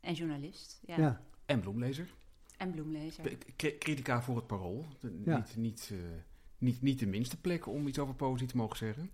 en 0.00 0.14
journalist. 0.14 0.80
Ja. 0.86 0.96
Ja. 0.96 1.20
En 1.46 1.60
bloemlezer. 1.60 2.08
En 2.56 2.70
bloemlezer. 2.70 3.36
K- 3.56 3.78
Critica 3.78 4.22
voor 4.22 4.36
het 4.36 4.46
parool. 4.46 4.86
De- 5.00 5.20
Ja. 5.24 5.36
Niet, 5.36 5.56
niet, 5.56 5.88
eh, 5.92 5.98
niet, 6.58 6.82
niet 6.82 6.98
de 6.98 7.06
minste 7.06 7.40
plek 7.40 7.66
om 7.66 7.86
iets 7.86 7.98
over 7.98 8.14
poëzie 8.14 8.46
te 8.46 8.56
mogen 8.56 8.76
zeggen. 8.76 9.10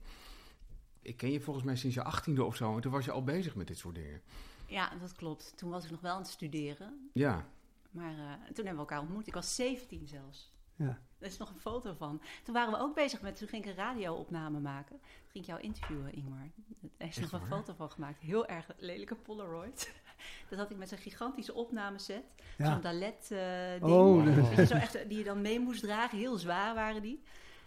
Ik 1.03 1.17
ken 1.17 1.31
je 1.31 1.41
volgens 1.41 1.65
mij 1.65 1.77
sinds 1.77 1.95
je 1.95 2.03
achttiende 2.03 2.45
of 2.45 2.57
zo. 2.57 2.75
En 2.75 2.81
toen 2.81 2.93
was 2.93 3.05
je 3.05 3.11
al 3.11 3.25
bezig 3.25 3.55
met 3.55 3.67
dit 3.67 3.79
soort 3.79 3.95
dingen. 3.95 4.23
Ja, 4.67 4.93
dat 5.01 5.13
klopt. 5.13 5.53
Toen 5.57 5.71
was 5.71 5.85
ik 5.85 5.91
nog 5.91 6.01
wel 6.01 6.13
aan 6.13 6.21
het 6.21 6.31
studeren. 6.31 7.11
Ja. 7.13 7.47
Maar 7.91 8.13
eh, 8.13 8.33
toen 8.33 8.65
hebben 8.65 8.73
we 8.73 8.79
elkaar 8.79 9.01
ontmoet. 9.01 9.27
Ik 9.27 9.35
was 9.35 9.55
17 9.55 10.07
zelfs. 10.07 10.53
Ja. 10.77 10.99
Daar 11.19 11.29
is 11.29 11.37
nog 11.37 11.51
een 11.51 11.61
foto 11.61 11.95
van. 11.95 12.21
Toen 12.45 12.55
waren 12.55 12.73
we 12.73 12.79
ook 12.79 12.95
bezig 12.95 13.21
met, 13.23 13.37
toen 13.37 13.49
ging 13.49 13.65
ik 13.65 13.71
een 13.71 13.77
radio-opname 13.77 14.61
maken. 14.61 14.99
Toen 15.01 15.31
ging 15.31 15.45
ik 15.45 15.51
jou 15.51 15.61
interviewen, 15.61 16.13
Ingmar. 16.13 16.51
Daar 16.97 17.09
is 17.09 17.19
Echt 17.19 17.33
nog 17.33 17.41
een 17.41 17.47
foto 17.47 17.75
van 17.75 17.91
gemaakt. 17.91 18.21
Heel 18.21 18.47
erg 18.47 18.67
lelijke 18.77 19.15
Polaroid. 19.15 19.93
Dat 20.49 20.59
had 20.59 20.71
ik 20.71 20.77
met 20.77 20.89
zo'n 20.89 20.99
gigantische 20.99 21.55
opnameset. 21.55 22.25
Zo'n 22.59 22.67
ja. 22.67 22.79
dalet 22.79 23.31
eh 23.31 23.85
ding. 23.85 23.93
Oh, 23.93 24.25
Weet 24.25 24.57
je, 24.57 24.67
zo 24.67 24.75
echt, 24.75 25.09
die 25.09 25.19
je 25.19 25.25
dan 25.25 25.41
mee 25.41 25.61
moest 25.61 25.83
dragen. 25.83 26.19
Heel 26.19 26.37
zwaar 26.37 26.75
waren 26.75 27.03
die. 27.03 27.23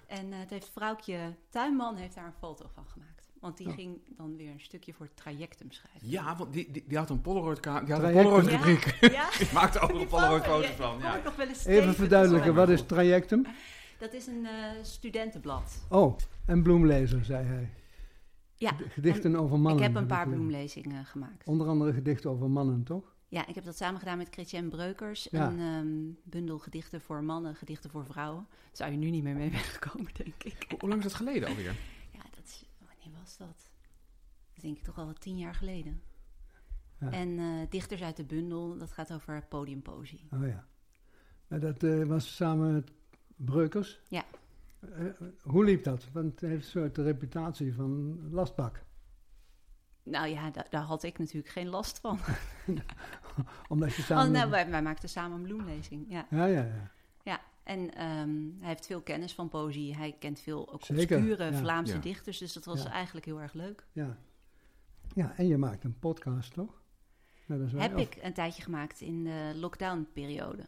En 0.08 0.34
eh, 0.34 0.40
het 0.40 0.50
heeft 0.50 0.70
vrouwtje 0.70 1.36
Tuinman 1.50 1.96
heeft 1.96 2.16
daar 2.16 2.26
een 2.26 2.34
foto 2.34 2.70
van 2.74 2.86
gemaakt. 2.86 3.21
Want 3.42 3.58
die 3.58 3.70
ging 3.70 4.02
dan 4.18 4.36
weer 4.36 4.52
een 4.52 4.60
stukje 4.60 4.94
voor 4.94 5.06
het 5.06 5.16
trajectum 5.16 5.72
schrijven. 5.72 6.10
Ja, 6.10 6.36
want 6.36 6.54
die, 6.54 6.72
die, 6.72 6.84
die 6.88 6.98
had 6.98 7.10
een 7.10 7.22
Polaroid, 7.22 7.64
die 7.64 7.72
had 7.72 8.04
een 8.04 8.12
Polaroid 8.12 8.50
Ja, 8.50 8.58
rubriek. 8.58 8.98
ja. 9.12 9.30
Die 9.40 9.54
maakte 9.54 9.80
ook 9.80 9.90
een 9.90 9.98
Die 9.98 10.06
Polaroid 10.06 10.44
foto, 10.44 10.54
foto's 10.54 10.70
ja, 10.70 10.76
van. 10.76 11.00
Ja. 11.00 11.16
ik 11.18 11.24
nog 11.24 11.36
wel 11.36 11.48
eens 11.48 11.66
Even 11.66 11.94
verduidelijken, 11.94 12.56
wat 12.56 12.70
is 12.70 12.82
trajectum? 12.86 13.46
Dat 14.00 14.14
is 14.14 14.28
een 14.28 14.46
eh, 14.46 14.54
studentenblad. 14.82 15.86
Oh, 15.90 16.18
en 16.46 16.64
bloemlezer, 16.64 17.26
zei 17.26 17.46
hij. 17.46 17.70
Ja, 18.56 18.76
Gedichten 18.90 19.36
over 19.36 19.60
mannen. 19.60 19.84
ik 19.84 19.94
heb 19.94 20.02
een 20.02 20.08
paar 20.08 20.26
ik, 20.26 20.32
eh, 20.32 20.34
bloemlezingen 20.34 21.06
gemaakt. 21.06 21.48
Onder 21.48 21.68
andere 21.68 21.94
gedichten 21.94 22.30
over 22.30 22.50
mannen, 22.50 22.84
toch? 22.84 23.16
Ja, 23.28 23.48
ik 23.48 23.56
heb 23.56 23.64
dat 23.64 23.78
samen 23.78 24.00
gedaan 24.00 24.18
met 24.18 24.28
Chrétien 24.32 24.70
Breukers. 24.70 25.28
Ja. 25.32 25.48
Een 25.48 25.60
ehm, 25.60 26.30
bundel 26.32 26.60
gedichten 26.60 27.02
voor 27.02 27.24
mannen, 27.24 27.56
gedichten 27.56 27.90
voor 27.90 28.06
vrouwen. 28.06 28.48
Daar 28.50 28.70
zou 28.72 28.92
je 28.92 28.98
nu 28.98 29.10
niet 29.10 29.24
meer 29.24 29.36
mee 29.36 29.50
weggekomen, 29.52 30.12
denk 30.14 30.44
ik. 30.44 30.66
Hoe, 30.70 30.80
hoe 30.80 30.90
lang 30.90 31.02
is 31.02 31.08
dat 31.08 31.18
geleden 31.18 31.50
alweer? 31.50 31.76
Ja, 32.12 32.22
dat 32.36 32.46
is, 32.46 32.64
wanneer 32.80 33.20
was 33.20 33.31
dat? 33.48 33.72
Dat 34.54 34.64
denk 34.64 34.78
ik 34.78 34.84
toch 34.84 34.98
al 34.98 35.06
wel 35.06 35.14
tien 35.14 35.38
jaar 35.38 35.56
geleden. 35.56 36.02
Ja. 37.00 37.12
En 37.12 37.40
eh, 37.40 37.70
Dichters 37.70 38.02
uit 38.02 38.18
de 38.18 38.24
Bundel, 38.26 38.78
dat 38.78 38.92
gaat 38.92 39.14
over 39.14 39.46
podiumpoëzie. 39.50 40.28
Oh 40.32 40.48
ja. 40.48 40.66
Maar 41.48 41.60
dat 41.60 41.84
eh, 41.84 42.04
was 42.04 42.36
samen 42.36 42.74
met 42.74 42.92
Breukers? 43.36 44.00
Ja. 44.08 44.24
Eh, 44.80 45.06
hoe 45.42 45.64
liep 45.66 45.84
dat? 45.84 46.08
Want 46.12 46.32
het 46.32 46.50
heeft 46.50 46.64
een 46.64 46.70
soort 46.70 46.98
reputatie 46.98 47.74
van 47.74 48.20
lastbak. 48.32 48.84
Nou 50.04 50.28
ja, 50.28 50.50
da- 50.52 50.66
daar 50.70 50.82
had 50.84 51.04
ik 51.04 51.20
natuurlijk 51.20 51.48
geen 51.54 51.68
last 51.68 52.00
van. 52.00 52.20
Omdat 53.70 53.94
je 53.94 54.02
Oh, 54.02 54.08
samen... 54.08 54.32
nou, 54.32 54.50
wij, 54.50 54.70
wij 54.70 54.82
maakten 54.82 55.10
samen 55.10 55.38
een 55.38 55.44
bloemlezing, 55.44 56.06
ja. 56.10 56.28
Ja, 56.30 56.46
ja, 56.46 56.64
ja. 56.64 56.92
En 57.64 57.94
ehm, 57.94 58.40
hij 58.60 58.68
heeft 58.68 58.86
veel 58.86 59.02
kennis 59.02 59.34
van 59.34 59.50
poëzie. 59.50 59.96
Hij 59.96 60.16
kent 60.20 60.40
veel 60.40 60.74
ook 60.74 60.84
Zeker, 60.84 61.18
obscure 61.18 61.44
ja. 61.52 61.58
Vlaamse 61.58 61.94
Ja. 61.94 62.00
dichters. 62.00 62.38
Dus 62.38 62.54
dat 62.54 62.66
was 62.66 62.84
Ja. 62.84 62.92
eigenlijk 62.92 63.26
heel 63.26 63.42
erg 63.42 63.54
leuk. 63.54 63.86
Ja. 63.92 64.18
ja, 65.16 65.38
en 65.38 65.48
je 65.48 65.58
maakt 65.58 65.84
een 65.84 66.00
podcast, 66.00 66.54
toch? 66.54 66.82
Net 67.46 67.62
als 67.62 67.72
wij, 67.72 67.82
Heb 67.82 67.96
of- 67.96 68.02
ik 68.02 68.20
een 68.22 68.34
tijdje 68.34 68.62
gemaakt 68.64 69.02
in 69.02 69.24
de 69.24 69.52
lockdown-periode. 69.56 70.66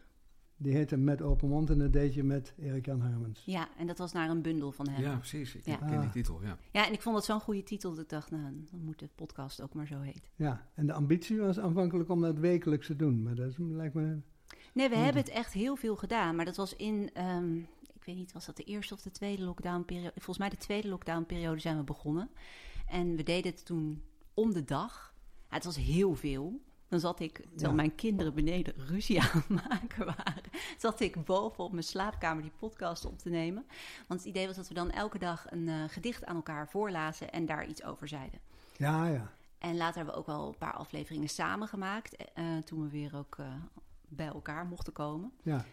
Die 0.58 0.74
heette 0.74 0.98
Met 0.98 1.22
Open 1.22 1.50
Mond 1.50 1.70
en 1.70 1.78
dat 1.78 1.94
deed 1.94 2.14
je 2.14 2.24
met 2.24 2.54
Erik-Jan 2.60 3.02
Hermans. 3.02 3.44
Ja, 3.46 3.68
en 3.78 3.88
dat 3.88 3.98
was 3.98 4.12
naar 4.12 4.30
een 4.30 4.42
bundel 4.42 4.72
van 4.72 4.90
hem. 4.90 5.02
Ja, 5.02 5.16
precies. 5.18 5.56
Ik 5.56 5.66
Ja. 5.66 5.76
ken 5.76 5.88
die 5.88 5.98
Ah. 5.98 6.12
titel, 6.12 6.42
ja. 6.44 6.58
Ja, 6.72 6.88
en 6.88 6.94
ik 6.94 7.02
vond 7.02 7.16
het 7.16 7.26
zo'n 7.26 7.40
goede 7.40 7.64
titel 7.64 7.90
dat 7.94 8.00
ik 8.04 8.10
dacht, 8.10 8.32
nou, 8.32 8.44
dan 8.44 8.82
moet 8.82 9.00
de 9.00 9.10
podcast 9.16 9.62
ook 9.62 9.74
maar 9.74 9.88
zo 9.88 10.00
heten. 10.00 10.30
Ja, 10.36 10.70
en 10.74 10.86
de 10.88 10.94
ambitie 10.94 11.38
was 11.40 11.60
aanvankelijk 11.60 12.10
om 12.10 12.22
dat 12.22 12.40
wekelijks 12.40 12.88
te 12.88 12.96
doen. 12.96 13.24
Maar 13.24 13.36
dat 13.36 13.48
is, 13.50 13.56
lijkt 13.58 13.94
me... 13.94 14.18
Nee, 14.74 14.90
we 14.90 14.96
Goed. 14.96 15.04
hebben 15.04 15.22
het 15.24 15.32
echt 15.32 15.54
heel 15.54 15.76
veel 15.76 15.96
gedaan. 15.96 16.36
Maar 16.36 16.46
dat 16.46 16.56
was 16.56 16.76
in, 16.76 17.10
ehm, 17.14 17.58
ik 17.94 18.04
weet 18.06 18.16
niet, 18.16 18.32
was 18.32 18.46
dat 18.46 18.58
de 18.58 18.64
eerste 18.64 18.94
of 18.94 19.02
de 19.02 19.12
tweede 19.12 19.44
lockdownperiode? 19.44 20.12
Volgens 20.16 20.38
mij 20.38 20.50
de 20.50 20.58
tweede 20.58 20.88
lockdownperiode 20.88 21.60
zijn 21.60 21.78
we 21.78 21.84
begonnen. 21.84 22.30
En 22.88 23.16
we 23.16 23.24
deden 23.24 23.52
het 23.52 23.66
toen 23.66 24.04
om 24.34 24.54
de 24.54 24.64
dag. 24.64 25.14
Ja, 25.50 25.56
het 25.56 25.64
was 25.66 25.76
heel 25.76 26.16
veel. 26.16 26.62
Dan 26.88 27.00
zat 27.02 27.20
ik, 27.20 27.34
terwijl 27.36 27.70
Ja. 27.70 27.76
mijn 27.76 27.96
kinderen 27.96 28.34
beneden 28.34 28.74
ruzie 28.78 29.22
aan 29.24 29.30
het 29.32 29.50
maken 29.50 30.06
waren, 30.06 30.44
zat 30.78 31.00
ik 31.00 31.26
boven 31.26 31.64
op 31.64 31.72
mijn 31.72 31.84
slaapkamer 31.84 32.42
die 32.44 32.52
podcast 32.60 33.06
op 33.06 33.18
te 33.20 33.30
nemen. 33.30 33.66
Want 34.08 34.20
het 34.20 34.30
idee 34.30 34.48
was 34.48 34.56
dat 34.56 34.68
we 34.68 34.74
dan 34.74 34.92
elke 34.92 35.18
dag 35.20 35.46
een 35.52 35.68
eh, 35.70 35.84
gedicht 35.88 36.26
aan 36.26 36.36
elkaar 36.36 36.70
voorlazen 36.70 37.32
en 37.32 37.46
daar 37.46 37.68
iets 37.68 37.84
over 37.84 38.08
zeiden. 38.08 38.40
Ja, 38.78 39.08
ja. 39.08 39.32
En 39.58 39.78
later 39.78 39.96
hebben 39.96 40.14
we 40.14 40.20
ook 40.20 40.26
wel 40.28 40.48
een 40.48 40.58
paar 40.58 40.74
afleveringen 40.74 41.30
samen 41.30 41.68
gemaakt. 41.68 42.16
eh, 42.34 42.58
toen 42.58 42.82
we 42.84 42.90
weer 42.90 43.16
ook 43.18 43.36
eh, 43.40 43.46
bij 44.16 44.28
elkaar 44.28 44.66
mochten 44.66 44.94
komen. 44.94 45.32
ja. 45.44 45.66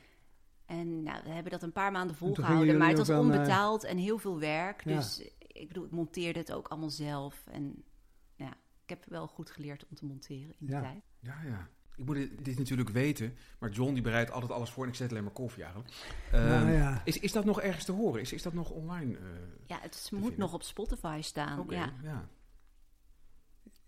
En 0.67 1.03
nou, 1.03 1.23
we 1.25 1.29
hebben 1.31 1.53
dat 1.53 1.63
een 1.63 1.73
paar 1.73 1.93
maanden 1.93 2.17
volgehouden. 2.17 2.79
Maar 2.79 2.89
het 2.89 2.99
was 2.99 3.09
naar- 3.09 3.19
onbetaald 3.19 3.85
en 3.85 3.97
heel 3.99 4.19
veel 4.19 4.39
werk. 4.39 4.85
Ja. 4.85 4.97
Dus 4.97 5.31
ik 5.39 5.69
bedoel, 5.69 5.85
ik 5.85 5.91
monteerde 5.91 6.39
het 6.39 6.53
ook 6.53 6.69
allemaal 6.69 6.91
zelf. 6.91 7.45
En 7.51 7.85
ja, 8.37 8.49
ik 8.83 8.89
heb 8.89 9.05
wel 9.09 9.27
goed 9.27 9.51
geleerd 9.51 9.87
om 9.91 9.97
te 9.97 10.05
monteren 10.05 10.55
in 10.59 10.67
die 10.67 10.71
Ja. 10.75 10.81
tijd. 10.81 11.03
Ja, 11.21 11.43
ja. 11.47 11.69
Ik 11.97 12.05
moet 12.07 12.15
dit, 12.17 12.45
dit 12.45 12.59
natuurlijk 12.59 12.89
weten, 12.89 13.37
maar 13.59 13.71
John 13.71 13.93
die 13.93 14.03
bereidt 14.03 14.31
altijd 14.31 14.53
alles 14.53 14.71
voor 14.71 14.83
en 14.85 14.89
ik 14.91 14.95
zet 14.97 15.11
alleen 15.11 15.25
maar 15.25 15.33
koffie 15.33 15.63
eigenlijk. 15.63 15.95
Ehm, 16.33 16.49
Nou 16.49 16.71
ja. 16.71 17.03
is, 17.05 17.19
is 17.19 17.33
dat 17.33 17.45
nog 17.45 17.61
ergens 17.61 17.85
te 17.85 17.93
horen? 17.93 18.21
Is, 18.21 18.33
is 18.33 18.43
dat 18.43 18.53
nog 18.53 18.71
online? 18.71 19.17
eh, 19.17 19.23
Ja, 19.67 19.79
het 19.81 20.09
moet 20.13 20.21
vinden. 20.21 20.39
nog 20.39 20.53
op 20.55 20.63
Spotify 20.63 21.19
staan. 21.23 21.67
Ja. 21.69 21.93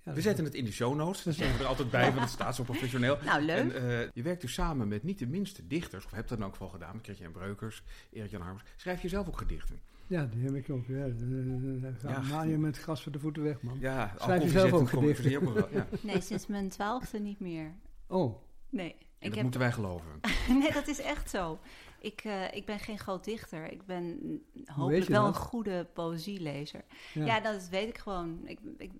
Ja 0.04 0.12
We 0.12 0.20
zetten 0.20 0.44
het 0.44 0.54
in 0.54 0.64
de 0.64 0.72
show 0.72 0.94
notes, 0.96 1.22
dat 1.22 1.34
zetten 1.34 1.56
we 1.58 1.62
er 1.62 1.68
altijd 1.68 1.90
bij, 1.90 2.08
want 2.08 2.20
het 2.20 2.30
staat 2.30 2.54
zo 2.54 2.62
professioneel. 2.62 3.18
Nou, 3.24 3.42
leuk. 3.42 3.72
En 3.72 3.88
eh, 4.00 4.08
je 4.14 4.22
werkt 4.22 4.40
dus 4.40 4.52
samen 4.52 4.88
met 4.88 5.02
niet 5.02 5.18
de 5.18 5.26
minste 5.26 5.66
dichters, 5.66 6.04
of 6.04 6.10
hebt 6.10 6.28
dat 6.28 6.38
in 6.38 6.44
elk 6.44 6.52
geval 6.52 6.68
gedaan, 6.68 6.94
met 6.94 7.04
Christian 7.04 7.32
Breukers, 7.32 7.82
Erik-Jan 8.10 8.42
Harmers. 8.42 8.64
Schrijf 8.76 9.02
je 9.02 9.08
zelf 9.08 9.28
ook 9.28 9.38
gedichten? 9.38 9.80
Ja, 10.06 10.24
die 10.24 10.44
heb 10.44 10.54
ik 10.54 10.70
ook. 10.70 10.86
Ja. 10.86 11.04
Eh, 11.04 11.92
Ja. 12.02 12.20
maal 12.20 12.44
je 12.46 12.58
met 12.58 12.78
gras 12.78 13.02
voor 13.02 13.12
de 13.12 13.18
voeten 13.18 13.42
weg, 13.42 13.62
man. 13.62 13.76
Ja, 13.80 14.14
Schrijf 14.18 14.42
je 14.42 14.48
zelf 14.48 14.72
ook 14.72 14.88
gedichten? 14.88 15.36
ook 15.48 15.54
wel, 15.54 15.68
ja. 15.78 15.86
Nee, 16.00 16.20
sinds 16.20 16.46
mijn 16.46 16.68
twaalfde 16.68 17.18
niet 17.18 17.40
meer. 17.40 17.74
Oh, 18.06 18.36
Nee. 18.68 18.90
En 18.90 19.28
Ik 19.28 19.34
dat 19.34 19.34
heb... 19.34 19.42
moeten 19.42 19.60
wij 19.60 19.72
geloven. 19.72 20.20
nee, 20.60 20.72
dat 20.72 20.88
is 20.88 21.00
echt 21.00 21.30
zo. 21.30 21.58
Ik, 22.00 22.20
eh, 22.24 22.54
ik 22.54 22.66
ben 22.66 22.78
geen 22.78 22.98
groot 22.98 23.24
dichter. 23.24 23.72
Ik 23.72 23.86
ben 23.86 24.18
hopelijk 24.66 25.08
wel 25.08 25.24
dat? 25.24 25.34
een 25.34 25.40
goede 25.40 25.86
poëzielezer. 25.92 26.84
ja. 27.14 27.24
Ja, 27.24 27.40
dat 27.40 27.68
weet 27.68 27.88
ik 27.88 27.98
gewoon. 27.98 28.40
Ik, 28.44 28.58
ik, 28.78 28.90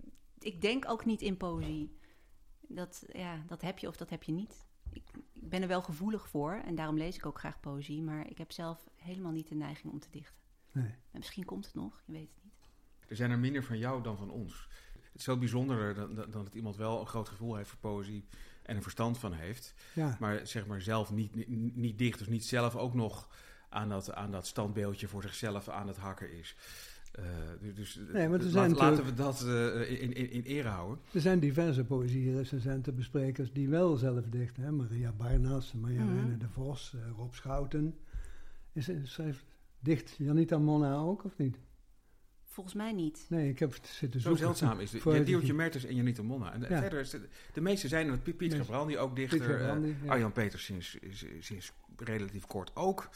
ik 0.44 0.60
denk 0.60 0.88
ook 0.88 1.04
niet 1.04 1.22
in 1.22 1.36
poëzie. 1.36 1.96
Dat, 2.60 3.04
ja, 3.12 3.44
dat 3.46 3.62
heb 3.62 3.78
je 3.78 3.88
of 3.88 3.96
dat 3.96 4.10
heb 4.10 4.22
je 4.22 4.32
niet. 4.32 4.66
Ik, 4.90 5.10
ik 5.32 5.48
ben 5.48 5.62
er 5.62 5.68
wel 5.68 5.82
gevoelig 5.82 6.28
voor 6.28 6.52
en 6.52 6.74
daarom 6.74 6.96
lees 6.96 7.16
ik 7.16 7.26
ook 7.26 7.38
graag 7.38 7.60
poëzie. 7.60 8.02
Maar 8.02 8.30
ik 8.30 8.38
heb 8.38 8.52
zelf 8.52 8.88
helemaal 8.96 9.32
niet 9.32 9.48
de 9.48 9.54
neiging 9.54 9.92
om 9.92 9.98
te 9.98 10.10
dichten. 10.10 10.42
Nee. 10.72 10.84
En 10.84 11.18
misschien 11.18 11.44
komt 11.44 11.64
het 11.64 11.74
nog, 11.74 12.02
je 12.06 12.12
weet 12.12 12.30
het 12.34 12.44
niet. 12.44 12.70
Er 13.08 13.16
zijn 13.16 13.30
er 13.30 13.38
minder 13.38 13.64
van 13.64 13.78
jou 13.78 14.02
dan 14.02 14.16
van 14.16 14.30
ons. 14.30 14.68
Het 14.92 15.20
is 15.20 15.24
veel 15.24 15.38
bijzonderder 15.38 15.94
dan, 15.94 16.14
dan, 16.14 16.30
dan 16.30 16.44
dat 16.44 16.54
iemand 16.54 16.76
wel 16.76 17.00
een 17.00 17.06
groot 17.06 17.28
gevoel 17.28 17.56
heeft 17.56 17.70
voor 17.70 17.78
poëzie 17.78 18.26
en 18.62 18.76
een 18.76 18.82
verstand 18.82 19.18
van 19.18 19.32
heeft. 19.32 19.74
Ja. 19.94 20.16
Maar 20.20 20.46
zeg 20.46 20.66
maar 20.66 20.82
zelf 20.82 21.10
niet, 21.10 21.34
niet, 21.34 21.76
niet 21.76 21.98
dicht, 21.98 22.18
dus 22.18 22.28
niet 22.28 22.44
zelf 22.44 22.76
ook 22.76 22.94
nog 22.94 23.28
aan 23.68 23.88
dat, 23.88 24.12
aan 24.12 24.30
dat 24.30 24.46
standbeeldje 24.46 25.08
voor 25.08 25.22
zichzelf 25.22 25.68
aan 25.68 25.86
het 25.86 25.96
hakken 25.96 26.32
is. 26.32 26.56
Eh, 27.12 27.24
dus 27.60 27.74
dus 27.74 27.98
Nee, 28.12 28.28
maar 28.28 28.38
er 28.38 28.44
laat- 28.44 28.52
zijn 28.52 28.72
laten 28.74 29.04
we 29.04 29.14
dat 29.14 29.42
eh, 29.46 30.00
in, 30.02 30.12
in, 30.12 30.30
in 30.30 30.42
ere 30.42 30.68
houden. 30.68 30.98
Er 31.12 31.20
zijn 31.20 31.38
diverse 31.38 31.84
poëzierecensenten, 31.84 32.94
besprekers 32.94 33.52
die 33.52 33.68
wel 33.68 33.96
zelf 33.96 34.24
dichten. 34.28 34.62
Hè? 34.62 34.70
Maria 34.72 35.12
Barnas, 35.12 35.72
Marjane 35.72 36.22
Mhm. 36.22 36.38
de 36.38 36.48
Vos, 36.48 36.94
eh, 36.94 37.00
Rob 37.16 37.32
Schouten. 37.32 37.94
Is, 38.72 38.90
schrijft, 39.02 39.44
dicht 39.80 40.14
Janita 40.18 40.58
Monna 40.58 40.96
ook 40.96 41.24
of 41.24 41.36
niet? 41.36 41.58
Volgens 42.44 42.74
mij 42.74 42.92
niet. 42.92 43.26
Nee, 43.28 43.48
ik 43.48 43.58
heb 43.58 43.74
zitten 43.82 44.20
Zo 44.20 44.28
zoeken. 44.28 44.44
zeldzaam 44.44 44.80
is 44.80 44.92
het. 44.92 45.02
Ja, 45.02 45.18
Diertje 45.18 45.54
Mertens 45.54 45.84
en 45.84 45.94
Janita 45.94 46.22
Monna. 46.22 46.52
En 46.52 46.60
Ja. 46.60 46.80
verder 46.80 47.00
is 47.00 47.16
de 47.52 47.60
meeste 47.60 47.88
zijn 47.88 48.08
er. 48.08 48.18
Piet 48.18 48.36
Piet 48.36 48.50
Nee. 48.50 48.60
Gebrandi 48.60 48.98
ook 48.98 49.16
dichter. 49.16 49.40
Gebrandi, 49.40 49.96
ja. 50.04 50.10
Arjan 50.10 50.32
Peters 50.32 50.64
sinds, 50.64 50.98
sinds, 51.10 51.24
sinds 51.46 51.72
relatief 51.96 52.46
kort 52.46 52.70
ook. 52.76 53.08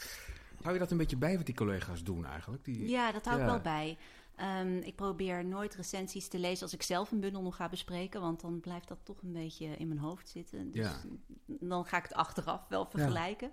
Hou 0.61 0.73
je 0.73 0.79
dat 0.79 0.91
een 0.91 0.97
beetje 0.97 1.17
bij 1.17 1.37
wat 1.37 1.45
die 1.45 1.55
collega's 1.55 2.03
doen 2.03 2.25
eigenlijk? 2.25 2.65
Die, 2.65 2.87
Ja, 2.89 3.11
dat 3.11 3.25
hou 3.25 3.37
ik 3.39 3.45
Ja. 3.45 3.51
wel 3.51 3.61
bij. 3.61 3.97
Ehm, 4.35 4.77
ik 4.77 4.95
probeer 4.95 5.45
nooit 5.45 5.75
recensies 5.75 6.27
te 6.27 6.39
lezen 6.39 6.63
als 6.63 6.73
ik 6.73 6.83
zelf 6.83 7.11
een 7.11 7.19
bundel 7.19 7.41
nog 7.41 7.55
ga 7.55 7.69
bespreken. 7.69 8.21
Want 8.21 8.41
dan 8.41 8.59
blijft 8.59 8.87
dat 8.87 8.97
toch 9.03 9.21
een 9.21 9.33
beetje 9.33 9.65
in 9.65 9.87
mijn 9.87 9.99
hoofd 9.99 10.29
zitten. 10.29 10.71
Dus 10.71 10.85
Ja. 10.85 11.01
dan 11.45 11.85
ga 11.85 11.97
ik 11.97 12.03
het 12.03 12.13
achteraf 12.13 12.65
wel 12.69 12.85
vergelijken. 12.85 13.51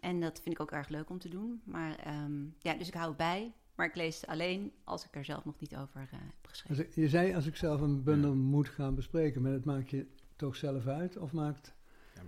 En 0.00 0.20
dat 0.20 0.40
vind 0.40 0.54
ik 0.54 0.60
ook 0.60 0.70
erg 0.70 0.88
leuk 0.88 1.10
om 1.10 1.18
te 1.18 1.28
doen. 1.28 1.60
Maar 1.64 1.96
ehm, 1.98 2.42
ja, 2.58 2.74
dus 2.74 2.88
ik 2.88 2.94
hou 2.94 3.08
het 3.08 3.16
bij. 3.16 3.52
Maar 3.74 3.86
ik 3.86 3.94
lees 3.94 4.26
alleen 4.26 4.72
als 4.84 5.04
ik 5.04 5.14
er 5.16 5.24
zelf 5.24 5.44
nog 5.44 5.54
niet 5.58 5.76
over 5.76 6.00
eh, 6.00 6.18
heb 6.18 6.46
geschreven. 6.48 6.86
Je 6.94 7.08
zei 7.08 7.34
als 7.34 7.46
ik 7.46 7.56
zelf 7.56 7.80
een 7.80 8.02
bundel 8.02 8.30
Ja. 8.30 8.36
moet 8.36 8.68
gaan 8.68 8.94
bespreken, 8.94 9.42
maar 9.42 9.52
dat 9.52 9.64
maak 9.64 9.88
je 9.88 10.06
toch 10.36 10.56
zelf 10.56 10.86
uit? 10.86 11.16
Of 11.16 11.32
maakt... 11.32 11.74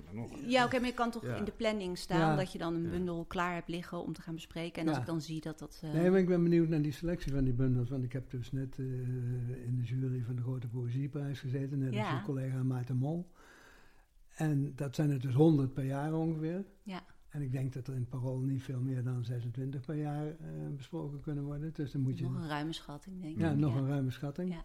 Ja, 0.05 0.13
maar 0.13 0.29
dan 0.29 0.41
nog. 0.41 0.51
Ja, 0.51 0.65
oké, 0.65 0.79
maar 0.79 0.89
je 0.89 0.95
kan 0.95 1.11
toch 1.11 1.23
Ja. 1.23 1.37
in 1.37 1.45
de 1.45 1.53
planning 1.53 1.99
staan 1.99 2.19
Ja. 2.19 2.37
dat 2.37 2.53
je 2.53 2.59
dan 2.59 2.75
een 2.75 2.83
Ja. 2.83 2.91
bundel 2.91 3.25
klaar 3.25 3.55
hebt 3.55 3.69
liggen 3.69 4.03
om 4.03 4.13
te 4.13 4.23
gaan 4.23 4.35
bespreken. 4.35 4.83
En 4.83 4.89
als 4.89 4.99
ik 4.99 5.07
dan 5.07 5.21
zie 5.21 5.41
dat 5.41 5.59
dat... 5.59 5.81
eh, 5.85 5.93
Nee, 5.93 6.11
maar 6.11 6.19
ik 6.21 6.27
ben 6.29 6.43
benieuwd 6.43 6.69
naar 6.69 6.83
die 6.83 6.93
selectie 6.93 7.33
van 7.33 7.45
die 7.45 7.53
bundels. 7.53 7.89
Want 7.91 8.05
ik 8.05 8.13
heb 8.13 8.31
dus 8.31 8.53
net 8.53 8.79
eh, 8.79 8.85
in 9.67 9.77
de 9.77 9.83
jury 9.83 10.23
van 10.23 10.37
de 10.37 10.43
Grote 10.43 10.69
Poëzieprijs 10.69 11.41
gezeten. 11.41 11.79
Net 11.79 11.97
als 11.97 12.09
je 12.11 12.23
collega 12.25 12.63
Maarten 12.63 12.97
Mol. 12.97 13.31
En 14.37 14.73
dat 14.77 14.95
zijn 14.95 15.11
er 15.11 15.21
dus 15.21 15.35
100 15.35 15.73
per 15.73 15.85
jaar 15.85 16.15
ongeveer. 16.15 16.65
Ja. 16.83 17.05
En 17.29 17.43
ik 17.43 17.53
denk 17.53 17.73
dat 17.73 17.87
er 17.87 17.95
in 17.95 18.01
het 18.01 18.09
parool 18.09 18.39
niet 18.39 18.63
veel 18.63 18.81
meer 18.81 19.03
dan 19.05 19.25
26 19.25 19.85
per 19.85 19.95
jaar 19.95 20.27
eh, 20.27 20.35
besproken 20.77 21.21
kunnen 21.21 21.45
worden. 21.45 21.71
Dus 21.75 21.93
dan 21.93 22.01
moet 22.01 22.19
je... 22.19 22.25
nog 22.25 22.35
een 22.35 22.49
ruime 22.49 22.73
schatting, 22.73 23.21
denk 23.21 23.35
ik. 23.35 23.41
ja, 23.41 23.53
nog 23.55 23.75
een 23.75 23.87
ruime 23.89 24.11
schatting. 24.11 24.53
Ja. 24.53 24.65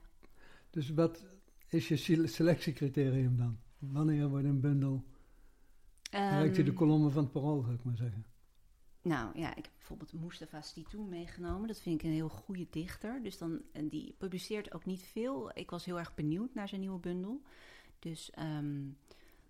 Dus 0.70 0.90
wat 0.90 1.26
is 1.70 1.88
je 1.88 1.96
sele- 1.96 2.28
selectiecriterium 2.28 3.38
dan? 3.38 3.58
Wanneer 3.80 4.30
wordt 4.30 4.46
een 4.46 4.60
bundel... 4.60 5.04
Rijkt 6.12 6.56
je 6.56 6.64
de 6.64 6.70
Ehm, 6.70 6.80
kolommen 6.80 7.12
van 7.12 7.24
het 7.24 7.32
parool, 7.32 7.62
zou 7.62 7.74
ik 7.74 7.84
maar 7.84 7.98
zeggen. 7.98 8.26
Nou 9.02 9.40
ja, 9.40 9.50
ik 9.56 9.64
heb 9.64 9.74
bijvoorbeeld 9.78 10.14
Mustafa 10.14 10.62
Stitou 10.62 11.04
meegenomen. 11.04 11.68
Dat 11.68 11.80
vind 11.80 12.02
ik 12.02 12.08
een 12.08 12.14
heel 12.14 12.30
goede 12.30 12.68
dichter. 12.70 13.24
Dus 13.24 13.38
dan, 13.38 13.62
en 13.72 13.90
die 13.90 14.16
publiceert 14.18 14.74
ook 14.74 14.86
niet 14.86 15.04
veel. 15.04 15.52
Ik 15.54 15.70
was 15.70 15.86
heel 15.86 16.00
erg 16.00 16.14
benieuwd 16.14 16.54
naar 16.54 16.68
zijn 16.68 16.82
nieuwe 16.82 17.00
bundel. 17.00 17.42
Dus 18.00 18.32
ehm, 18.32 18.82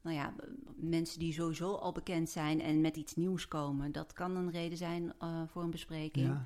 nou 0.01 0.15
ja, 0.15 0.33
mensen 0.75 1.19
die 1.19 1.33
sowieso 1.33 1.75
al 1.75 1.91
bekend 1.91 2.29
zijn 2.29 2.61
en 2.61 2.81
met 2.81 2.95
iets 2.95 3.15
nieuws 3.15 3.47
komen, 3.47 3.91
dat 3.91 4.13
kan 4.13 4.35
een 4.35 4.51
reden 4.51 4.77
zijn 4.77 5.13
eh, 5.19 5.43
voor 5.47 5.63
een 5.63 5.69
bespreking. 5.69 6.27
Ja. 6.27 6.45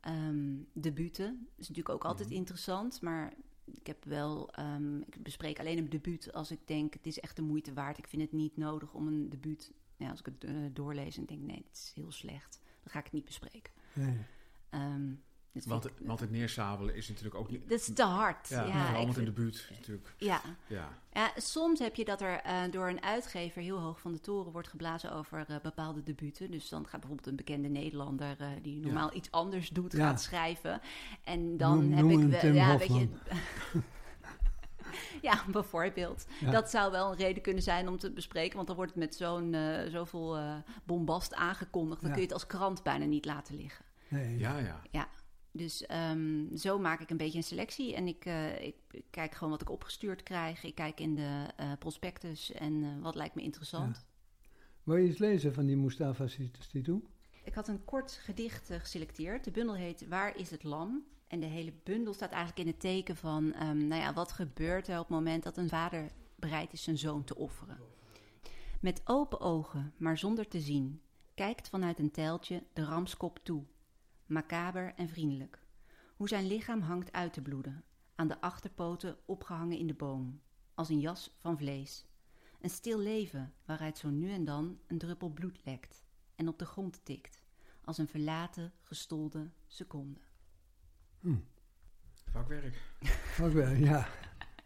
Ehm 0.00 0.56
debuten 0.72 1.48
is 1.56 1.68
natuurlijk 1.68 1.94
ook 1.94 2.04
altijd 2.04 2.30
interessant, 2.30 3.00
maar 3.00 3.32
ik 3.64 3.86
heb 3.86 4.04
wel, 4.04 4.50
ehm, 4.50 4.96
ik 5.00 5.22
bespreek 5.22 5.58
alleen 5.58 5.78
een 5.78 5.88
debuut 5.88 6.32
als 6.32 6.50
ik 6.50 6.60
denk 6.64 6.94
het 6.94 7.06
is 7.06 7.20
echt 7.20 7.36
de 7.36 7.42
moeite 7.42 7.72
waard. 7.72 7.98
Ik 7.98 8.08
vind 8.08 8.22
het 8.22 8.32
niet 8.32 8.56
nodig 8.56 8.94
om 8.94 9.06
een 9.06 9.28
debuut, 9.28 9.72
ja, 9.96 10.10
als 10.10 10.20
ik 10.20 10.26
het 10.26 10.44
eh, 10.44 10.54
doorlees 10.72 11.16
en 11.16 11.26
denk 11.26 11.40
nee, 11.40 11.64
het 11.68 11.76
is 11.76 11.92
heel 11.94 12.12
slecht, 12.12 12.60
dan 12.82 12.92
ga 12.92 12.98
ik 12.98 13.04
het 13.04 13.14
niet 13.14 13.24
bespreken. 13.24 13.72
Nee. 13.92 14.16
Ehm, 14.70 15.12
dat, 15.52 15.64
Want, 15.64 15.86
ik- 15.86 15.92
want 15.98 16.20
het 16.20 16.30
neersabelen 16.30 16.94
is 16.94 17.08
natuurlijk 17.08 17.34
ook 17.34 17.50
niet... 17.50 17.68
dat 17.68 17.78
is 17.80 17.90
te 17.94 18.02
hard. 18.02 18.48
Ja, 18.48 18.64
Ja, 18.64 19.04
met 19.06 19.16
in 19.16 19.24
de 19.24 19.32
buurt 19.32 19.66
natuurlijk. 19.70 20.14
ja. 20.18 20.40
Ja. 20.66 20.88
Ja, 21.12 21.30
soms 21.36 21.78
heb 21.78 21.94
je 21.94 22.04
dat 22.04 22.20
er 22.20 22.40
eh, 22.40 22.60
door 22.70 22.88
een 22.88 23.02
uitgever 23.02 23.62
heel 23.62 23.78
hoog 23.78 24.00
van 24.00 24.12
de 24.12 24.20
toren 24.20 24.52
wordt 24.52 24.68
geblazen 24.68 25.12
over 25.12 25.44
eh, 25.48 25.56
bepaalde 25.62 26.02
debuten. 26.02 26.50
Dus 26.50 26.68
dan 26.68 26.82
gaat 26.86 27.00
bijvoorbeeld 27.00 27.26
een 27.28 27.36
bekende 27.36 27.68
Nederlander 27.68 28.36
eh, 28.40 28.46
die 28.62 28.80
normaal 28.80 29.14
iets 29.14 29.30
anders 29.30 29.68
doet, 29.68 29.92
Ja. 29.92 30.08
gaat 30.08 30.22
schrijven. 30.22 30.80
En 31.24 31.56
dan 31.56 31.78
Noem- 31.78 31.92
heb 31.92 32.04
noem 32.04 32.10
ik 32.12 32.18
een 32.18 32.30
wel, 32.30 32.40
Tim 32.40 32.54
ja, 32.54 32.78
weet 32.78 32.86
je. 32.86 32.92
Hofman. 32.92 33.82
ja, 35.22 35.44
bijvoorbeeld. 35.50 36.26
Ja. 36.40 36.50
Dat 36.50 36.70
zou 36.70 36.90
wel 36.90 37.10
een 37.10 37.16
reden 37.16 37.42
kunnen 37.42 37.62
zijn 37.62 37.88
om 37.88 37.98
te 37.98 38.10
bespreken, 38.10 38.54
want 38.54 38.66
dan 38.66 38.76
wordt 38.76 38.90
het 38.92 39.00
met 39.00 39.14
zo'n 39.14 39.54
eh, 39.54 39.90
zoveel 39.90 40.36
eh, 40.36 40.54
bombast 40.84 41.34
aangekondigd. 41.34 42.00
Dan 42.00 42.08
Ja. 42.10 42.16
kun 42.16 42.24
je 42.26 42.28
het 42.32 42.42
als 42.42 42.46
krant 42.46 42.82
bijna 42.82 43.04
niet 43.04 43.24
laten 43.24 43.56
liggen. 43.56 43.84
Nee. 44.08 44.38
Ja, 44.38 44.58
ja. 44.58 45.08
Dus 45.52 45.86
ehm, 45.86 46.56
zo 46.56 46.78
maak 46.78 47.00
ik 47.00 47.10
een 47.10 47.16
beetje 47.16 47.38
een 47.38 47.44
selectie. 47.44 47.94
En 47.94 48.06
ik, 48.06 48.24
eh, 48.24 48.64
ik, 48.64 48.76
ik 48.90 49.04
kijk 49.10 49.34
gewoon 49.34 49.52
wat 49.52 49.62
ik 49.62 49.70
opgestuurd 49.70 50.22
krijg. 50.22 50.64
Ik 50.64 50.74
kijk 50.74 51.00
in 51.00 51.14
de 51.14 51.46
eh, 51.56 51.72
prospectus 51.78 52.52
en 52.52 52.82
eh, 52.82 53.02
wat 53.02 53.14
lijkt 53.14 53.34
me 53.34 53.42
interessant. 53.42 54.04
Wil 54.82 54.96
je 54.96 55.08
iets 55.08 55.18
lezen 55.18 55.54
van 55.54 55.66
die 55.66 55.76
Mustafa 55.76 56.26
Situ? 56.26 57.02
Ik 57.44 57.54
had 57.54 57.68
een 57.68 57.84
kort 57.84 58.12
gedicht 58.12 58.70
geselecteerd. 58.72 59.44
De 59.44 59.50
bundel 59.50 59.74
heet 59.74 60.08
Waar 60.08 60.36
is 60.36 60.50
het 60.50 60.62
lam? 60.62 61.04
En 61.26 61.40
de 61.40 61.46
hele 61.46 61.72
bundel 61.82 62.12
staat 62.12 62.30
eigenlijk 62.30 62.60
in 62.60 62.66
het 62.66 62.80
teken 62.80 63.16
van... 63.16 63.52
ehm, 63.52 63.86
nou 63.86 64.00
ja, 64.00 64.12
wat 64.12 64.32
gebeurt 64.32 64.88
er 64.88 64.98
op 64.98 65.08
het 65.08 65.16
moment 65.16 65.42
dat 65.42 65.56
een 65.56 65.68
vader 65.68 66.10
bereid 66.36 66.72
is 66.72 66.82
zijn 66.82 66.98
zoon 66.98 67.24
te 67.24 67.36
offeren? 67.36 67.78
Met 68.80 69.00
open 69.04 69.40
ogen, 69.40 69.92
maar 69.96 70.18
zonder 70.18 70.48
te 70.48 70.60
zien... 70.60 71.00
kijkt 71.34 71.68
vanuit 71.68 71.98
een 71.98 72.10
tijltje 72.10 72.62
de 72.72 72.84
ramskop 72.84 73.38
toe. 73.42 73.64
Macaber 74.32 74.94
en 74.96 75.08
vriendelijk. 75.08 75.58
Hoe 76.16 76.28
zijn 76.28 76.46
lichaam 76.46 76.80
hangt 76.80 77.12
uit 77.12 77.32
te 77.32 77.42
bloeden. 77.42 77.84
Aan 78.14 78.28
de 78.28 78.40
achterpoten 78.40 79.16
opgehangen 79.24 79.78
in 79.78 79.86
de 79.86 79.94
boom. 79.94 80.40
Als 80.74 80.88
een 80.88 81.00
jas 81.00 81.36
van 81.38 81.58
vlees. 81.58 82.06
Een 82.60 82.70
stil 82.70 82.98
leven 82.98 83.54
waaruit 83.64 83.98
zo 83.98 84.08
nu 84.08 84.30
en 84.30 84.44
dan 84.44 84.78
een 84.86 84.98
druppel 84.98 85.30
bloed 85.30 85.64
lekt 85.64 86.04
en 86.34 86.48
op 86.48 86.58
de 86.58 86.64
grond 86.64 87.04
tikt, 87.04 87.42
als 87.84 87.98
een 87.98 88.08
verlaten, 88.08 88.72
gestolde 88.80 89.50
seconde. 89.66 90.20
Vakwerk. 92.30 92.82
Ook 93.40 93.52
wel, 93.52 93.72
ja. 93.72 94.08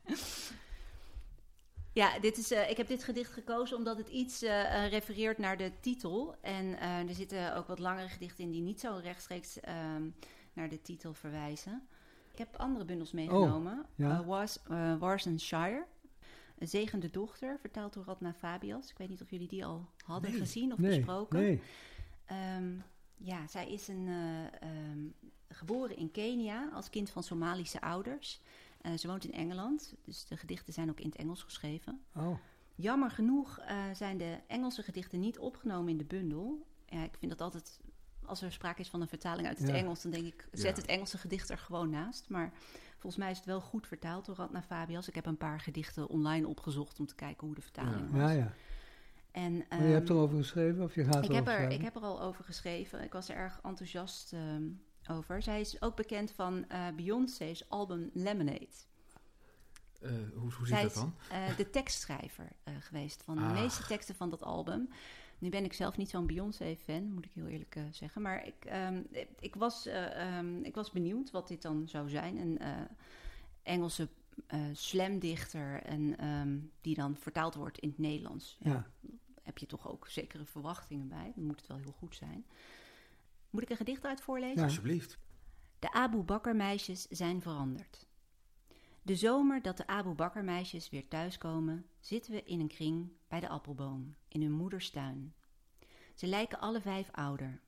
Ja, 1.97 2.19
dit 2.19 2.39
is, 2.39 2.51
eh, 2.51 2.71
ik 2.71 2.77
heb 2.77 2.89
dit 2.89 3.05
gedicht 3.05 3.33
gekozen 3.33 3.77
omdat 3.77 3.97
het 3.97 4.09
iets 4.09 4.43
eh, 4.43 4.85
eh, 4.85 4.91
refereert 4.91 5.39
naar 5.39 5.57
de 5.57 5.73
titel. 5.81 6.35
En 6.41 6.81
er 6.81 7.15
zitten 7.15 7.57
ook 7.57 7.67
wat 7.67 7.79
langere 7.79 8.09
gedichten 8.09 8.45
in 8.45 8.51
die 8.51 8.63
niet 8.63 8.81
zo 8.81 9.01
rechtstreeks 9.03 9.61
ehm, 9.61 10.09
naar 10.53 10.69
de 10.69 10.83
titel 10.83 11.13
verwijzen. 11.15 11.89
Ik 12.33 12.39
heb 12.39 12.57
andere 12.57 12.85
bundels 12.85 13.13
meegenomen. 13.13 13.87
ja. 13.95 14.11
Eh, 14.21 14.27
Was, 14.27 14.63
eh, 14.69 14.97
Warsenshire, 14.99 15.85
Een 16.59 16.69
zegende 16.69 17.11
dochter, 17.11 17.59
vertaald 17.61 17.93
door 17.93 18.05
Radna 18.05 18.33
Fabias. 18.33 18.91
Ik 18.91 18.99
weet 18.99 19.09
niet 19.09 19.23
of 19.23 19.31
jullie 19.31 19.49
die 19.49 19.65
al 19.65 19.89
hadden 20.05 20.31
Nee, 20.31 20.41
gezien 20.41 20.73
of 20.73 20.79
nee, 20.79 20.97
besproken. 20.97 21.39
Nee. 21.41 21.61
Ehm, 22.27 22.73
ja, 23.17 23.47
zij 23.47 23.73
is 23.73 23.89
een, 23.89 24.07
eh, 24.09 24.69
ehm, 24.69 24.99
geboren 25.49 25.97
in 25.97 26.11
Kenia 26.11 26.69
als 26.73 26.91
kind 26.91 27.11
van 27.11 27.23
Somalische 27.23 27.81
ouders. 27.81 28.41
Eh, 28.87 28.93
ze 28.99 29.07
woont 29.07 29.25
in 29.25 29.33
Engeland, 29.33 29.95
dus 30.05 30.25
de 30.27 30.37
gedichten 30.37 30.73
zijn 30.73 30.91
ook 30.91 31.01
in 31.01 31.07
het 31.09 31.17
Engels 31.19 31.43
geschreven. 31.43 32.01
Oh, 32.15 32.37
Jammer 32.75 33.11
genoeg 33.11 33.59
eh, 33.59 33.85
zijn 33.93 34.19
de 34.19 34.39
Engelse 34.47 34.83
gedichten 34.83 35.21
niet 35.21 35.39
opgenomen 35.39 35.89
in 35.91 35.97
de 35.97 36.05
bundel. 36.05 36.67
Ja, 36.87 37.03
ik 37.05 37.17
vind 37.19 37.31
dat 37.31 37.41
altijd, 37.41 37.81
als 38.25 38.43
er 38.43 38.53
sprake 38.53 38.81
is 38.81 38.89
van 38.89 39.01
een 39.01 39.09
vertaling 39.09 39.49
uit 39.49 39.59
het 39.59 39.69
Ja. 39.69 39.75
Engels, 39.75 40.03
dan 40.03 40.11
denk 40.11 40.27
ik, 40.27 40.49
zet 40.53 40.77
Ja. 40.77 40.83
het 40.83 40.91
Engelse 40.91 41.19
gedicht 41.19 41.51
er 41.51 41.59
gewoon 41.59 41.91
naast. 41.91 42.29
Maar 42.29 42.53
volgens 42.93 43.17
mij 43.17 43.31
is 43.31 43.37
het 43.37 43.47
wel 43.47 43.61
goed 43.61 43.87
vertaald 43.87 44.25
door 44.27 44.37
Radna 44.37 44.63
Fabias. 44.63 45.09
Ik 45.09 45.15
heb 45.15 45.27
een 45.27 45.37
paar 45.37 45.61
gedichten 45.61 46.09
online 46.09 46.47
opgezocht 46.49 46.99
om 47.01 47.07
te 47.07 47.15
kijken 47.15 47.47
hoe 47.47 47.57
de 47.57 47.63
vertaling 47.63 48.11
was. 48.11 48.21
ja, 48.21 48.31
ja. 48.31 48.53
En, 49.31 49.57
Maar 49.69 49.83
je 49.83 49.93
hebt 49.93 50.09
ehm, 50.09 50.19
erover 50.19 50.37
geschreven 50.39 50.85
of 50.85 50.95
je 50.95 51.05
gaat 51.05 51.25
ik 51.25 51.31
erover 51.31 51.37
heb, 51.37 51.47
er, 51.47 51.53
schrijven? 51.53 51.75
ik 51.79 51.83
heb 51.83 51.97
er 51.97 52.03
al 52.03 52.21
over 52.23 52.45
geschreven. 52.45 53.03
Ik 53.03 53.13
was 53.13 53.29
er 53.29 53.37
erg 53.37 53.61
enthousiast 53.63 54.33
ehm, 54.33 54.63
over. 55.11 55.43
Zij 55.43 55.61
is 55.61 55.83
ook 55.83 55.97
bekend 55.97 56.31
van 56.31 56.69
eh, 56.69 56.87
Beyoncé's 56.97 57.65
album 57.69 58.11
Lemonade. 58.13 58.67
Eh, 60.01 60.11
hoe 60.35 60.53
hoe 60.53 60.67
zit 60.67 60.77
is 60.77 60.83
dat 60.83 60.95
dan? 60.95 61.15
eh, 61.31 61.57
de 61.57 61.71
tekstschrijver 61.71 62.49
geweest 62.81 63.23
van 63.23 63.37
de 63.37 63.43
Ah. 63.43 63.53
meeste 63.61 63.87
teksten 63.87 64.15
van 64.15 64.31
dat 64.31 64.43
album. 64.43 64.89
Nu 65.39 65.49
ben 65.49 65.65
ik 65.65 65.73
zelf 65.73 65.97
niet 65.97 66.09
zo'n 66.11 66.27
Beyoncé-fan, 66.27 67.13
moet 67.13 67.25
ik 67.25 67.31
heel 67.35 67.47
eerlijk 67.47 67.79
zeggen. 67.91 68.23
Maar 68.23 68.47
ik, 68.47 68.65
ehm, 68.65 69.03
ik, 69.41 69.55
was, 69.55 69.87
eh, 69.87 70.37
ehm, 70.39 70.63
ik 70.63 70.75
was 70.75 70.91
benieuwd 70.91 71.31
wat 71.31 71.49
dit 71.49 71.63
dan 71.63 71.89
zou 71.89 72.09
zijn. 72.09 72.37
Een 72.37 72.59
Engelse 73.63 74.09
slamdichter 74.73 75.83
en, 75.83 76.19
ehm, 76.19 76.59
die 76.81 76.95
dan 76.95 77.17
vertaald 77.17 77.55
wordt 77.55 77.79
in 77.79 77.89
het 77.89 77.99
Nederlands. 77.99 78.57
Ja, 78.61 78.71
Ja. 78.71 78.87
Heb 79.43 79.59
je 79.59 79.67
toch 79.67 79.89
ook 79.89 80.09
zekere 80.09 80.45
verwachtingen 80.45 81.09
bij. 81.09 81.33
Dan 81.35 81.45
moet 81.45 81.57
het 81.61 81.67
wel 81.67 81.77
heel 81.77 81.95
goed 81.99 82.15
zijn. 82.17 82.47
Moet 83.57 83.65
ik 83.65 83.71
een 83.71 83.77
gedicht 83.87 84.05
uit 84.05 84.21
voorlezen? 84.21 84.57
Ja. 84.57 84.63
Alsjeblieft. 84.63 85.19
De 85.79 85.93
Abu 85.93 86.23
Bakr 86.23 86.51
meisjes 86.51 87.07
zijn 87.07 87.43
veranderd. 87.43 88.07
De 89.03 89.17
zomer 89.17 89.63
dat 89.63 89.77
de 89.77 89.87
Abu 89.87 90.15
Bakr 90.15 90.39
meisjes 90.39 90.91
weer 90.91 91.09
thuiskomen, 91.09 91.87
zitten 92.01 92.33
we 92.33 92.43
in 92.43 92.61
een 92.61 92.69
kring 92.69 93.13
bij 93.29 93.41
de 93.41 93.49
appelboom 93.49 94.15
in 94.29 94.43
hun 94.43 94.53
moeders 94.53 94.91
tuin. 94.91 95.35
Ze 96.15 96.27
lijken 96.27 96.61
alle 96.61 96.81
vijf 96.81 97.09
ouder. 97.13 97.61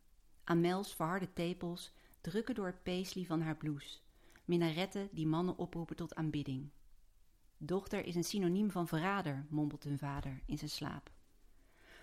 Amels 0.45 0.95
verharde 0.95 1.33
tepels 1.33 1.93
drukken 2.21 2.55
door 2.55 2.67
het 2.67 2.83
paisley 2.83 3.25
van 3.25 3.41
haar 3.41 3.57
blouse. 3.57 3.99
Minaretten 4.45 5.09
die 5.13 5.27
mannen 5.27 5.59
oproepen 5.59 5.97
tot 5.97 6.15
aanbidding. 6.15 6.71
Dochter 7.57 8.05
is 8.05 8.15
een 8.15 8.25
synoniem 8.25 8.71
van 8.71 8.89
verrader, 8.89 9.47
mompelt 9.49 9.85
hun 9.85 9.99
vader 9.99 10.43
in 10.47 10.59
zijn 10.59 10.71
slaap. 10.71 11.11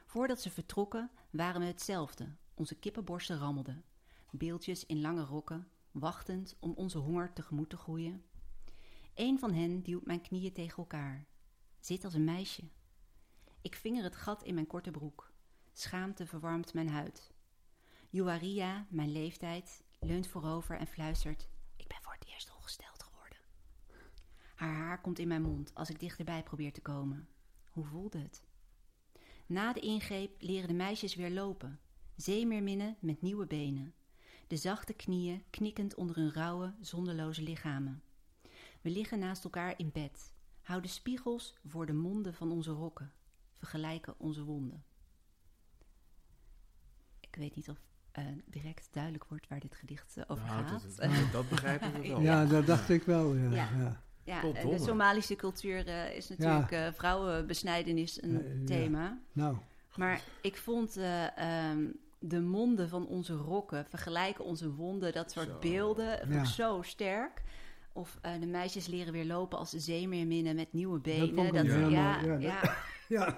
Voordat 0.05 0.41
ze 0.41 0.51
vertrokken 0.51 1.11
waren 1.29 1.61
we 1.61 1.67
hetzelfde. 1.67 2.35
Onze 2.55 2.75
kippenborsten 2.75 3.37
rammelden. 3.37 3.83
Beeldjes 4.31 4.85
in 4.85 5.01
lange 5.01 5.23
rokken, 5.23 5.67
wachtend 5.91 6.57
om 6.59 6.71
onze 6.71 6.97
honger 6.97 7.33
tegemoet 7.33 7.69
te 7.69 7.77
groeien. 7.77 8.23
Een 9.13 9.39
van 9.39 9.53
hen 9.53 9.83
duwt 9.83 10.05
mijn 10.05 10.21
knieën 10.21 10.53
tegen 10.53 10.77
elkaar. 10.77 11.27
Zit 11.79 12.03
als 12.03 12.13
een 12.13 12.23
meisje. 12.23 12.69
Ik 13.61 13.75
vinger 13.75 14.03
het 14.03 14.15
gat 14.15 14.43
in 14.43 14.53
mijn 14.53 14.67
korte 14.67 14.91
broek. 14.91 15.31
Schaamte 15.73 16.25
verwarmt 16.25 16.73
mijn 16.73 16.89
huid. 16.89 17.33
Juaria, 18.09 18.85
mijn 18.89 19.11
leeftijd, 19.11 19.83
leunt 19.99 20.27
voorover 20.27 20.77
en 20.77 20.87
fluistert: 20.87 21.49
Ik 21.75 21.87
ben 21.87 21.97
voor 22.01 22.13
het 22.13 22.27
eerst 22.27 22.55
ongesteld 22.55 23.03
geworden. 23.03 23.37
Haar 24.55 24.75
haar 24.75 25.01
komt 25.01 25.19
in 25.19 25.27
mijn 25.27 25.41
mond 25.41 25.73
als 25.73 25.89
ik 25.89 25.99
dichterbij 25.99 26.43
probeer 26.43 26.73
te 26.73 26.81
komen. 26.81 27.29
Hoe 27.69 27.85
voelde 27.85 28.17
het? 28.17 28.43
Na 29.45 29.73
de 29.73 29.79
ingreep 29.79 30.35
leren 30.39 30.67
de 30.67 30.73
meisjes 30.73 31.15
weer 31.15 31.31
lopen. 31.31 31.79
Zeemeerminnen 32.15 32.95
met 32.99 33.21
nieuwe 33.21 33.45
benen. 33.45 33.93
De 34.47 34.57
zachte 34.57 34.93
knieën 34.93 35.43
knikkend 35.49 35.95
onder 35.95 36.15
hun 36.15 36.33
rauwe, 36.33 36.73
zonderloze 36.81 37.41
lichamen. 37.41 38.01
We 38.81 38.89
liggen 38.89 39.19
naast 39.19 39.43
elkaar 39.43 39.73
in 39.77 39.89
bed, 39.93 40.33
houden 40.61 40.89
spiegels 40.89 41.55
voor 41.65 41.85
de 41.85 41.93
monden 41.93 42.33
van 42.33 42.51
onze 42.51 42.71
rokken, 42.71 43.11
vergelijken 43.53 44.13
onze 44.17 44.43
wonden. 44.43 44.83
Ik 47.19 47.35
weet 47.35 47.55
niet 47.55 47.69
of 47.69 47.77
eh, 48.11 48.25
direct 48.45 48.87
duidelijk 48.91 49.25
wordt 49.25 49.47
waar 49.47 49.59
dit 49.59 49.75
gedicht 49.75 50.17
eh, 50.17 50.23
over 50.27 50.45
Nou, 50.45 50.65
gaat. 50.65 50.81
dat, 50.81 50.95
dat, 50.97 51.31
dat 51.31 51.49
begrijpen 51.49 51.93
we 52.01 52.07
wel. 52.07 52.21
Ja, 52.21 52.45
dat 52.45 52.65
dacht 52.65 52.89
ik 52.89 53.03
wel. 53.03 53.35
Ja, 53.35 53.49
Ja. 53.51 54.03
ja. 54.23 54.43
Eh, 54.43 54.69
de. 54.69 54.79
Somalische 54.79 55.35
cultuur 55.35 55.87
eh, 55.87 56.15
is 56.15 56.27
natuurlijk 56.29 56.71
eh, 56.71 56.87
vrouwenbesnijdenis 56.93 58.21
een 58.23 58.59
ja. 58.59 58.65
thema. 58.65 59.19
Nou, 59.31 59.57
Maar 59.95 60.21
ik 60.41 60.57
vond 60.57 60.97
eh, 60.97 61.37
ehm, 61.37 61.85
de 62.19 62.41
monden 62.41 62.89
van 62.89 63.07
onze 63.07 63.33
rokken, 63.35 63.85
vergelijken 63.85 64.45
onze 64.45 64.71
wonden, 64.73 65.13
dat 65.13 65.31
soort 65.31 65.47
Zo. 65.47 65.59
beelden, 65.59 66.19
vond 66.19 66.33
Ja. 66.33 66.39
ik 66.39 66.45
zo 66.45 66.81
sterk. 66.81 67.43
Of 67.93 68.17
eh, 68.21 68.39
de 68.39 68.45
meisjes 68.45 68.87
leren 68.87 69.13
weer 69.13 69.25
lopen 69.25 69.57
als 69.57 69.69
zeemeerminnen 69.69 70.55
met 70.55 70.73
nieuwe 70.73 70.99
benen. 70.99 71.53
Dat, 71.53 71.65
heel 71.65 71.89
ja, 71.89 72.21
mooi, 72.21 72.31
ja, 72.31 72.37
ja, 72.37 72.61
dat- 72.61 72.75
ja. 73.07 73.37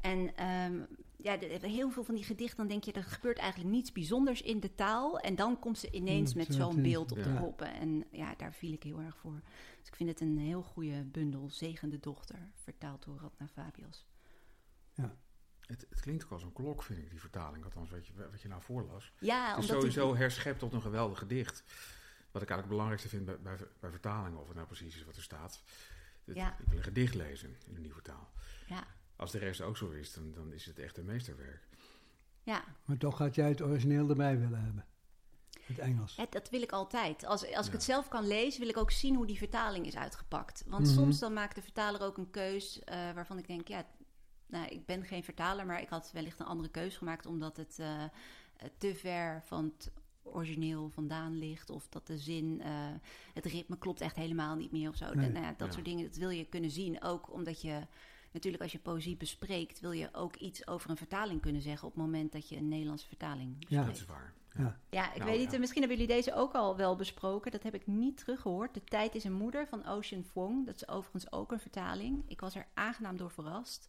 En 0.00 0.36
ehm, 0.36 0.80
ja, 1.16 1.38
heel 1.60 1.90
veel 1.90 2.04
van 2.04 2.14
die 2.14 2.24
gedichten, 2.24 2.56
dan 2.56 2.66
denk 2.66 2.84
je, 2.84 2.92
er 2.92 3.04
gebeurt 3.04 3.38
eigenlijk 3.38 3.70
niets 3.74 3.92
bijzonders 3.92 4.42
in 4.42 4.60
de 4.60 4.74
taal. 4.74 5.18
En 5.18 5.34
dan 5.34 5.58
komt 5.58 5.78
ze 5.78 5.90
ineens 5.90 6.32
Mm, 6.34 6.38
met 6.38 6.46
zo 6.54 6.70
zo'n 6.70 6.82
beeld 6.82 7.12
op 7.12 7.22
de 7.22 7.28
Ja. 7.30 7.36
proppen. 7.36 7.74
En 7.74 8.04
ja, 8.10 8.34
daar 8.36 8.52
viel 8.54 8.72
ik 8.72 8.82
heel 8.82 9.00
erg 9.00 9.16
voor. 9.16 9.40
Dus 9.78 9.88
ik 9.88 9.94
vind 9.96 10.08
het 10.08 10.20
een 10.20 10.38
heel 10.38 10.62
goede 10.62 11.04
bundel. 11.04 11.48
Zegende 11.50 12.00
dochter, 12.00 12.50
vertaald 12.54 13.04
door 13.04 13.18
Radna 13.20 13.46
Fabios. 13.48 14.06
Het, 15.70 15.86
het 15.90 16.00
klinkt 16.00 16.24
ook 16.24 16.30
als 16.30 16.42
een 16.42 16.52
klok, 16.52 16.82
vind 16.82 16.98
ik, 16.98 17.10
die 17.10 17.20
vertaling. 17.20 17.64
Althans, 17.64 17.90
wat 17.90 18.06
je, 18.06 18.12
wat 18.30 18.40
je 18.40 18.48
nou 18.48 18.62
voorlas. 18.62 19.12
Ja, 19.18 19.48
Het 19.54 19.64
is 19.64 19.70
omdat 19.70 19.82
die- 19.82 19.90
sowieso 19.92 20.16
herschept 20.16 20.58
tot 20.58 20.72
een 20.72 20.82
geweldig 20.82 21.18
gedicht. 21.18 21.62
Wat 22.30 22.42
ik 22.42 22.48
eigenlijk 22.50 22.58
het 22.60 22.68
belangrijkste 22.68 23.08
vind 23.08 23.24
bij, 23.24 23.38
bij, 23.40 23.56
bij 23.80 23.90
vertalingen, 23.90 24.38
of 24.40 24.46
het 24.46 24.54
nou 24.56 24.66
precies 24.66 24.96
is 24.96 25.04
wat 25.04 25.16
er 25.16 25.22
staat. 25.22 25.62
Het- 26.24 26.36
Ja. 26.36 26.56
Ik 26.58 26.66
wil 26.68 26.76
een 26.78 26.82
gedicht 26.84 27.14
lezen 27.14 27.56
in 27.66 27.74
een 27.74 27.82
nieuwe 27.82 28.02
taal. 28.02 28.30
ja, 28.66 28.84
Als 29.16 29.30
de 29.30 29.38
rest 29.38 29.60
ook 29.60 29.76
zo 29.76 29.90
is, 29.90 30.12
dan, 30.12 30.32
dan 30.32 30.52
is 30.52 30.66
het 30.66 30.78
echt 30.78 30.98
een 30.98 31.04
meesterwerk. 31.04 31.68
ja. 32.42 32.64
Maar 32.84 32.96
toch 32.96 33.18
had 33.18 33.34
jij 33.34 33.48
het 33.48 33.62
origineel 33.62 34.08
erbij 34.08 34.38
willen 34.38 34.64
hebben. 34.64 34.84
Het 35.60 35.78
Engels. 35.78 36.14
Ja, 36.14 36.26
dat 36.30 36.50
wil 36.50 36.62
ik 36.62 36.72
altijd. 36.72 37.24
Als, 37.24 37.52
als 37.54 37.66
ik 37.66 37.72
het 37.72 37.82
zelf 37.82 38.08
kan 38.08 38.26
lezen, 38.26 38.60
wil 38.60 38.68
ik 38.68 38.76
ook 38.76 38.90
zien 38.90 39.14
hoe 39.14 39.26
die 39.26 39.38
vertaling 39.38 39.86
is 39.86 39.96
uitgepakt. 39.96 40.64
Want 40.66 40.84
Mhm. 40.86 40.94
soms 40.94 41.18
dan 41.18 41.32
maakt 41.32 41.54
de 41.54 41.62
vertaler 41.62 42.00
ook 42.02 42.16
een 42.18 42.30
keus 42.30 42.78
eh, 42.84 43.12
waarvan 43.12 43.38
ik 43.38 43.46
denk, 43.46 43.68
ja, 43.68 43.86
nou, 44.50 44.66
ik 44.68 44.86
ben 44.86 45.04
geen 45.04 45.24
vertaler, 45.24 45.66
maar 45.66 45.80
ik 45.80 45.88
had 45.88 46.10
wellicht 46.12 46.40
een 46.40 46.46
andere 46.46 46.68
keus 46.70 46.96
gemaakt 46.96 47.26
omdat 47.26 47.56
het 47.56 47.78
eh, 47.78 48.04
te 48.78 48.94
ver 48.94 49.42
van 49.44 49.64
het 49.64 49.90
origineel 50.22 50.90
vandaan 50.90 51.38
ligt. 51.38 51.70
Of 51.70 51.88
dat 51.88 52.06
de 52.06 52.18
zin, 52.18 52.60
eh, 52.64 52.70
het 53.34 53.44
ritme 53.44 53.78
klopt 53.78 54.00
echt 54.00 54.16
helemaal 54.16 54.56
niet 54.56 54.72
meer 54.72 54.88
of 54.88 54.96
zo. 54.96 55.14
Nee. 55.14 55.30
Nou 55.30 55.44
ja, 55.44 55.54
dat 55.56 55.66
Ja. 55.68 55.72
soort 55.72 55.84
dingen, 55.84 56.04
dat 56.04 56.16
wil 56.16 56.30
je 56.30 56.44
kunnen 56.44 56.70
zien. 56.70 57.02
Ook 57.02 57.32
omdat 57.32 57.60
je, 57.62 57.80
natuurlijk 58.32 58.62
als 58.62 58.72
je 58.72 58.78
poëzie 58.78 59.16
bespreekt, 59.16 59.80
wil 59.80 59.92
je 59.92 60.08
ook 60.12 60.36
iets 60.36 60.66
over 60.66 60.90
een 60.90 60.96
vertaling 60.96 61.40
kunnen 61.40 61.62
zeggen 61.62 61.88
op 61.88 61.94
het 61.94 62.02
moment 62.02 62.32
dat 62.32 62.48
je 62.48 62.56
een 62.56 62.68
Nederlandse 62.68 63.06
vertaling 63.08 63.58
bespreekt. 63.58 63.86
Dat 63.86 63.94
is 63.96 64.04
waar. 64.04 64.32
Ja. 64.58 64.78
Ja, 64.90 65.12
ik 65.12 65.18
Nou, 65.18 65.30
weet 65.30 65.40
niet, 65.40 65.52
ja. 65.52 65.58
misschien 65.58 65.80
hebben 65.80 65.98
jullie 65.98 66.14
deze 66.14 66.34
ook 66.34 66.52
al 66.52 66.76
wel 66.76 66.96
besproken. 66.96 67.50
Dat 67.50 67.62
heb 67.62 67.74
ik 67.74 67.86
niet 67.86 68.16
teruggehoord. 68.16 68.74
De 68.74 68.84
Tijd 68.84 69.14
is 69.14 69.24
een 69.24 69.32
moeder 69.32 69.66
van 69.66 69.86
Ocean 69.86 70.24
Vuong. 70.24 70.66
Dat 70.66 70.74
is 70.74 70.88
overigens 70.88 71.32
ook 71.32 71.52
een 71.52 71.60
vertaling. 71.60 72.22
Ik 72.26 72.40
was 72.40 72.54
er 72.54 72.66
aangenaam 72.74 73.16
door 73.16 73.30
verrast. 73.30 73.88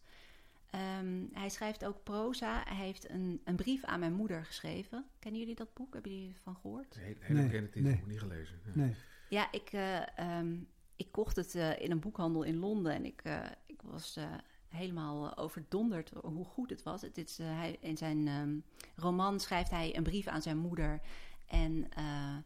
Ehm, 0.72 1.24
hij 1.32 1.48
schrijft 1.48 1.84
ook 1.84 2.02
proza. 2.02 2.62
Hij 2.66 2.84
heeft 2.84 3.10
een, 3.10 3.40
een 3.44 3.56
brief 3.56 3.84
aan 3.84 4.00
mijn 4.00 4.12
moeder 4.12 4.44
geschreven. 4.44 5.04
Kennen 5.18 5.40
jullie 5.40 5.54
dat 5.54 5.74
boek? 5.74 5.92
Hebben 5.92 6.12
jullie 6.12 6.32
ervan 6.34 6.56
gehoord? 6.56 6.94
Het 6.94 6.96
is 6.96 7.00
een 7.00 7.06
hele, 7.06 7.18
hele 7.20 7.38
Nee, 7.38 7.46
bekende 7.46 7.68
titel, 7.68 7.90
nee. 7.90 7.98
nog 7.98 8.08
niet 8.08 8.18
gelezen. 8.20 8.60
Ja. 8.64 8.70
Nee. 8.74 8.94
Ja, 9.28 9.52
ik, 9.52 9.72
eh, 9.72 10.18
ehm, 10.18 10.56
ik 10.96 11.12
kocht 11.12 11.36
het 11.36 11.54
eh, 11.54 11.80
in 11.80 11.90
een 11.90 12.00
boekhandel 12.00 12.42
in 12.42 12.56
Londen. 12.58 12.92
En 12.92 13.04
ik, 13.04 13.20
eh, 13.24 13.40
ik 13.66 13.82
was 13.82 14.16
eh, 14.16 14.24
helemaal 14.68 15.36
overdonderd 15.36 16.10
hoe 16.22 16.44
goed 16.44 16.70
het 16.70 16.82
was. 16.82 17.02
Het 17.02 17.18
is, 17.18 17.38
hij, 17.38 17.76
in 17.80 17.96
zijn 17.96 18.28
ehm, 18.28 18.56
roman 18.96 19.40
schrijft 19.40 19.70
hij 19.70 19.96
een 19.96 20.02
brief 20.02 20.26
aan 20.26 20.42
zijn 20.42 20.58
moeder. 20.58 21.00
En 21.46 21.86
eh, 21.90 22.36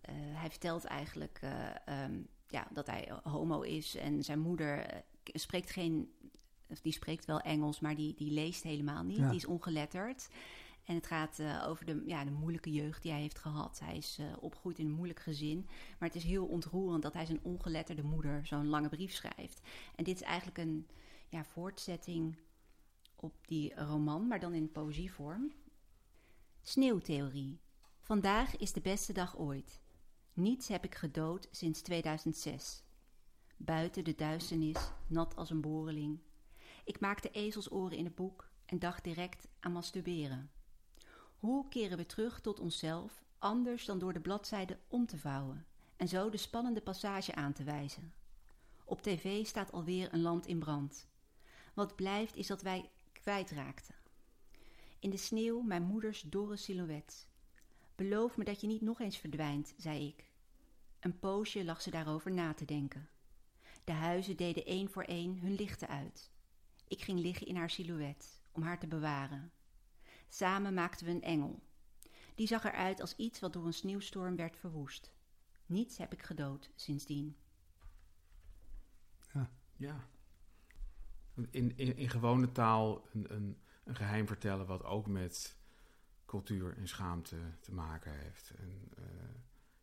eh, 0.00 0.14
hij 0.14 0.50
vertelt 0.50 0.84
eigenlijk 0.84 1.38
eh, 1.42 1.68
ehm, 1.84 2.20
ja, 2.48 2.66
dat 2.72 2.86
hij 2.86 3.12
homo 3.22 3.60
is. 3.60 3.96
En 3.96 4.22
zijn 4.22 4.38
moeder 4.38 5.02
spreekt 5.24 5.70
geen... 5.70 6.12
Die 6.80 6.92
spreekt 6.92 7.24
wel 7.24 7.40
Engels, 7.40 7.80
maar 7.80 7.96
die, 7.96 8.14
die 8.14 8.32
leest 8.32 8.62
helemaal 8.62 9.02
niet. 9.02 9.16
Ja. 9.16 9.28
Die 9.28 9.38
is 9.38 9.46
ongeletterd. 9.46 10.28
En 10.84 10.94
het 10.94 11.06
gaat 11.06 11.38
eh, 11.38 11.64
over 11.68 11.86
de, 11.86 12.02
ja, 12.06 12.24
de 12.24 12.30
moeilijke 12.30 12.72
jeugd 12.72 13.02
die 13.02 13.12
hij 13.12 13.20
heeft 13.20 13.38
gehad. 13.38 13.80
Hij 13.84 13.96
is 13.96 14.16
eh, 14.20 14.26
opgegroeid 14.40 14.78
in 14.78 14.86
een 14.86 14.92
moeilijk 14.92 15.20
gezin. 15.20 15.66
Maar 15.98 16.08
het 16.08 16.16
is 16.16 16.24
heel 16.24 16.46
ontroerend 16.46 17.02
dat 17.02 17.14
hij 17.14 17.26
zijn 17.26 17.40
ongeletterde 17.42 18.02
moeder 18.02 18.46
zo'n 18.46 18.68
lange 18.68 18.88
brief 18.88 19.12
schrijft. 19.12 19.60
En 19.94 20.04
dit 20.04 20.14
is 20.14 20.22
eigenlijk 20.22 20.58
een 20.58 20.86
ja, 21.28 21.44
voortzetting 21.44 22.36
op 23.16 23.34
die 23.46 23.74
roman, 23.74 24.26
maar 24.26 24.40
dan 24.40 24.54
in 24.54 24.72
poëzievorm. 24.72 25.52
Sneeuwtheorie. 26.62 27.60
Vandaag 28.00 28.56
is 28.56 28.72
de 28.72 28.80
beste 28.80 29.12
dag 29.12 29.38
ooit. 29.38 29.80
Niets 30.32 30.68
heb 30.68 30.84
ik 30.84 30.94
gedood 30.94 31.48
sinds 31.50 31.80
2006. 31.80 32.82
Buiten 33.56 34.04
de 34.04 34.14
duisternis, 34.14 34.92
nat 35.06 35.36
als 35.36 35.50
een 35.50 35.60
boreling. 35.60 36.18
Ik 36.84 37.00
maakte 37.00 37.30
ezelsoren 37.30 37.96
in 37.96 38.04
het 38.04 38.14
boek 38.14 38.50
en 38.66 38.78
dacht 38.78 39.04
direct 39.04 39.48
aan 39.60 39.72
masturberen. 39.72 40.50
Hoe 41.36 41.68
keren 41.68 41.96
we 41.96 42.06
terug 42.06 42.40
tot 42.40 42.60
onszelf, 42.60 43.22
anders 43.38 43.84
dan 43.84 43.98
door 43.98 44.12
de 44.12 44.20
bladzijde 44.20 44.78
om 44.88 45.06
te 45.06 45.18
vouwen 45.18 45.66
en 45.96 46.08
zo 46.08 46.30
de 46.30 46.36
spannende 46.36 46.80
passage 46.80 47.34
aan 47.34 47.52
te 47.52 47.64
wijzen? 47.64 48.12
Op 48.84 49.02
tv 49.02 49.46
staat 49.46 49.72
alweer 49.72 50.12
een 50.12 50.22
land 50.22 50.46
in 50.46 50.58
brand. 50.58 51.08
Wat 51.74 51.96
blijft 51.96 52.36
is 52.36 52.46
dat 52.46 52.62
wij 52.62 52.90
kwijtraakten. 53.12 53.94
In 54.98 55.10
de 55.10 55.16
sneeuw 55.16 55.60
mijn 55.60 55.82
moeders 55.82 56.20
dorre 56.20 56.56
silhouet. 56.56 57.28
Beloof 57.94 58.36
me 58.36 58.44
dat 58.44 58.60
je 58.60 58.66
niet 58.66 58.80
nog 58.80 59.00
eens 59.00 59.16
verdwijnt, 59.16 59.74
zei 59.76 60.06
ik. 60.06 60.30
Een 61.00 61.18
poosje 61.18 61.64
lag 61.64 61.82
ze 61.82 61.90
daarover 61.90 62.32
na 62.32 62.54
te 62.54 62.64
denken. 62.64 63.08
De 63.84 63.92
huizen 63.92 64.36
deden 64.36 64.66
één 64.66 64.90
voor 64.90 65.02
één 65.02 65.38
hun 65.38 65.54
lichten 65.54 65.88
uit. 65.88 66.31
Ik 66.92 67.02
ging 67.02 67.20
liggen 67.20 67.46
in 67.46 67.56
haar 67.56 67.70
silhouet 67.70 68.42
om 68.50 68.62
haar 68.62 68.78
te 68.78 68.86
bewaren. 68.86 69.52
Samen 70.28 70.74
maakten 70.74 71.06
we 71.06 71.12
een 71.12 71.22
engel. 71.22 71.62
Die 72.34 72.46
zag 72.46 72.64
eruit 72.64 73.00
als 73.00 73.16
iets 73.16 73.40
wat 73.40 73.52
door 73.52 73.66
een 73.66 73.72
sneeuwstorm 73.72 74.36
werd 74.36 74.56
verwoest. 74.56 75.12
Niets 75.66 75.98
heb 75.98 76.12
ik 76.12 76.22
gedood 76.22 76.70
sindsdien. 76.74 77.36
Ja. 79.76 80.08
In, 81.50 81.76
in, 81.76 81.96
in 81.96 82.10
gewone 82.10 82.52
taal 82.52 83.08
een, 83.12 83.34
een, 83.34 83.58
een 83.84 83.96
geheim 83.96 84.26
vertellen 84.26 84.66
wat 84.66 84.84
ook 84.84 85.06
met 85.06 85.56
cultuur 86.26 86.76
en 86.76 86.88
schaamte 86.88 87.36
te 87.60 87.72
maken 87.72 88.18
heeft. 88.18 88.52
En, 88.58 88.88
eh, 88.96 89.04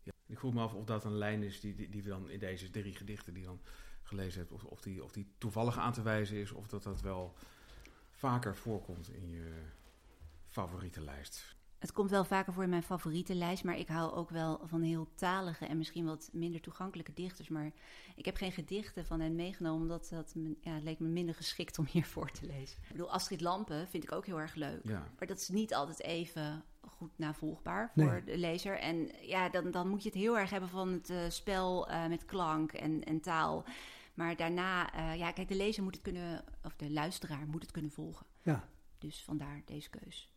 ja. 0.04 0.12
Ik 0.26 0.40
vroeg 0.40 0.54
me 0.54 0.62
af 0.62 0.74
of 0.74 0.86
dat 0.86 1.06
een 1.06 1.18
lijn 1.18 1.44
is 1.44 1.60
die, 1.60 1.76
die, 1.76 1.90
die 1.90 2.04
we 2.04 2.10
dan 2.10 2.30
in 2.30 2.40
deze 2.40 2.70
drie 2.70 2.96
gedichten 2.96 3.34
die 3.34 3.44
dan 3.44 3.62
gelezen 4.10 4.40
hebt, 4.40 4.52
of, 4.52 4.64
of, 4.64 4.82
die, 4.82 5.04
of 5.04 5.12
die 5.12 5.28
toevallig 5.38 5.78
aan 5.78 5.94
te 5.94 6.02
wijzen 6.02 6.38
is, 6.38 6.52
of 6.52 6.68
dat 6.68 6.84
dat 6.84 7.02
wel 7.02 7.34
vaker 8.12 8.56
voorkomt 8.56 9.10
in 9.10 9.30
je 9.30 9.62
favoriete 10.48 11.02
lijst. 11.02 11.58
Het 11.80 11.92
komt 11.92 12.10
wel 12.10 12.24
vaker 12.24 12.54
voor 12.54 12.64
in 12.64 12.70
mijn 12.70 12.84
favoriete 12.84 13.36
lijst, 13.36 13.64
maar 13.64 13.78
ik 13.78 13.88
hou 13.88 14.12
ook 14.14 14.30
wel 14.30 14.62
van 14.64 14.82
heel 14.82 15.08
talige 15.16 15.66
en 15.66 15.78
misschien 15.78 16.06
wat 16.06 16.30
minder 16.34 16.62
toegankelijke 16.62 17.14
dichters. 17.14 17.48
Maar 17.50 17.72
ik 18.16 18.26
heb 18.26 18.36
geen 18.36 18.52
gedichten 18.52 19.06
van 19.06 19.20
hen 19.20 19.36
meegenomen, 19.36 19.82
omdat 19.82 20.08
dat 20.10 20.36
me, 20.36 20.56
ja, 20.62 20.72
het 20.74 20.84
leek 20.84 21.00
me 21.00 21.08
minder 21.08 21.36
geschikt 21.36 21.80
om 21.80 21.86
hier 21.92 22.06
voor 22.06 22.32
te 22.32 22.46
lezen. 22.46 22.78
Ik 22.82 22.92
bedoel, 22.92 23.12
Astrid 23.12 23.42
Lampen 23.42 23.88
vind 23.88 24.04
ik 24.04 24.12
ook 24.12 24.26
heel 24.26 24.40
erg 24.40 24.56
leuk. 24.56 24.80
Ja, 24.84 25.08
Maar 25.18 25.28
dat 25.28 25.38
is 25.40 25.50
niet 25.50 25.74
altijd 25.74 26.02
even 26.02 26.64
goed 26.88 27.12
navolgbaar 27.16 27.92
voor 27.96 28.04
Nee. 28.12 28.24
de 28.24 28.38
lezer. 28.38 28.80
En 28.80 29.12
ja, 29.22 29.50
dan, 29.50 29.72
dan 29.72 29.88
moet 29.88 30.04
je 30.04 30.10
het 30.10 30.18
heel 30.18 30.38
erg 30.38 30.50
hebben 30.50 30.70
van 30.70 30.88
het 30.90 31.10
eh, 31.10 31.18
spel 31.30 31.90
eh, 31.90 32.08
met 32.08 32.26
klank 32.26 32.72
en, 32.72 33.04
en 33.04 33.20
taal. 33.20 33.64
Maar 34.20 34.36
daarna, 34.36 34.94
eh, 34.94 35.18
ja, 35.18 35.32
kijk, 35.32 35.48
de 35.48 35.56
lezer 35.56 35.84
moet 35.84 35.94
het 35.94 36.04
kunnen, 36.04 36.44
of 36.64 36.76
de 36.76 36.92
luisteraar 36.92 37.48
moet 37.48 37.62
het 37.62 37.72
kunnen 37.72 37.92
volgen. 37.92 38.26
Ja. 38.42 38.70
Dus 38.98 39.24
vandaar 39.24 39.62
deze 39.66 39.90
keus. 39.90 40.34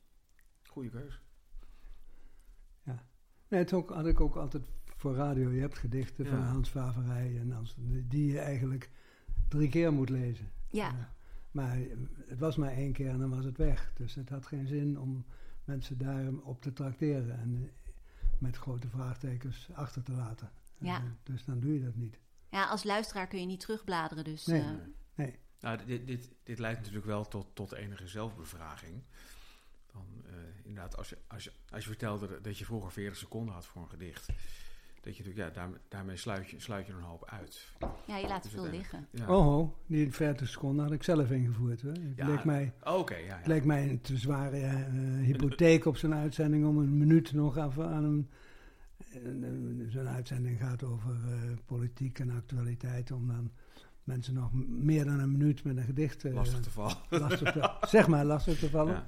goede 0.62 0.89
keus. 0.91 1.20
Nee, 3.49 3.61
het 3.61 3.72
ook, 3.72 3.91
had 3.91 4.07
ik 4.07 4.20
ook 4.20 4.37
altijd 4.37 4.64
voor 4.97 5.14
radio. 5.14 5.51
Je 5.51 5.61
hebt 5.61 5.78
gedichten 5.78 6.26
van 6.26 6.39
Ja. 6.39 6.45
Hans 6.45 6.68
Faverij 6.68 7.39
en 7.39 7.51
Hans, 7.51 7.74
die 8.09 8.33
je 8.33 8.39
eigenlijk 8.39 8.91
drie 9.49 9.68
keer 9.68 9.93
moet 9.93 10.09
lezen. 10.09 10.51
Ja, 10.70 10.89
Ja. 10.89 11.14
Maar 11.51 11.78
het 12.26 12.39
was 12.39 12.57
maar 12.57 12.72
één 12.72 12.93
keer 12.93 13.09
en 13.09 13.18
dan 13.18 13.30
was 13.30 13.45
het 13.45 13.57
weg. 13.57 13.93
Dus 13.95 14.14
het 14.14 14.28
had 14.28 14.47
geen 14.47 14.66
zin 14.66 14.99
om 14.99 15.24
mensen 15.64 15.99
daarop 15.99 16.62
te 16.62 16.72
trakteren 16.72 17.39
en 17.39 17.62
eh, 17.62 17.93
met 18.39 18.57
grote 18.57 18.89
vraagtekens 18.89 19.68
achter 19.72 20.03
te 20.03 20.12
laten. 20.12 20.51
Ja. 20.78 20.97
Eh, 20.97 21.05
dus 21.22 21.45
dan 21.45 21.61
doe 21.61 21.74
je 21.74 21.85
dat 21.85 21.95
niet. 21.97 22.18
Ja, 22.53 22.65
als 22.67 22.85
luisteraar 22.85 23.27
kun 23.27 23.41
je 23.41 23.47
niet 23.47 23.61
terugbladeren, 23.61 24.25
dus... 24.25 24.47
Nee. 24.47 24.61
eh, 24.61 24.69
Nee. 25.15 25.39
Nou, 25.61 25.79
dit, 25.87 26.07
dit, 26.07 26.29
dit 26.43 26.59
leidt 26.59 26.79
natuurlijk 26.79 27.07
wel 27.07 27.29
tot, 27.29 27.47
tot 27.55 27.73
enige 27.73 28.07
zelfbevraging. 28.09 29.03
Van, 29.87 30.07
eh, 30.27 30.33
inderdaad, 30.63 30.97
als 30.97 31.09
je, 31.09 31.19
als, 31.29 31.45
je, 31.45 31.53
als 31.71 31.83
je 31.83 31.89
vertelde 31.89 32.41
dat 32.41 32.59
je 32.59 32.65
vroeger 32.65 32.93
40 32.93 33.17
seconden 33.19 33.55
had 33.55 33.67
voor 33.67 33.83
een 33.83 33.89
gedicht, 33.89 34.27
dat 35.01 35.17
je 35.17 35.23
natuurlijk, 35.25 35.55
ja, 35.57 35.63
daar, 35.63 35.71
daarmee 35.89 36.17
sluit 36.17 36.51
je, 36.51 36.61
sluit 36.61 36.87
je 36.87 36.93
een 36.93 37.01
hoop 37.01 37.25
uit. 37.31 37.69
ja, 38.07 38.17
je 38.17 38.27
laat 38.29 38.43
Dus 38.43 38.53
veel 38.53 38.71
liggen. 38.71 39.07
Ja. 39.11 39.23
Oh, 39.37 39.45
ho, 39.45 39.77
die 39.87 40.13
40 40.13 40.49
seconden 40.49 40.85
had 40.85 40.93
ik 40.95 41.03
zelf 41.03 41.31
ingevoerd. 41.31 41.83
Hoor. 41.83 41.93
Het 41.93 42.17
Ja. 42.17 42.27
leek 42.27 42.45
mij, 42.45 42.73
Oké, 42.85 43.17
ja, 43.17 43.25
ja. 43.27 43.37
het 43.37 43.47
leek 43.47 43.65
mij 43.65 43.89
een 43.91 44.01
te 44.01 44.17
zware 44.17 44.61
eh, 44.61 44.85
hypotheek 45.25 45.85
op 45.85 45.97
zo'n 45.97 46.15
uitzending 46.15 46.67
om 46.67 46.79
een 46.79 46.99
minuut 46.99 47.33
nog 47.33 47.57
even 47.57 47.89
aan 47.89 48.05
een. 48.05 48.31
Een- 49.11 49.87
Zo'n 49.91 50.09
uitzending 50.09 50.59
gaat 50.61 50.83
over 50.83 51.15
eh, 51.27 51.39
politiek 51.67 52.19
en 52.19 52.31
actualiteit, 52.31 53.11
om 53.11 53.27
dan 53.27 53.51
mensen 54.05 54.35
nog 54.35 54.51
meer 54.69 55.05
dan 55.05 55.19
een 55.21 55.33
minuut 55.33 55.65
met 55.65 55.77
een 55.77 55.85
gedicht 55.85 56.25
eh, 56.25 56.33
Lastig 56.35 56.61
te 56.61 56.71
vallen. 56.71 56.97
lastig 57.09 57.53
te, 57.53 57.77
zeg 57.89 58.07
maar 58.09 58.25
lastig 58.25 58.59
te 58.59 58.71
vallen. 58.71 58.95
Ja. 58.95 59.07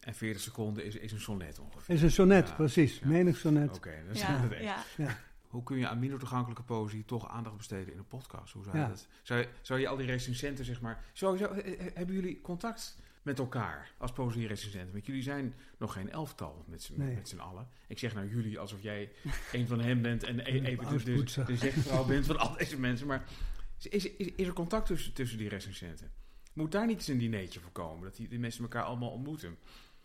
En 0.00 0.14
40 0.14 0.42
seconden 0.42 0.84
is, 0.84 0.96
is 0.96 1.12
een 1.12 1.20
sonnet 1.20 1.58
ongeveer. 1.58 1.94
Is 1.94 2.02
een 2.02 2.10
sonnet, 2.10 2.48
Ja, 2.48 2.54
precies. 2.54 2.98
ja. 2.98 3.06
Menig 3.06 3.36
sonnet. 3.36 3.76
Oké, 3.76 3.94
dat 4.06 4.14
is 4.16 4.20
Ja, 4.22 4.40
het 4.40 4.52
echt. 4.52 4.94
ja. 4.96 5.18
Hoe 5.46 5.62
kun 5.62 5.78
je 5.78 5.88
aan 5.88 5.98
minder 5.98 6.18
toegankelijke 6.18 6.62
poëzie 6.62 7.04
toch 7.04 7.28
aandacht 7.28 7.56
besteden 7.56 7.92
in 7.92 7.98
een 7.98 8.06
podcast? 8.06 8.52
Hoe 8.52 8.64
zou 8.64 8.78
je 8.78 8.86
dat? 8.88 9.06
Zou 9.22 9.40
je, 9.40 9.48
zou 9.62 9.80
je 9.80 9.88
al 9.88 9.96
die 9.96 10.06
recensenten, 10.06 10.64
zeg 10.64 10.80
maar... 10.80 11.04
Sowieso, 11.12 11.44
eh, 11.46 11.72
eh, 11.86 11.94
hebben 11.94 12.14
jullie 12.14 12.40
contact 12.40 12.98
met 13.26 13.38
elkaar 13.38 13.90
als 13.98 14.12
poëzie-recensenten? 14.12 14.92
Want 14.92 15.06
jullie 15.06 15.22
zijn 15.22 15.54
nog 15.78 15.92
geen 15.92 16.10
elftal 16.10 16.64
met 16.66 16.82
z'n 16.82 16.92
Nee. 16.96 17.14
met 17.14 17.28
z'n 17.28 17.38
allen. 17.38 17.68
Ik 17.88 17.98
zeg 17.98 18.14
nou 18.14 18.28
jullie 18.28 18.58
alsof 18.58 18.82
jij 18.82 19.12
een 19.52 19.66
van 19.66 19.80
hen 19.80 20.02
bent 20.02 20.22
en 20.24 20.38
e- 20.38 20.42
even 20.60 21.04
de, 21.04 21.24
de, 21.24 21.44
de 21.44 21.56
zegvrouw 21.56 22.04
bent 22.04 22.26
van 22.26 22.38
al 22.38 22.56
deze 22.56 22.78
mensen. 22.80 23.06
Maar 23.06 23.24
is, 23.78 23.86
is, 24.06 24.32
is 24.36 24.46
er 24.46 24.52
contact 24.52 24.86
tussen, 24.86 25.12
tussen 25.12 25.38
die 25.38 25.48
recensenten? 25.48 26.12
Moet 26.52 26.72
daar 26.72 26.86
niet 26.86 26.96
eens 26.96 27.08
een 27.08 27.18
dinertje 27.18 27.60
voor 27.60 27.72
komen? 27.72 28.04
Dat 28.04 28.16
die, 28.16 28.28
die 28.28 28.38
mensen 28.38 28.62
elkaar 28.62 28.82
allemaal 28.82 29.10
ontmoeten. 29.10 29.56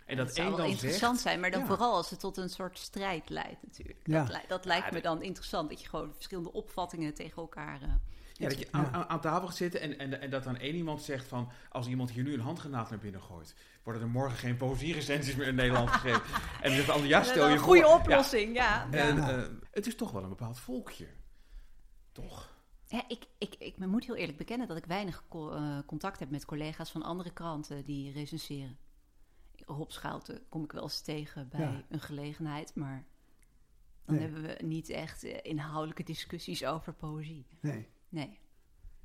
En 0.06 0.18
dat, 0.18 0.26
dat 0.26 0.36
zou 0.36 0.48
één 0.48 0.56
wel 0.56 0.66
dan 0.66 0.74
interessant 0.76 1.12
zegt, 1.14 1.22
zijn, 1.28 1.40
maar 1.40 1.52
dan 1.52 1.60
Ja. 1.60 1.66
vooral 1.66 1.96
als 1.96 2.10
het 2.10 2.20
tot 2.20 2.38
een 2.38 2.50
soort 2.50 2.78
strijd 2.80 3.30
leidt 3.30 3.64
natuurlijk. 3.64 4.00
Ja. 4.04 4.24
Dat, 4.26 4.36
li- 4.36 4.48
dat 4.48 4.66
lijkt 4.66 4.86
Ja, 4.86 4.92
me 4.94 5.02
dan 5.02 5.22
interessant, 5.22 5.70
dat 5.70 5.82
je 5.82 5.90
gewoon 5.90 6.14
verschillende 6.14 6.52
opvattingen 6.52 7.14
tegen 7.14 7.38
elkaar... 7.42 7.82
eh, 7.82 7.94
Ja, 8.34 8.48
dat 8.50 8.60
je 8.60 8.66
Ja. 8.72 8.72
aan, 8.72 8.94
aan, 8.94 9.06
aan 9.10 9.22
tafel 9.22 9.48
gaat 9.48 9.56
zitten 9.56 9.82
en, 9.82 10.00
en, 10.00 10.22
en 10.22 10.30
dat 10.30 10.44
dan 10.44 10.58
één 10.58 10.76
iemand 10.76 11.02
zegt 11.02 11.28
van... 11.28 11.52
als 11.70 11.88
iemand 11.88 12.12
hier 12.12 12.24
nu 12.24 12.34
een 12.34 12.40
handgranaat 12.40 12.90
naar 12.90 13.00
binnen 13.00 13.22
gooit... 13.22 13.56
worden 13.84 14.02
er 14.02 14.08
morgen 14.10 14.38
geen 14.38 14.58
poëzierecensies 14.58 15.36
meer 15.36 15.48
in 15.48 15.56
Nederland 15.56 15.90
geschreven. 15.94 16.22
en 16.62 16.62
dan 16.62 16.72
zegt 16.72 16.86
de 16.86 16.92
ander, 16.92 17.08
ja, 17.10 17.24
stel 17.24 17.46
je 17.48 17.52
een 17.54 17.58
voor... 17.58 17.68
goede 17.68 17.82
Ja. 17.88 17.96
oplossing, 17.96 18.56
ja. 18.56 18.88
ja. 18.92 18.98
En, 19.08 19.16
Ja. 19.16 19.30
eh, 19.44 19.50
het 19.72 19.88
is 19.88 19.96
toch 19.96 20.12
wel 20.12 20.24
een 20.24 20.30
bepaald 20.30 20.60
volkje. 20.60 21.08
Toch? 22.12 22.60
Ja, 22.88 23.04
ik, 23.08 23.24
ik, 23.38 23.56
ik 23.60 23.78
moet 23.78 24.06
heel 24.06 24.16
eerlijk 24.16 24.38
bekennen 24.38 24.68
dat 24.68 24.78
ik 24.78 24.86
weinig 24.86 25.24
co- 25.30 25.52
eh, 25.52 25.78
contact 25.86 26.20
heb 26.20 26.30
met 26.30 26.46
collega's 26.46 26.92
van 26.92 27.02
andere 27.04 27.32
kranten 27.34 27.84
die 27.84 28.12
recenseren. 28.12 28.78
Rob 29.66 29.90
Schouten 29.90 30.44
kom 30.50 30.64
ik 30.64 30.72
wel 30.72 30.84
eens 30.84 31.02
tegen 31.02 31.50
bij 31.50 31.60
Ja. 31.60 31.84
een 31.90 32.00
gelegenheid, 32.00 32.76
maar 32.76 33.06
dan 34.06 34.16
Nee. 34.16 34.24
hebben 34.24 34.42
we 34.42 34.64
niet 34.66 34.90
echt 34.90 35.24
eh, 35.24 35.38
inhoudelijke 35.42 36.04
discussies 36.04 36.66
over 36.66 36.94
poëzie. 36.94 37.46
Nee, 37.60 37.88
Nee. 38.12 38.40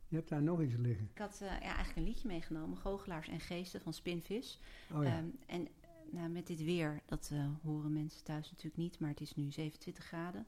je 0.09 0.17
hebt 0.17 0.29
daar 0.29 0.43
nog 0.43 0.63
iets 0.63 0.75
liggen. 0.77 1.09
Ik 1.13 1.19
had 1.19 1.41
eh, 1.41 1.49
ja, 1.49 1.61
eigenlijk 1.61 1.97
een 1.97 2.05
liedje 2.05 2.29
meegenomen, 2.29 2.79
Goochelaars 2.79 3.29
en 3.29 3.41
Geesten 3.41 3.81
van 3.81 3.93
Spinvis. 3.93 4.61
Oh 4.93 5.05
ja. 5.05 5.17
Ehm, 5.17 5.27
en 5.47 5.69
nou, 6.11 6.29
met 6.29 6.47
dit 6.47 6.65
weer, 6.65 7.03
dat 7.07 7.31
eh, 7.33 7.49
horen 7.63 7.93
mensen 7.93 8.25
thuis 8.25 8.51
natuurlijk 8.51 8.77
niet, 8.77 8.99
maar 8.99 9.11
het 9.11 9.21
is 9.21 9.35
nu 9.35 9.51
27 9.51 10.05
graden. 10.05 10.47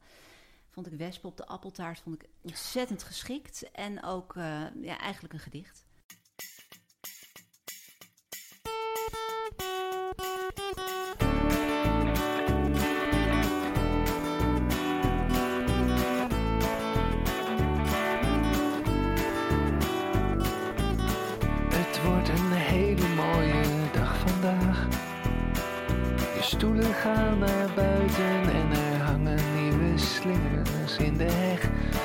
Vond 0.70 0.86
ik 0.86 0.98
Wespen 0.98 1.28
op 1.28 1.36
de 1.36 1.46
appeltaart 1.46 2.00
vond 2.00 2.22
ik 2.22 2.28
ontzettend 2.40 3.02
geschikt. 3.02 3.70
En 3.70 4.02
ook 4.02 4.36
eh, 4.36 4.64
ja, 4.82 4.98
eigenlijk 4.98 5.34
een 5.34 5.40
gedicht. 5.40 5.86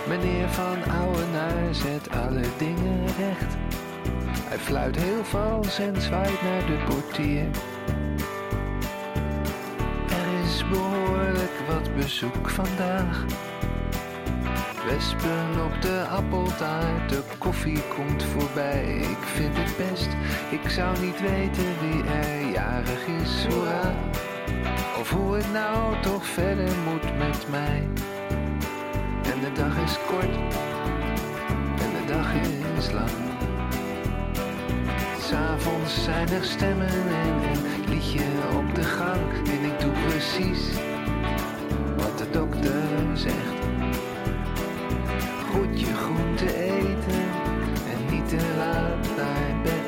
Meneer 0.07 0.49
van 0.49 0.91
Ouwenaar 0.91 1.75
zet 1.75 2.09
alle 2.09 2.41
dingen 2.57 3.05
recht. 3.05 3.55
Hij 4.43 4.57
fluit 4.57 4.95
heel 4.95 5.23
vals 5.23 5.79
en 5.79 6.01
zwaait 6.01 6.41
naar 6.41 6.65
de 6.65 6.77
portier. 6.87 7.45
Er 10.09 10.43
is 10.43 10.67
behoorlijk 10.69 11.51
wat 11.67 11.95
bezoek 11.95 12.49
vandaag. 12.49 13.25
Wespen 14.87 15.65
op 15.65 15.81
de 15.81 16.05
appeltaart, 16.09 17.09
de 17.09 17.21
koffie 17.37 17.81
komt 17.95 18.23
voorbij. 18.23 18.95
Ik 18.95 19.23
vind 19.23 19.57
het 19.57 19.77
best, 19.77 20.09
ik 20.51 20.69
zou 20.69 20.99
niet 20.99 21.21
weten 21.21 21.79
wie 21.81 22.03
er 22.03 22.51
jarig 22.51 23.07
is, 23.07 23.45
hoera. 23.53 23.93
Of 24.99 25.09
hoe 25.09 25.35
het 25.35 25.51
nou 25.51 26.01
toch 26.01 26.25
verder 26.25 26.69
moet 26.85 27.17
met 27.17 27.49
mij. 27.49 27.87
De 29.53 29.59
dag 29.59 29.77
is 29.83 29.97
kort, 30.07 30.35
en 31.77 31.91
de 31.91 32.13
dag 32.13 32.33
is 32.77 32.91
lang. 32.91 33.09
S'avonds 35.19 36.03
zijn 36.03 36.29
er 36.29 36.43
stemmen 36.43 36.87
en 36.87 37.33
een 37.51 37.89
liedje 37.89 38.23
op 38.57 38.75
de 38.75 38.83
gang. 38.83 39.21
En 39.45 39.63
ik 39.63 39.79
doe 39.79 39.91
precies 40.07 40.59
wat 41.97 42.17
de 42.17 42.29
dokter 42.31 42.81
zegt. 43.13 43.61
Goed 45.51 45.79
je 45.79 45.93
groente 45.93 46.63
eten 46.63 47.23
en 47.91 48.15
niet 48.15 48.29
te 48.29 48.53
laat 48.57 49.17
naar 49.17 49.61
bed. 49.63 49.87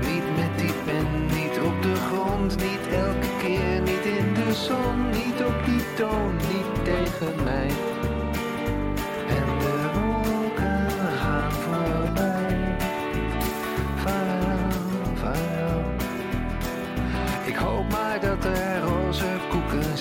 Niet 0.00 0.36
met 0.36 0.58
die 0.58 0.74
pen, 0.84 1.26
niet 1.26 1.60
op 1.60 1.82
de 1.82 1.94
grond, 1.94 2.56
niet 2.56 2.94
elke 2.94 3.30
keer, 3.42 3.80
niet 3.80 4.04
in 4.18 4.34
de 4.34 4.54
zon, 4.54 5.10
niet 5.10 5.44
op 5.46 5.64
die 5.64 5.94
toon, 5.96 6.31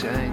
zijn. 0.01 0.31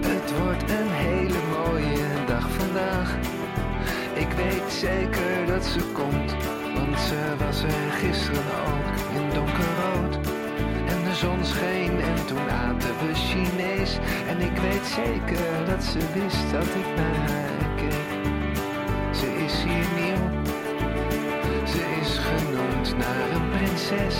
Het 0.00 0.38
wordt 0.38 0.70
een 0.70 0.90
hele 0.90 1.38
mooie 1.50 2.24
dag 2.26 2.50
vandaag. 2.50 3.16
Ik 4.14 4.32
weet 4.32 4.72
zeker 4.72 5.46
dat 5.46 5.64
ze 5.64 5.80
komt, 5.92 6.34
want 6.74 6.98
ze 6.98 7.34
was 7.38 7.62
er 7.62 7.90
gisteren 8.00 8.58
ook 8.66 9.20
in 9.20 9.34
donkerrood. 9.34 10.14
En 10.86 11.04
de 11.04 11.14
zon 11.14 11.44
scheen 11.44 12.00
en 12.00 12.26
toen 12.26 12.48
we 13.08 13.14
Chinees. 13.14 13.98
En 14.28 14.40
ik 14.40 14.56
weet 14.56 14.86
zeker 14.86 15.66
dat 15.66 15.84
ze 15.84 15.98
wist 16.14 16.50
dat 16.52 16.70
ik 16.82 16.88
naar 16.96 17.16
haar 17.30 17.68
keek. 17.76 18.10
Ze 19.14 19.28
is 19.44 19.54
hier 19.62 19.86
nieuw, 20.00 20.42
ze 21.66 21.82
is 22.00 22.18
genoemd 22.18 22.96
naar 22.96 23.30
een 23.34 23.48
prinses. 23.50 24.16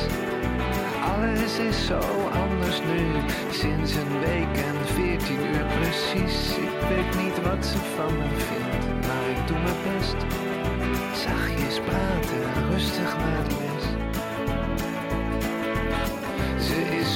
Alles 1.15 1.59
is 1.59 1.87
zo 1.87 2.01
anders 2.33 2.81
nu, 2.81 3.07
sinds 3.51 3.95
een 3.95 4.21
week 4.21 4.57
en 4.69 4.87
veertien 4.87 5.41
uur 5.47 5.67
precies. 5.79 6.57
Ik 6.57 6.89
weet 6.89 7.25
niet 7.25 7.43
wat 7.43 7.67
ze 7.67 7.79
van 7.97 8.19
me 8.19 8.29
vindt, 8.37 9.07
maar 9.07 9.31
ik 9.31 9.47
doe 9.47 9.59
mijn 9.59 9.77
best. 9.85 10.48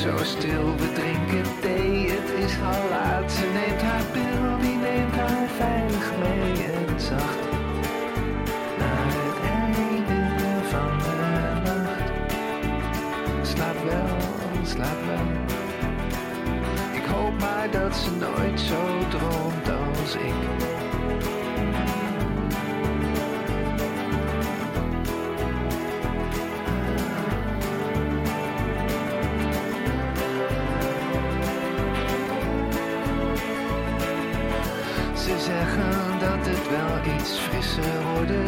Zo 0.03 0.17
stil, 0.25 0.77
we 0.77 0.93
drinken 0.93 1.61
thee, 1.61 2.11
het 2.11 2.31
is 2.45 2.55
al 2.61 2.89
laat. 2.91 3.33
Ze 3.33 3.47
neemt 3.55 3.83
haar 3.83 4.05
pil, 4.13 4.59
die 4.61 4.77
neemt 4.77 5.15
haar 5.15 5.49
veilig 5.49 6.13
mee 6.19 6.65
en 6.65 7.01
zacht. 7.01 7.43
Naar 8.79 9.13
het 9.21 9.39
einde 9.61 10.21
van 10.71 10.99
de 10.99 11.15
nacht. 11.65 12.11
Slaap 13.49 13.85
wel, 13.85 14.17
slaap 14.65 15.01
wel. 15.07 15.27
Ik 16.95 17.05
hoop 17.05 17.41
maar 17.41 17.71
dat 17.71 17.97
ze 17.97 18.11
nooit 18.11 18.61
zo 18.61 19.09
droomt 19.09 19.69
als 19.71 20.15
ik. 20.15 20.72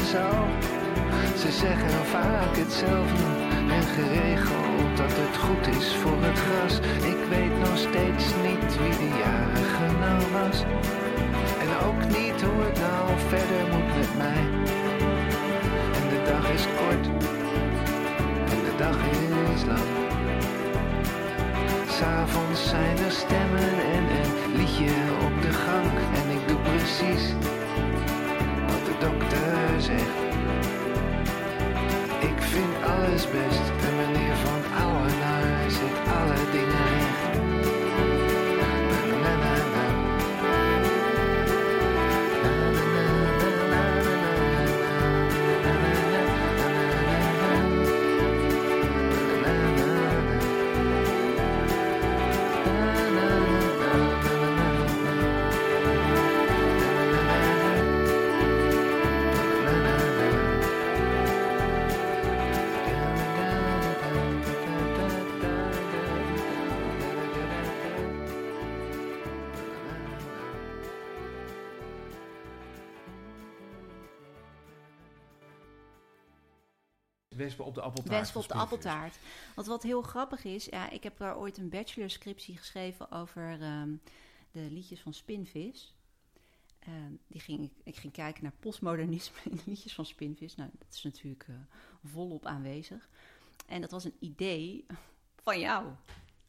Ze 0.05 1.53
zeggen 1.53 2.07
vaak 2.07 2.57
hetzelfde 2.57 3.25
en 3.77 3.83
geregeld 3.83 4.97
dat 4.97 5.13
het 5.13 5.37
goed 5.37 5.67
is 5.77 5.95
voor 5.95 6.19
het 6.21 6.39
gras. 6.39 6.75
Ik 7.13 7.21
weet 7.29 7.59
nog 7.59 7.77
steeds 7.79 8.25
niet 8.47 8.71
wie 8.81 8.97
de 9.03 9.11
jarige 9.25 9.87
nou 10.05 10.23
was. 10.39 10.59
En 11.63 11.71
ook 11.87 12.01
niet 12.19 12.39
hoe 12.43 12.61
het 12.67 12.79
nou 12.87 13.05
verder 13.29 13.63
moet 13.73 13.91
met 13.99 14.13
mij. 14.17 14.45
En 15.99 16.07
de 16.15 16.21
dag 16.31 16.51
is 16.51 16.65
kort 16.79 17.07
en 18.55 18.61
de 18.69 18.75
dag 18.77 18.99
is 19.55 19.65
lang. 19.65 19.89
S'avonds 21.89 22.69
zijn 22.69 22.99
er 22.99 23.13
stemmen 23.25 23.75
en 23.97 24.05
een 24.19 24.57
liedje 24.57 24.93
op 25.27 25.43
de 25.43 25.53
gang. 25.53 25.91
En 26.21 26.27
ik 26.37 26.49
doe 26.49 26.59
precies 26.59 27.25
Wespen 77.35 77.65
op 77.65 77.75
de 77.75 77.81
appeltaart. 77.81 78.21
Wespen 78.21 78.41
op 78.41 78.49
de 78.49 78.55
appeltaart. 78.55 79.17
Want 79.55 79.67
wat 79.67 79.83
heel 79.83 80.03
grappig 80.03 80.45
is, 80.45 80.65
ja, 80.65 80.91
ik 80.91 81.03
heb 81.03 81.17
daar 81.19 81.37
ooit 81.37 81.59
een 81.59 81.69
bachelorscriptie 81.69 82.57
geschreven 82.57 83.11
over 83.11 83.61
ehm, 83.61 83.91
de 84.51 84.61
liedjes 84.71 85.01
van 85.01 85.15
Spinvis. 85.15 85.95
Ehm, 86.79 87.13
die 87.27 87.41
ging, 87.41 87.61
ik- 87.63 87.81
ik 87.85 87.97
ging 87.97 88.13
kijken 88.13 88.43
naar 88.43 88.53
postmodernisme 88.61 89.37
in 89.51 89.57
de 89.57 89.63
liedjes 89.67 89.95
van 89.95 90.05
Spinvis. 90.07 90.55
Nou, 90.55 90.71
dat 90.79 90.89
is 90.95 91.03
natuurlijk 91.03 91.45
eh, 91.49 91.55
volop 92.05 92.47
aanwezig. 92.47 93.09
En 93.67 93.81
dat 93.81 93.91
was 93.91 94.05
een 94.05 94.17
idee 94.19 94.87
van 95.43 95.61
jou. 95.61 95.87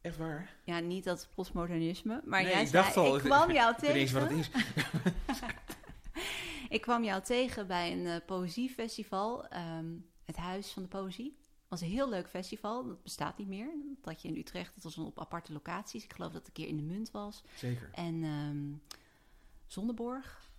Echt 0.01 0.17
waar? 0.17 0.53
Ja, 0.63 0.79
niet 0.79 1.03
dat 1.03 1.27
postmodernisme, 1.33 2.21
maar 2.25 2.41
Nee, 2.41 2.51
jij 2.51 2.61
ik 2.61 2.67
zei, 2.67 2.83
dacht 2.83 2.97
al, 2.97 3.15
ik 3.15 3.21
kwam 3.23 3.51
jou 3.51 3.73
Ik 3.75 3.81
niet 3.81 3.91
eens 3.91 4.11
wat 4.11 4.27
tegen. 4.27 4.37
het 4.53 5.15
is. 5.27 5.39
Ik 6.69 6.81
kwam 6.81 7.03
jou 7.03 7.21
tegen 7.23 7.67
bij 7.67 7.91
een 7.91 8.05
eh, 8.05 8.15
poëziefestival, 8.25 9.47
ehm, 9.47 9.85
het 10.25 10.35
Huis 10.35 10.71
van 10.71 10.83
de 10.83 10.89
Poëzie. 10.89 11.35
Het 11.37 11.69
was 11.69 11.81
een 11.81 11.95
heel 11.95 12.09
leuk 12.09 12.29
festival, 12.29 12.85
dat 12.85 13.03
bestaat 13.03 13.37
niet 13.37 13.47
meer. 13.47 13.69
Dat 14.01 14.21
je 14.21 14.27
in 14.27 14.37
Utrecht, 14.37 14.73
dat 14.73 14.83
was 14.83 14.97
op 14.97 15.19
aparte 15.19 15.53
locaties. 15.53 16.03
Ik 16.03 16.13
geloof 16.13 16.31
dat 16.31 16.39
het 16.39 16.47
een 16.47 16.63
keer 16.63 16.67
in 16.67 16.77
de 16.77 16.93
Munt 16.93 17.11
was. 17.11 17.43
Zeker. 17.55 17.89
En 17.93 18.23
ehm 18.23 18.93
Zonneborg. 19.67 20.49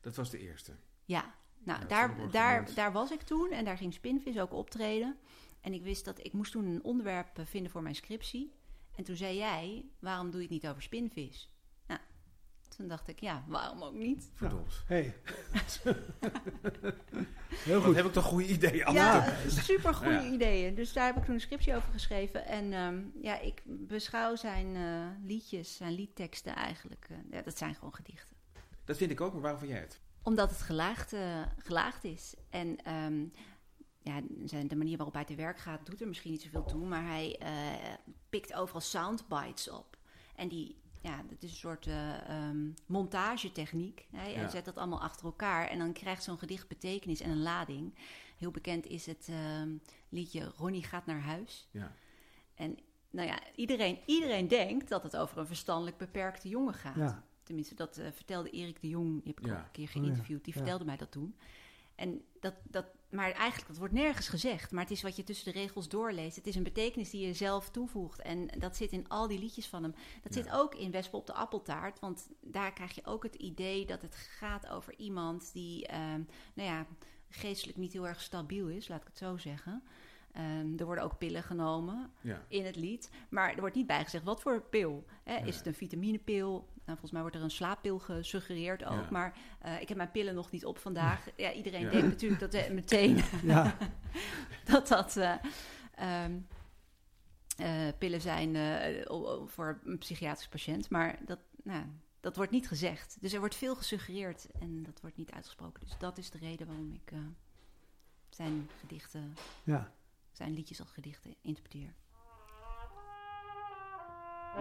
Dat 0.00 0.16
was 0.16 0.30
de 0.30 0.38
eerste. 0.38 0.72
Ja, 1.04 1.34
nou, 1.58 1.80
Ja, 1.80 1.86
daar, 1.86 2.30
daar, 2.30 2.74
daar 2.74 2.92
was 2.92 3.10
ik 3.10 3.22
toen 3.22 3.50
en 3.50 3.64
daar 3.64 3.76
ging 3.76 3.94
Spinvis 3.94 4.38
ook 4.38 4.52
optreden. 4.52 5.16
En 5.60 5.72
ik 5.72 5.82
wist 5.82 6.04
dat 6.04 6.24
ik 6.24 6.32
moest 6.32 6.52
toen 6.52 6.66
een 6.66 6.84
onderwerp 6.84 7.40
vinden 7.44 7.70
voor 7.70 7.82
mijn 7.82 7.94
scriptie. 7.94 8.52
En 8.96 9.04
toen 9.04 9.16
zei 9.16 9.36
jij, 9.36 9.84
waarom 9.98 10.30
doe 10.30 10.40
je 10.40 10.46
het 10.46 10.54
niet 10.54 10.66
over 10.66 10.82
spinvis? 10.82 11.50
Toen 12.76 12.88
dacht 12.88 13.08
ik, 13.08 13.20
ja, 13.20 13.44
waarom 13.46 13.82
ook 13.82 13.94
niet? 13.94 14.30
Verdomd. 14.34 14.82
Hey. 14.86 15.14
Heel 17.48 17.74
Wat 17.74 17.84
goed. 17.84 17.94
heb 17.96 18.04
ik 18.06 18.12
toch 18.12 18.24
goede 18.24 18.46
ideeën 18.48 18.92
Ja, 18.92 19.34
super 19.46 19.94
goede 19.94 20.12
Ja. 20.12 20.24
ideeën. 20.24 20.74
Dus 20.74 20.92
daar 20.92 21.06
heb 21.06 21.16
ik 21.16 21.24
toen 21.24 21.34
een 21.34 21.40
scriptie 21.40 21.76
over 21.76 21.92
geschreven. 21.92 22.46
En 22.46 22.72
ehm, 22.72 23.00
ja, 23.22 23.38
ik 23.40 23.62
beschouw 23.66 24.36
zijn 24.36 24.76
eh, 24.76 25.26
liedjes, 25.26 25.76
zijn 25.76 25.92
liedteksten 25.92 26.54
eigenlijk. 26.54 27.06
eh, 27.10 27.16
ja, 27.30 27.42
dat 27.42 27.58
zijn 27.58 27.74
gewoon 27.74 27.94
gedichten. 27.94 28.36
Dat 28.84 28.96
vind 28.96 29.10
ik 29.10 29.20
ook, 29.20 29.32
maar 29.32 29.42
waarom 29.42 29.60
vind 29.60 29.72
jij 29.72 29.80
het? 29.80 30.00
Omdat 30.22 30.50
het 30.50 30.60
gelaagd, 30.60 31.12
eh, 31.12 31.42
gelaagd 31.58 32.04
is. 32.04 32.34
En 32.50 32.76
ehm, 32.84 33.24
ja, 34.02 34.20
zijn, 34.44 34.68
de 34.68 34.76
manier 34.76 34.96
waarop 34.96 35.14
hij 35.14 35.24
te 35.24 35.34
werk 35.34 35.58
gaat, 35.58 35.86
doet 35.86 36.00
er 36.00 36.08
misschien 36.08 36.30
niet 36.32 36.42
zoveel 36.42 36.64
toe. 36.64 36.86
Maar 36.86 37.04
hij 37.06 37.36
eh, 37.38 37.50
pikt 38.28 38.54
overal 38.54 38.80
soundbites 38.80 39.70
op. 39.70 39.96
En 40.36 40.48
die, 40.48 40.76
ja, 41.06 41.22
dat 41.28 41.42
is 41.42 41.50
een 41.50 41.56
soort 41.56 41.86
eh, 41.86 42.28
ehm, 42.28 42.70
montagetechniek. 42.86 44.06
Hè? 44.10 44.18
Hij 44.18 44.32
Ja. 44.32 44.48
zet 44.48 44.64
dat 44.64 44.76
allemaal 44.76 45.00
achter 45.02 45.26
elkaar. 45.26 45.68
En 45.68 45.78
dan 45.78 45.92
krijgt 45.92 46.22
zo'n 46.22 46.38
gedicht 46.38 46.68
betekenis 46.68 47.20
en 47.20 47.30
een 47.30 47.42
lading. 47.42 47.94
Heel 48.36 48.50
bekend 48.50 48.86
is 48.86 49.06
het 49.06 49.26
ehm, 49.30 49.76
liedje 50.08 50.52
Ronnie 50.56 50.82
gaat 50.84 51.06
naar 51.06 51.20
huis. 51.20 51.68
Ja. 51.70 51.92
En 52.54 52.78
nou 53.10 53.28
ja, 53.28 53.38
iedereen, 53.54 53.98
iedereen 54.06 54.48
denkt 54.48 54.88
dat 54.88 55.02
het 55.02 55.16
over 55.16 55.38
een 55.38 55.46
verstandelijk 55.46 55.96
beperkte 55.96 56.48
jongen 56.48 56.74
gaat. 56.74 56.96
Ja, 56.96 57.24
Tenminste, 57.42 57.74
dat 57.74 57.96
eh, 57.96 58.06
vertelde 58.12 58.50
Erik 58.50 58.80
de 58.80 58.88
Jong, 58.88 59.22
die 59.22 59.32
heb 59.34 59.44
ik 59.44 59.52
ook 59.52 59.58
een 59.58 59.70
keer 59.70 59.84
Oh 59.86 59.90
geïnterviewd, 59.92 60.44
die 60.44 60.52
vertelde 60.52 60.84
mij 60.84 60.96
dat 60.96 61.10
toen. 61.10 61.36
En 61.94 62.22
dat, 62.40 62.54
dat, 62.62 62.86
maar 63.10 63.30
eigenlijk, 63.32 63.68
dat 63.68 63.76
wordt 63.78 63.94
nergens 63.94 64.28
gezegd. 64.28 64.70
Maar 64.70 64.82
het 64.82 64.92
is 64.92 65.02
wat 65.02 65.16
je 65.16 65.24
tussen 65.24 65.52
de 65.52 65.58
regels 65.58 65.88
doorleest. 65.88 66.36
Het 66.36 66.46
is 66.46 66.54
een 66.54 66.62
betekenis 66.62 67.10
die 67.10 67.26
je 67.26 67.34
zelf 67.34 67.70
toevoegt. 67.70 68.22
En 68.22 68.46
dat 68.58 68.76
zit 68.76 68.92
in 68.92 69.08
al 69.08 69.26
die 69.26 69.38
liedjes 69.38 69.66
van 69.66 69.82
hem. 69.82 69.94
Dat 70.22 70.34
Ja. 70.34 70.42
zit 70.42 70.52
ook 70.52 70.74
in 70.74 70.90
Wespen 70.90 71.18
op 71.18 71.26
de 71.26 71.32
appeltaart. 71.32 72.00
Want 72.00 72.28
daar 72.40 72.72
krijg 72.72 72.94
je 72.94 73.04
ook 73.04 73.22
het 73.22 73.34
idee 73.34 73.86
dat 73.86 74.02
het 74.02 74.14
gaat 74.16 74.68
over 74.68 74.94
iemand 74.96 75.50
die, 75.52 75.86
ehm, 75.86 76.20
nou 76.54 76.68
ja, 76.68 76.86
geestelijk 77.28 77.78
niet 77.78 77.92
heel 77.92 78.06
erg 78.06 78.20
stabiel 78.20 78.68
is, 78.68 78.88
laat 78.88 79.00
ik 79.00 79.06
het 79.06 79.18
zo 79.18 79.36
zeggen. 79.36 79.82
Ehm, 80.36 80.78
er 80.78 80.84
worden 80.84 81.04
ook 81.04 81.18
pillen 81.18 81.42
genomen 81.42 82.10
Ja. 82.20 82.42
in 82.48 82.64
het 82.64 82.76
lied. 82.76 83.10
Maar 83.28 83.54
er 83.54 83.60
wordt 83.60 83.74
niet 83.74 83.86
bijgezegd 83.86 84.24
wat 84.24 84.40
voor 84.40 84.60
pil. 84.62 85.04
Hè? 85.24 85.34
Ja. 85.36 85.44
Is 85.44 85.56
het 85.56 85.66
een 85.66 85.74
vitaminepil? 85.74 86.50
Nou, 86.74 86.84
volgens 86.84 87.10
mij 87.10 87.20
wordt 87.20 87.36
er 87.36 87.42
een 87.42 87.50
slaappil 87.50 87.98
gesuggereerd 87.98 88.84
ook. 88.84 89.02
Ja. 89.02 89.08
Maar 89.10 89.36
eh, 89.60 89.80
ik 89.80 89.88
heb 89.88 89.96
mijn 89.96 90.10
pillen 90.10 90.34
nog 90.34 90.50
niet 90.50 90.64
op 90.64 90.78
vandaag. 90.78 91.26
Ja, 91.36 91.52
iedereen 91.52 91.80
Ja. 91.84 91.90
denkt 91.90 92.06
natuurlijk 92.06 92.40
dat 92.40 92.54
eh, 92.54 92.70
meteen 92.70 93.16
ja, 93.42 93.76
dat 94.64 94.88
dat 94.88 95.16
eh, 95.16 95.34
ehm, 95.94 96.38
eh, 97.56 97.88
pillen 97.98 98.20
zijn 98.20 98.56
eh, 98.56 99.04
voor 99.46 99.80
een 99.84 99.98
psychiatrisch 99.98 100.48
patiënt. 100.48 100.90
Maar 100.90 101.18
dat, 101.24 101.38
nou, 101.62 101.84
dat 102.20 102.36
wordt 102.36 102.50
niet 102.52 102.68
gezegd. 102.68 103.16
Dus 103.20 103.32
er 103.32 103.38
wordt 103.38 103.54
veel 103.54 103.76
gesuggereerd 103.76 104.46
en 104.60 104.82
dat 104.82 105.00
wordt 105.00 105.16
niet 105.16 105.30
uitgesproken. 105.30 105.80
Dus 105.80 105.98
dat 105.98 106.18
is 106.18 106.30
de 106.30 106.38
reden 106.38 106.66
waarom 106.66 106.92
ik 106.92 107.10
eh, 107.12 107.18
zijn 108.28 108.68
gedichten, 108.80 109.34
ja. 109.64 109.92
Zijn 110.36 110.54
liedjes 110.54 110.80
als 110.80 110.90
gedichten 110.90 111.34
interpreteer. 111.42 111.94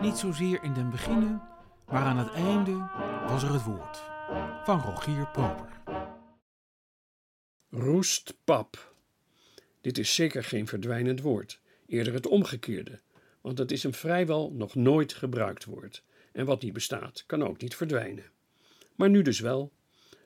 Niet 0.01 0.17
zozeer 0.17 0.63
in 0.63 0.73
den 0.73 0.89
beginnen, 0.89 1.41
maar 1.85 2.03
aan 2.03 2.17
het 2.17 2.31
einde 2.31 2.71
was 3.27 3.43
er 3.43 3.53
het 3.53 3.63
woord. 3.63 3.97
Van 4.63 4.79
Rogier 4.79 5.27
Proper. 5.27 5.81
Roestpap. 7.69 8.95
Dit 9.81 9.97
is 9.97 10.15
zeker 10.15 10.43
geen 10.43 10.67
verdwijnend 10.67 11.21
woord, 11.21 11.61
eerder 11.87 12.13
het 12.13 12.27
omgekeerde, 12.27 13.01
want 13.41 13.57
het 13.57 13.71
is 13.71 13.83
een 13.83 13.93
vrijwel 13.93 14.51
nog 14.51 14.75
nooit 14.75 15.13
gebruikt 15.13 15.65
woord. 15.65 16.03
En 16.31 16.45
wat 16.45 16.61
niet 16.61 16.73
bestaat, 16.73 17.23
kan 17.25 17.43
ook 17.43 17.61
niet 17.61 17.75
verdwijnen. 17.75 18.31
Maar 18.95 19.09
nu 19.09 19.21
dus 19.21 19.39
wel. 19.39 19.71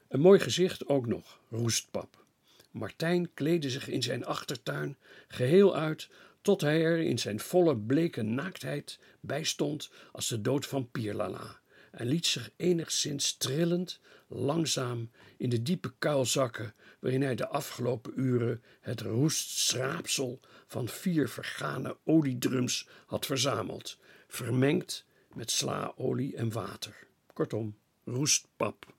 Een 0.08 0.20
mooi 0.20 0.40
gezicht 0.40 0.88
ook 0.88 1.08
nog, 1.08 1.40
roestpap. 1.50 2.26
Martijn 2.72 3.34
kleedde 3.34 3.70
zich 3.70 3.88
in 3.88 4.04
zijn 4.04 4.26
achtertuin 4.26 4.98
geheel 5.28 5.76
uit, 5.76 6.10
tot 6.42 6.62
hij 6.62 6.84
er 6.84 7.00
in 7.00 7.20
zijn 7.20 7.40
volle 7.40 7.78
bleke 7.78 8.22
naaktheid 8.22 9.00
bij 9.20 9.44
stond 9.44 9.90
als 10.12 10.28
de 10.28 10.42
dood 10.42 10.66
van 10.66 10.92
Pierlala, 10.92 11.60
en 11.92 12.08
liet 12.08 12.26
zich 12.26 12.50
enigszins 12.56 13.38
trillend, 13.38 14.00
langzaam 14.28 15.12
in 15.38 15.50
de 15.50 15.62
diepe 15.62 15.94
kuil 16.00 16.26
zakken 16.26 16.74
waarin 17.00 17.22
hij 17.22 17.36
de 17.36 17.48
afgelopen 17.48 18.14
uren 18.16 18.64
het 18.82 19.02
roestschraapsel 19.02 20.40
van 20.68 20.88
vier 20.88 21.30
vergane 21.30 21.98
oliedrums 22.04 22.88
had 23.06 23.26
verzameld, 23.26 23.98
vermengd 24.28 25.06
met 25.34 25.52
slaolie 25.52 26.36
en 26.36 26.52
water. 26.52 27.08
Kortom, 27.34 27.78
roestpap. 28.04 28.98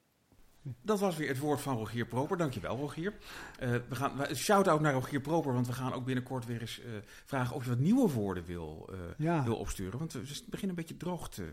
Dat 0.83 1.01
was 1.01 1.17
weer 1.17 1.29
het 1.29 1.39
woord 1.39 1.61
van 1.61 1.77
Rogier 1.77 2.07
Proper. 2.07 2.37
Dankjewel, 2.37 2.77
Rogier. 2.77 3.15
Eh, 3.59 3.75
we 3.89 3.95
gaan, 3.95 4.17
we- 4.17 4.35
shout-out 4.35 4.81
naar 4.81 4.93
Rogier 4.93 5.21
Proper, 5.21 5.53
want 5.53 5.67
we 5.67 5.73
gaan 5.73 5.93
ook 5.93 6.05
binnenkort 6.05 6.47
weer 6.47 6.61
eens 6.61 6.81
eh, 6.81 6.91
vragen 7.25 7.57
of 7.57 7.65
je 7.65 7.71
wat 7.71 7.79
nieuwe 7.79 8.11
woorden 8.11 8.45
wil, 8.45 8.89
eh, 8.93 8.99
ja. 9.19 9.45
wil 9.45 9.57
opsturen. 9.57 9.99
Want 9.99 10.13
we 10.13 10.21
beginnen 10.21 10.69
een 10.69 10.75
beetje 10.75 10.97
droog 10.97 11.29
te 11.29 11.49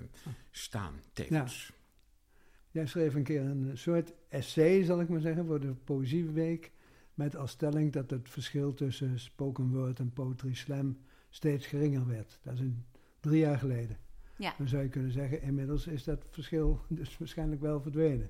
staan, 0.52 0.94
tevens. 1.14 1.74
Jij 2.72 2.86
schreef 2.86 3.16
een 3.16 3.24
keer 3.24 3.42
een 3.42 3.72
soort 3.78 4.14
essay, 4.30 4.84
zal 4.84 5.02
ik 5.02 5.10
maar 5.10 5.20
zeggen, 5.20 5.46
voor 5.46 5.60
de 5.60 5.74
Poëzieweek. 5.74 6.72
Met 7.14 7.36
als 7.36 7.52
stelling 7.52 7.94
dat 7.94 8.10
het 8.10 8.30
verschil 8.30 8.74
tussen 8.74 9.20
spoken 9.20 9.70
word 9.70 10.00
en 10.00 10.14
poetry 10.14 10.54
slam 10.54 10.98
steeds 11.30 11.66
geringer 11.66 12.08
werd. 12.08 12.40
Dat 12.44 12.54
is 12.54 12.60
een, 12.60 12.86
drie 13.20 13.40
jaar 13.40 13.58
geleden. 13.58 13.98
Ja. 14.38 14.54
Dan 14.58 14.68
zou 14.68 14.84
je 14.84 14.90
kunnen 14.90 15.12
zeggen, 15.12 15.42
inmiddels 15.42 15.88
is 15.88 16.04
dat 16.04 16.26
verschil 16.30 16.82
dus 16.90 17.18
waarschijnlijk 17.18 17.62
wel 17.62 17.82
verdwenen. 17.82 18.30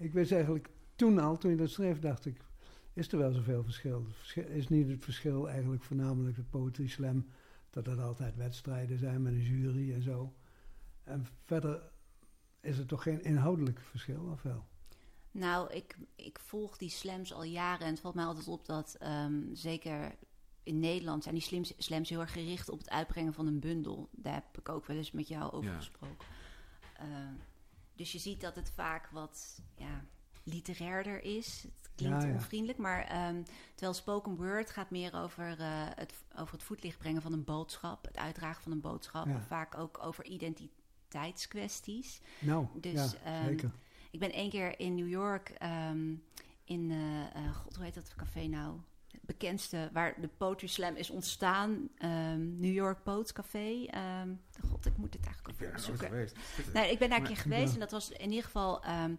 Ik 0.00 0.12
wist 0.12 0.32
eigenlijk 0.32 0.68
toen 0.96 1.18
al, 1.18 1.38
toen 1.38 1.50
je 1.50 1.56
dat 1.56 1.70
schreef, 1.70 1.98
dacht 1.98 2.26
ik, 2.26 2.40
is 2.92 3.12
er 3.12 3.18
wel 3.18 3.32
zoveel 3.32 3.62
verschil? 3.64 4.06
Is 4.34 4.68
niet 4.68 4.88
het 4.88 5.04
verschil 5.04 5.48
eigenlijk 5.48 5.82
voornamelijk 5.82 6.36
het 6.36 6.50
poetry 6.50 6.86
slam, 6.88 7.26
dat 7.70 7.86
er 7.86 8.00
altijd 8.00 8.36
wedstrijden 8.36 8.98
zijn 8.98 9.22
met 9.22 9.32
een 9.32 9.42
jury 9.42 9.92
en 9.92 10.02
zo. 10.02 10.34
En 11.04 11.26
verder 11.44 11.82
is 12.60 12.78
er 12.78 12.86
toch 12.86 13.02
geen 13.02 13.22
inhoudelijk 13.22 13.80
verschil, 13.80 14.28
of 14.32 14.42
wel? 14.42 14.64
Nou, 15.30 15.72
ik, 15.72 15.96
ik 16.16 16.38
volg 16.38 16.76
die 16.76 16.88
slams 16.90 17.32
al 17.32 17.44
jaren 17.44 17.86
en 17.86 17.92
het 17.92 18.00
valt 18.00 18.14
mij 18.14 18.24
altijd 18.24 18.48
op 18.48 18.66
dat 18.66 18.94
ehm, 18.98 19.54
zeker 19.54 20.14
in 20.62 20.78
Nederland 20.78 21.22
zijn 21.22 21.34
die 21.34 21.44
slams, 21.44 21.74
slams 21.78 22.08
heel 22.08 22.20
erg 22.20 22.32
gericht 22.32 22.68
op 22.68 22.78
het 22.78 22.90
uitbrengen 22.90 23.32
van 23.32 23.46
een 23.46 23.60
bundel. 23.60 24.08
Daar 24.12 24.34
heb 24.34 24.58
ik 24.58 24.68
ook 24.68 24.86
wel 24.86 24.96
eens 24.96 25.10
met 25.12 25.28
jou 25.28 25.52
over 25.52 25.70
Ja. 25.70 25.76
gesproken. 25.76 26.26
Eh, 26.96 27.06
dus 28.00 28.12
je 28.12 28.18
ziet 28.18 28.40
dat 28.40 28.54
het 28.54 28.70
vaak 28.70 29.08
wat 29.12 29.60
ja, 29.76 30.04
literairder 30.42 31.22
is. 31.24 31.62
Het 31.62 31.90
klinkt 31.94 32.22
Ja, 32.22 32.28
ja. 32.28 32.34
onvriendelijk, 32.34 32.78
maar 32.78 33.04
ehm, 33.04 33.42
terwijl 33.74 33.94
spoken 33.94 34.36
word 34.36 34.70
gaat 34.70 34.90
meer 34.90 35.14
over, 35.14 35.60
eh, 35.60 35.86
het, 35.94 36.12
over 36.36 36.52
het 36.54 36.62
voetlicht 36.62 36.98
brengen 36.98 37.22
van 37.22 37.32
een 37.32 37.44
boodschap, 37.44 38.04
het 38.04 38.16
uitdragen 38.16 38.62
van 38.62 38.72
een 38.72 38.80
boodschap, 38.80 39.26
Ja. 39.26 39.40
vaak 39.40 39.78
ook 39.78 39.98
over 40.02 40.24
identiteitskwesties. 40.24 42.20
Nou, 42.38 42.66
Dus, 42.74 43.14
ehm, 43.24 43.44
zeker. 43.44 43.70
Ik 44.10 44.18
ben 44.20 44.32
één 44.32 44.50
keer 44.50 44.78
in 44.80 44.94
New 44.94 45.08
York 45.08 45.48
ehm, 45.48 46.14
in, 46.64 46.90
eh, 46.90 47.34
eh, 47.44 47.54
god, 47.56 47.74
hoe 47.76 47.84
heet 47.84 47.94
dat 47.94 48.14
café 48.16 48.46
nou? 48.46 48.76
Bekendste, 49.34 49.88
waar 49.92 50.20
de 50.20 50.28
Poetry 50.28 50.66
Slam 50.66 50.94
is 50.96 51.10
ontstaan. 51.10 51.88
ehm, 51.98 52.58
New 52.60 52.72
York 52.72 53.02
Poets 53.02 53.32
Café. 53.32 53.84
Ehm, 53.86 54.28
god, 54.70 54.86
ik 54.86 54.96
moet 54.96 55.14
het 55.14 55.24
eigenlijk 55.26 55.48
Ik 55.48 55.58
ben 55.58 55.66
ook 55.68 55.72
nooit 55.74 55.84
zoeken. 55.84 56.06
geweest. 56.08 56.36
Nee, 56.74 56.90
ik 56.90 56.98
ben 56.98 57.08
daar 57.10 57.18
een 57.18 57.24
keer 57.26 57.36
geweest 57.36 57.72
en 57.74 57.80
dat 57.80 57.90
was 57.90 58.10
in 58.10 58.28
ieder 58.28 58.44
geval 58.44 58.82
ehm, 58.84 59.14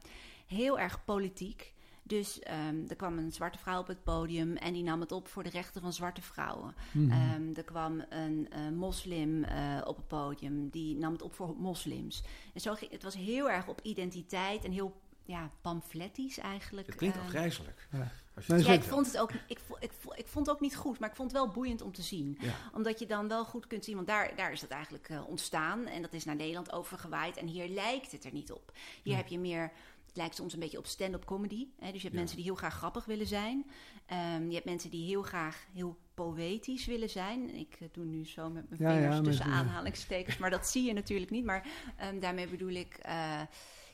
heel 0.47 0.79
erg 0.79 1.05
politiek. 1.05 1.73
Dus 2.03 2.39
ehm, 2.39 2.75
er 2.87 2.95
kwam 2.95 3.17
een 3.17 3.31
zwarte 3.31 3.57
vrouw 3.59 3.79
op 3.79 3.87
het 3.87 4.03
podium 4.03 4.55
en 4.55 4.73
die 4.73 4.83
nam 4.83 4.99
het 4.99 5.11
op 5.11 5.27
voor 5.27 5.43
de 5.43 5.49
rechten 5.49 5.81
van 5.81 5.93
zwarte 5.93 6.21
vrouwen. 6.21 6.73
Mhm. 6.91 7.11
Ehm, 7.11 7.53
er 7.55 7.63
kwam 7.63 8.03
een 8.09 8.47
eh, 8.51 8.69
moslim 8.69 9.43
eh, 9.43 9.81
op 9.85 9.95
het 9.95 10.07
podium, 10.07 10.69
die 10.69 10.95
nam 10.97 11.11
het 11.11 11.21
op 11.21 11.33
voor 11.33 11.55
moslims. 11.57 12.23
En 12.53 12.61
zo 12.61 12.73
ging, 12.73 12.91
het 12.91 13.03
was 13.03 13.15
heel 13.15 13.49
erg 13.49 13.67
op 13.67 13.79
identiteit 13.81 14.63
en 14.63 14.71
heel 14.71 15.01
ja, 15.25 15.51
pamflettisch 15.61 16.37
eigenlijk. 16.37 16.87
Het 16.87 16.95
klinkt 16.95 17.15
Ehm, 17.15 17.25
afgrijzelijk. 17.25 17.87
Ja. 17.91 18.11
Ja, 18.47 18.73
ik 18.73 18.83
vond 18.83 19.05
het 19.05 19.17
ook 19.17 19.31
ik, 19.47 19.59
vo- 19.59 19.77
ik, 19.79 19.91
vo- 19.99 20.13
ik 20.15 20.27
vond 20.27 20.45
het 20.45 20.55
ook 20.55 20.61
niet 20.61 20.75
goed, 20.75 20.99
maar 20.99 21.09
ik 21.09 21.15
vond 21.15 21.31
het 21.31 21.41
wel 21.41 21.51
boeiend 21.51 21.81
om 21.81 21.91
te 21.91 22.01
zien. 22.01 22.37
Ja. 22.41 22.53
Omdat 22.73 22.99
je 22.99 23.05
dan 23.05 23.27
wel 23.27 23.45
goed 23.45 23.67
kunt 23.67 23.83
zien, 23.85 23.95
want 23.95 24.07
daar, 24.07 24.35
daar 24.35 24.51
is 24.51 24.61
het 24.61 24.69
eigenlijk 24.71 25.09
eh, 25.09 25.27
ontstaan 25.27 25.85
en 25.85 26.01
dat 26.01 26.13
is 26.13 26.25
naar 26.25 26.35
Nederland 26.35 26.71
overgewaaid. 26.71 27.37
En 27.37 27.47
hier 27.47 27.67
lijkt 27.67 28.11
het 28.11 28.23
er 28.25 28.33
niet 28.33 28.51
op. 28.51 28.71
Hier 29.03 29.15
heb 29.15 29.27
je 29.27 29.39
meer, 29.39 29.61
het 30.07 30.15
lijkt 30.17 30.35
soms 30.35 30.53
een 30.53 30.59
beetje 30.59 30.77
op 30.77 30.85
stand-up 30.85 31.25
comedy. 31.25 31.67
Hè? 31.79 31.91
Dus 31.91 31.95
je 31.95 32.01
hebt 32.01 32.13
Ja. 32.13 32.17
mensen 32.19 32.35
die 32.37 32.45
heel 32.45 32.55
graag 32.55 32.73
grappig 32.75 33.05
willen 33.05 33.27
zijn. 33.27 33.65
Ehm, 34.05 34.47
je 34.47 34.53
hebt 34.53 34.65
mensen 34.65 34.89
die 34.89 35.05
heel 35.05 35.21
graag 35.21 35.65
heel 35.73 35.97
poëtisch 36.13 36.85
willen 36.85 37.09
zijn. 37.09 37.55
Ik 37.55 37.77
eh, 37.79 37.87
doe 37.91 38.05
nu 38.05 38.25
zo 38.25 38.49
met 38.49 38.69
mijn 38.69 38.81
Ja, 38.81 38.93
vingers 38.97 39.15
ja, 39.15 39.21
tussen 39.21 39.45
aanhalingstekens, 39.45 40.37
maar 40.37 40.49
dat 40.49 40.67
zie 40.67 40.83
je 40.83 40.93
natuurlijk 40.93 41.31
niet. 41.31 41.45
Maar 41.45 41.67
ehm, 41.97 42.19
daarmee 42.19 42.47
bedoel 42.47 42.69
ik, 42.69 42.93
eh, 43.01 43.13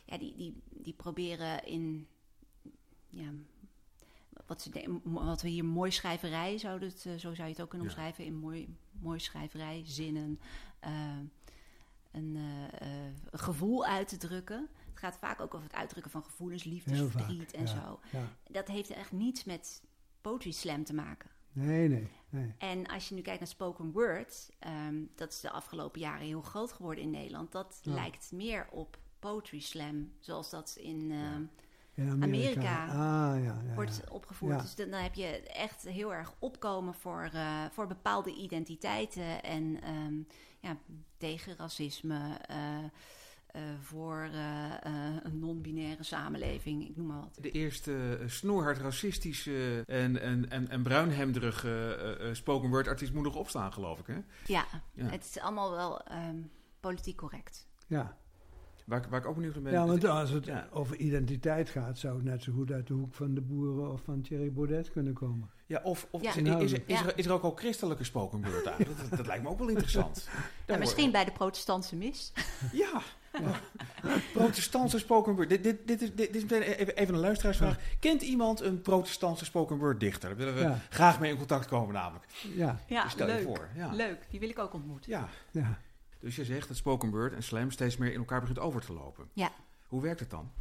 ja, 0.05 0.17
die, 0.17 0.35
die, 0.35 0.61
die 0.69 0.93
proberen 0.93 1.65
in 1.65 2.07
ja, 3.09 3.29
wat, 4.47 4.69
wat 5.03 5.41
we 5.41 5.49
hier 5.49 5.65
mooi 5.65 5.91
schrijverij 5.91 6.57
zouden, 6.57 6.89
het, 6.89 7.05
eh, 7.05 7.11
zo 7.11 7.33
zou 7.33 7.47
je 7.47 7.53
het 7.53 7.61
ook 7.61 7.69
kunnen 7.69 7.87
omschrijven, 7.87 8.25
in 8.25 8.35
mooi, 8.35 8.75
mooi 8.91 9.19
schrijverij, 9.19 9.81
zinnen, 9.85 10.39
eh, 10.79 10.91
een 12.11 12.35
eh, 12.35 12.89
een 13.29 13.39
gevoel 13.39 13.85
uit 13.85 14.07
te 14.07 14.17
drukken. 14.17 14.69
Het 14.89 14.99
gaat 14.99 15.17
vaak 15.17 15.41
ook 15.41 15.53
over 15.53 15.67
het 15.67 15.75
uitdrukken 15.77 16.11
van 16.11 16.23
gevoelens, 16.23 16.63
liefde, 16.63 16.93
Heel 16.93 17.09
vaak, 17.09 17.23
verdriet 17.23 17.51
en 17.53 17.67
zo. 17.67 17.99
Dat 18.51 18.67
heeft 18.67 18.89
echt 18.89 19.11
niets 19.11 19.43
met 19.43 19.83
poetry 20.21 20.51
slam 20.51 20.83
te 20.83 20.93
maken. 20.93 21.29
Nee, 21.51 21.87
nee, 21.87 22.07
nee. 22.29 22.53
En 22.57 22.87
als 22.87 23.09
je 23.09 23.15
nu 23.15 23.21
kijkt 23.21 23.39
naar 23.39 23.47
spoken 23.49 23.91
word, 23.91 24.49
ehm, 24.59 24.95
dat 25.15 25.31
is 25.31 25.39
de 25.39 25.49
afgelopen 25.51 25.99
jaren 25.99 26.25
heel 26.25 26.41
groot 26.41 26.71
geworden 26.71 27.03
in 27.03 27.09
Nederland. 27.09 27.51
Dat 27.51 27.79
Ja. 27.81 27.93
lijkt 27.93 28.31
meer 28.31 28.67
op 28.71 28.97
poetry 29.19 29.59
slam, 29.59 30.11
zoals 30.19 30.49
dat 30.49 30.77
in 30.79 31.11
ehm, 31.11 31.43
In 31.97 32.11
Amerika. 32.11 32.23
Amerika 32.25 32.85
Ah, 32.85 33.43
ja, 33.43 33.61
ja, 33.67 33.73
wordt 33.75 34.01
ja. 34.05 34.11
opgevoerd. 34.11 34.55
Ja. 34.55 34.61
Dus 34.61 34.75
dan, 34.75 34.91
heb 34.91 35.13
je 35.13 35.25
echt 35.43 35.83
heel 35.83 36.13
erg 36.13 36.33
opkomen 36.39 36.93
voor, 36.93 37.29
eh, 37.33 37.65
voor 37.71 37.87
bepaalde 37.87 38.33
identiteiten 38.35 39.43
en 39.43 39.81
ehm, 39.81 40.13
ja, 40.59 40.77
tegen 41.17 41.55
racisme, 41.57 42.37
eh, 42.47 42.77
eh, 43.47 43.61
voor 43.81 44.29
een 45.23 45.39
non-binaire 45.39 46.03
samenleving, 46.03 46.89
ik 46.89 46.95
noem 46.95 47.07
maar 47.07 47.19
wat. 47.19 47.37
De 47.41 47.51
eerste 47.51 48.19
snoerhard 48.25 48.77
racistische 48.77 49.83
en, 49.85 50.21
en, 50.21 50.49
en, 50.49 50.69
en 50.69 50.83
bruinhemderige 50.83 52.29
spoken 52.33 52.69
word 52.69 52.87
artiest 52.87 53.13
moet 53.13 53.23
nog 53.23 53.35
opstaan, 53.35 53.73
geloof 53.73 53.99
ik. 53.99 54.07
Hè? 54.07 54.17
Ja, 54.45 54.65
Ja. 54.93 55.05
het 55.05 55.25
is 55.25 55.39
allemaal 55.39 55.71
wel 55.71 56.01
ehm, 56.01 56.41
politiek 56.79 57.17
correct. 57.17 57.67
Ja. 57.87 58.17
Waar, 58.87 59.03
ik- 59.03 59.09
waar 59.09 59.19
ik 59.19 59.25
ook 59.25 59.35
benieuwd 59.35 59.53
naar 59.53 59.63
ben. 59.63 59.71
ja, 59.71 59.85
want 59.85 60.05
als 60.05 60.29
het 60.29 60.45
Ja. 60.45 60.67
over 60.71 60.95
identiteit 60.95 61.69
gaat, 61.69 61.97
zou 61.97 62.15
het 62.15 62.23
net 62.23 62.43
zo 62.43 62.53
goed 62.53 62.71
uit 62.71 62.87
de 62.87 62.93
hoek 62.93 63.13
van 63.13 63.33
de 63.33 63.41
boeren 63.41 63.91
of 63.91 64.01
van 64.01 64.21
Thierry 64.21 64.51
Baudet 64.53 64.91
kunnen 64.91 65.13
komen. 65.13 65.49
Ja, 65.65 65.79
of, 65.83 66.07
of 66.11 66.21
Ja. 66.21 66.29
is, 66.29 66.35
is, 66.37 66.71
is, 66.85 67.01
er, 67.01 67.17
is 67.17 67.25
er 67.25 67.31
ook 67.31 67.43
al 67.43 67.51
christelijke 67.55 68.03
spoken 68.03 68.41
word 68.51 68.65
eigenlijk? 68.65 68.99
Dat, 69.09 69.17
dat 69.17 69.27
lijkt 69.27 69.43
me 69.43 69.49
ook 69.49 69.59
wel 69.59 69.67
interessant. 69.67 70.29
Ja, 70.67 70.77
misschien 70.77 71.11
bij 71.11 71.25
de 71.25 71.31
protestantse 71.31 71.95
mis. 71.95 72.31
Ja. 72.71 73.01
Protestantse 74.33 74.99
spoken 74.99 75.35
word. 75.35 75.49
Dit, 75.49 75.63
dit, 75.63 75.87
dit, 75.87 76.01
is, 76.01 76.13
dit, 76.15 76.35
is 76.35 76.41
meteen 76.41 76.61
even, 76.61 77.13
een 77.13 77.19
luisteraarsvraag. 77.19 77.77
Kent 77.99 78.21
iemand 78.21 78.61
een 78.61 78.81
protestantse 78.81 79.45
spoken 79.45 79.77
word 79.77 79.99
dichter? 79.99 80.29
Daar 80.29 80.37
willen 80.37 80.53
we 80.53 80.59
Ja. 80.59 80.79
graag 80.89 81.19
mee 81.19 81.31
in 81.31 81.37
contact 81.37 81.67
komen 81.67 81.93
namelijk. 81.93 82.25
Ja, 82.55 82.79
Ja, 82.87 83.03
Dus 83.03 83.11
stel 83.11 83.27
je 83.29 83.41
voor. 83.41 83.67
Ja. 83.75 83.91
Leuk, 83.93 84.27
die 84.29 84.39
wil 84.39 84.49
ik 84.49 84.59
ook 84.59 84.73
ontmoeten. 84.73 85.11
ja. 85.11 85.29
ja. 85.51 85.77
Dus 86.19 86.35
je 86.35 86.45
zegt 86.45 86.67
dat 86.67 86.77
spoken 86.77 87.09
word 87.09 87.33
en 87.33 87.43
slam 87.43 87.71
steeds 87.71 87.97
meer 87.97 88.11
in 88.11 88.19
elkaar 88.19 88.39
begint 88.39 88.59
over 88.59 88.81
te 88.81 88.93
lopen. 88.93 89.29
Ja. 89.33 89.51
Hoe 89.87 90.01
werkt 90.01 90.19
het 90.19 90.29
dan? 90.29 90.51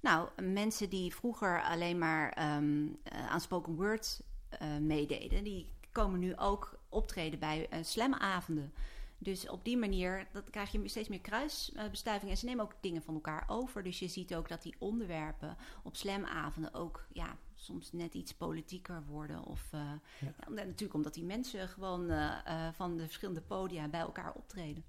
Nou, 0.00 0.28
mensen 0.42 0.90
die 0.90 1.14
vroeger 1.14 1.62
alleen 1.62 1.98
maar 1.98 2.32
ehm, 2.32 2.86
eh, 3.02 3.30
aan 3.30 3.40
spoken 3.40 3.74
word 3.74 4.20
eh, 4.48 4.76
meededen, 4.76 5.44
die 5.44 5.68
komen 5.92 6.20
nu 6.20 6.36
ook 6.36 6.78
optreden 6.88 7.38
bij 7.38 7.68
eh, 7.68 7.78
slamavonden. 7.82 8.72
Dus 9.18 9.48
op 9.48 9.64
die 9.64 9.76
manier 9.76 10.26
dat 10.32 10.50
krijg 10.50 10.72
je 10.72 10.88
steeds 10.88 11.08
meer 11.08 11.20
kruisbestuiving. 11.20 12.30
En 12.30 12.36
ze 12.36 12.44
nemen 12.44 12.64
ook 12.64 12.74
dingen 12.80 13.02
van 13.02 13.14
elkaar 13.14 13.44
over. 13.46 13.82
Dus 13.82 13.98
je 13.98 14.08
ziet 14.08 14.34
ook 14.34 14.48
dat 14.48 14.62
die 14.62 14.74
onderwerpen 14.78 15.56
op 15.82 15.96
slamavonden 15.96 16.74
ook 16.74 17.06
ja, 17.12 17.36
soms 17.54 17.92
net 17.92 18.14
iets 18.14 18.34
politieker 18.34 19.04
worden. 19.06 19.44
Of, 19.44 19.68
eh, 19.72 19.92
Ja. 20.20 20.48
natuurlijk 20.48 20.94
omdat 20.94 21.14
die 21.14 21.24
mensen 21.24 21.68
gewoon 21.68 22.10
eh, 22.10 22.38
eh, 22.44 22.74
van 22.74 22.96
de 22.96 23.04
verschillende 23.04 23.40
podia 23.40 23.88
bij 23.88 24.00
elkaar 24.00 24.32
optreden. 24.32 24.84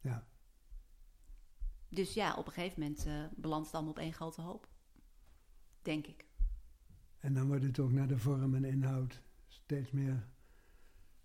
Ja. 0.00 0.24
Dus 1.94 2.14
ja, 2.14 2.34
op 2.34 2.46
een 2.46 2.52
gegeven 2.52 2.80
moment 2.80 3.06
eh 3.06 3.24
belandt 3.36 3.66
het 3.66 3.74
allemaal 3.74 3.92
op 3.92 3.98
één 3.98 4.12
grote 4.12 4.40
hoop. 4.40 4.68
Denk 5.82 6.06
ik. 6.06 6.24
En 7.18 7.34
dan 7.34 7.46
wordt 7.46 7.64
het 7.64 7.78
ook 7.78 7.92
naar 7.92 8.08
de 8.08 8.18
vorm 8.18 8.54
en 8.54 8.64
inhoud 8.64 9.20
steeds 9.48 9.90
meer 9.90 10.26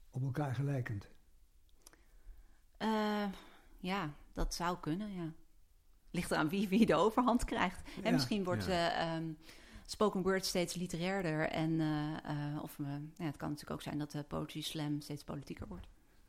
op 0.09 0.24
elkaar 0.24 0.55
gelijkend. 0.55 1.09
Eh, 2.78 3.26
ja, 3.80 4.13
dat 4.34 4.53
zou 4.53 4.78
kunnen, 4.80 5.13
ja. 5.13 5.32
Ligt 6.11 6.32
eraan 6.32 6.49
wie, 6.49 6.67
wie 6.70 6.86
de 6.86 6.95
overhand 6.95 7.43
krijgt. 7.45 7.89
Ja. 7.95 8.03
En 8.03 8.13
misschien 8.13 8.43
wordt 8.43 8.65
Ja. 8.65 8.89
eh, 8.91 9.15
ehm, 9.15 9.32
spoken 9.86 10.22
word 10.22 10.45
steeds 10.45 10.74
literairder. 10.74 11.49
En, 11.49 11.80
eh, 11.80 12.53
eh, 12.53 12.63
of 12.63 12.78
we, 12.78 12.84
ja, 13.17 13.26
het 13.26 13.38
kan 13.38 13.49
natuurlijk 13.49 13.72
ook 13.72 13.82
zijn 13.82 13.97
dat 13.97 14.11
de 14.11 14.24
poetry 14.24 14.61
slam 14.61 15.01
steeds 15.01 15.24
politieker 15.24 15.67
wordt. 15.67 15.88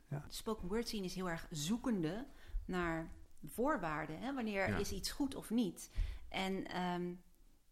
Ja. 0.08 0.18
De 0.28 0.34
spoken 0.34 0.68
word 0.68 0.88
scene 0.88 1.04
is 1.04 1.14
heel 1.14 1.30
erg 1.30 1.46
zoekende 1.50 2.26
naar 2.64 3.10
voorwaarden. 3.46 4.18
Hè? 4.20 4.34
Wanneer 4.34 4.68
Ja. 4.68 4.76
is 4.76 4.92
iets 4.92 5.10
goed 5.10 5.34
of 5.34 5.50
niet? 5.50 5.90
En 6.28 6.66
ehm, 6.66 7.12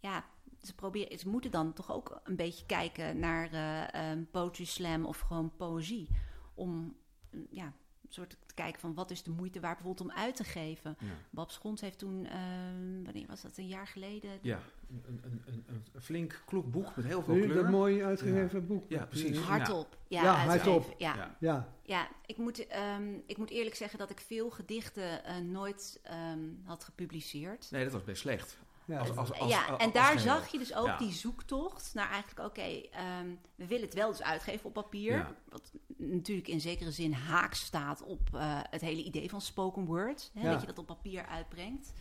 ja, 0.01 0.25
ze, 0.63 0.75
proberen, 0.75 1.19
ze 1.19 1.29
moeten 1.29 1.51
dan 1.51 1.73
toch 1.73 1.93
ook 1.93 2.21
een 2.25 2.37
beetje 2.37 2.67
kijken 2.67 3.19
naar 3.19 3.53
ehm, 3.53 4.25
poetry 4.31 4.65
slam 4.65 5.05
of 5.07 5.19
gewoon 5.19 5.57
poëzie. 5.57 6.09
Om 6.55 6.97
mm, 7.31 7.47
ja, 7.51 7.65
een 7.65 8.15
soort 8.15 8.37
te 8.47 8.55
kijken 8.55 8.81
van 8.81 8.95
wat 8.95 9.11
is 9.11 9.23
de 9.23 9.31
moeite 9.31 9.61
waar 9.61 9.75
bijvoorbeeld 9.75 10.11
om 10.11 10.17
uit 10.17 10.37
te 10.37 10.45
geven. 10.45 10.97
Ja. 11.01 11.07
Bob 11.31 11.51
Schons 11.51 11.81
heeft 11.81 11.99
toen, 11.99 12.27
ehm, 12.27 13.03
wanneer 13.05 13.27
was 13.27 13.41
dat, 13.43 13.57
een 13.57 13.67
jaar 13.69 13.87
geleden? 13.87 14.39
Ja, 14.43 14.61
een, 14.91 15.21
een, 15.47 15.65
een, 15.67 16.01
flink 16.01 16.43
kloek 16.47 16.71
boek 16.71 16.97
met 16.97 17.05
heel 17.05 17.23
veel 17.23 17.35
Zie 17.35 17.43
je 17.43 17.49
kleur. 17.49 17.63
dat 17.63 17.73
mooi 17.73 18.05
uitgegeven 18.05 18.67
boek? 18.67 18.85
Ja, 18.89 19.07
precies. 19.07 19.39
Hardop. 19.39 19.97
Ja, 20.09 20.23
Ja, 20.23 20.35
hardop. 20.35 20.95
Ja. 20.99 21.15
Ja. 21.17 21.37
Ja. 21.41 21.69
Ja, 21.83 22.09
ik, 22.27 22.37
moet, 22.37 22.67
ehm, 22.67 23.13
ik 23.27 23.37
moet 23.37 23.51
eerlijk 23.51 23.77
zeggen 23.77 23.99
dat 23.99 24.11
ik 24.11 24.21
veel 24.21 24.51
gedichten 24.51 25.25
eh, 25.25 25.37
nooit 25.37 26.01
ehm, 26.03 26.39
had 26.65 26.85
gepubliceerd. 26.85 27.69
Nee, 27.71 27.85
dat 27.85 27.93
was 27.93 28.05
best 28.05 28.21
slecht. 28.21 28.59
ja. 28.85 28.99
Als, 28.99 29.17
als, 29.17 29.33
als, 29.33 29.51
ja, 29.51 29.67
en 29.67 29.85
als 29.85 29.93
daar 29.93 30.19
zag 30.19 30.49
je 30.53 30.59
dus 30.59 30.75
ook 30.75 30.87
Ja. 30.87 30.97
die 30.99 31.13
zoektocht 31.13 31.91
naar 31.95 32.11
eigenlijk, 32.11 32.49
oké, 32.49 32.63
ehm, 32.91 33.27
we 33.55 33.67
willen 33.67 33.85
het 33.85 33.95
wel 33.95 34.11
dus 34.11 34.23
uitgeven 34.23 34.65
op 34.67 34.73
papier. 34.73 35.13
Ja. 35.13 35.35
Wat 35.49 35.73
natuurlijk 35.97 36.49
in 36.49 36.61
zekere 36.61 36.91
zin 36.91 37.13
haaks 37.13 37.61
staat 37.65 38.03
op 38.03 38.21
eh, 38.33 38.61
het 38.71 38.81
hele 38.81 39.03
idee 39.05 39.31
van 39.31 39.41
spoken 39.41 39.85
word. 39.85 40.31
Hè, 40.35 40.41
Ja. 40.43 40.51
Dat 40.53 40.61
je 40.61 40.67
dat 40.67 40.79
op 40.79 40.87
papier 40.87 41.27
uitbrengt. 41.27 41.93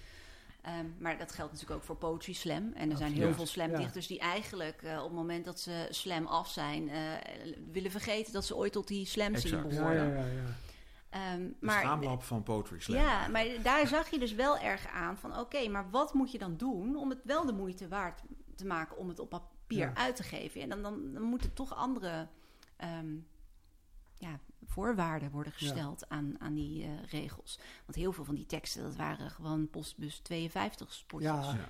Ehm, 0.68 0.86
maar 0.99 1.18
dat 1.18 1.32
geldt 1.32 1.51
natuurlijk 1.51 1.80
ook 1.80 1.86
voor 1.86 1.95
Poetry 1.95 2.34
Slam. 2.34 2.72
En 2.74 2.91
er 2.91 2.97
zijn 2.97 3.13
heel 3.13 3.34
veel 3.34 3.45
slamdichters 3.45 4.07
die 4.07 4.20
eigenlijk 4.20 4.82
eh, 4.82 4.97
op 4.97 5.03
het 5.03 5.13
moment 5.13 5.45
dat 5.45 5.59
ze 5.59 5.88
slam 5.89 6.26
af 6.26 6.49
zijn... 6.49 6.89
eh, 6.89 6.99
willen 7.72 7.91
vergeten 7.91 8.34
dat 8.34 8.45
ze 8.45 8.55
ooit 8.55 8.72
tot 8.72 8.88
die 8.88 9.05
slam 9.05 9.36
scene 9.36 9.57
Exact. 9.65 9.74
ja, 9.76 9.91
ja, 9.91 10.03
ja, 10.03 10.26
ja. 10.26 10.43
Ehm, 11.09 11.41
De 11.41 11.55
maar 11.59 11.80
schaamlab 11.82 12.24
van 12.24 12.43
Poetry 12.43 12.80
Slam. 12.80 13.01
ja, 13.01 13.28
maar 13.28 13.45
daar 13.63 13.88
zag 13.88 14.09
je 14.09 14.20
dus 14.20 14.34
wel 14.34 14.57
erg 14.57 14.88
aan 14.88 15.18
van... 15.18 15.39
oké, 15.39 15.68
maar 15.68 15.89
wat 15.89 16.13
moet 16.13 16.32
je 16.32 16.38
dan 16.38 16.57
doen 16.57 16.95
om 16.95 17.09
het 17.09 17.20
wel 17.24 17.45
de 17.45 17.53
moeite 17.53 17.88
waard 17.88 18.22
te 18.55 18.65
maken... 18.65 18.97
om 18.97 19.07
het 19.07 19.20
op 19.20 19.30
papier 19.30 19.78
Ja. 19.78 19.91
uit 19.95 20.15
te 20.15 20.24
geven? 20.24 20.61
En 20.61 20.70
dan, 20.70 20.82
dan, 20.82 21.13
dan 21.13 21.22
moeten 21.24 21.53
toch 21.53 21.76
andere 21.76 22.28
ehm, 22.78 23.15
ja, 24.18 24.39
voorwaarden 24.68 25.32
worden 25.32 25.53
gesteld 25.53 26.09
aan, 26.09 26.36
aan 26.39 26.53
die 26.53 26.84
eh, 26.84 26.89
regels. 27.09 27.59
Want 27.86 27.97
heel 27.97 28.11
veel 28.11 28.24
van 28.26 28.36
die 28.36 28.45
teksten, 28.45 28.84
dat 28.84 28.95
waren 28.95 29.30
gewoon 29.32 29.70
postbus 29.70 30.18
52 30.20 30.93
spotjes. 30.93 31.32
Ja. 31.32 31.41
Ja, 31.53 31.68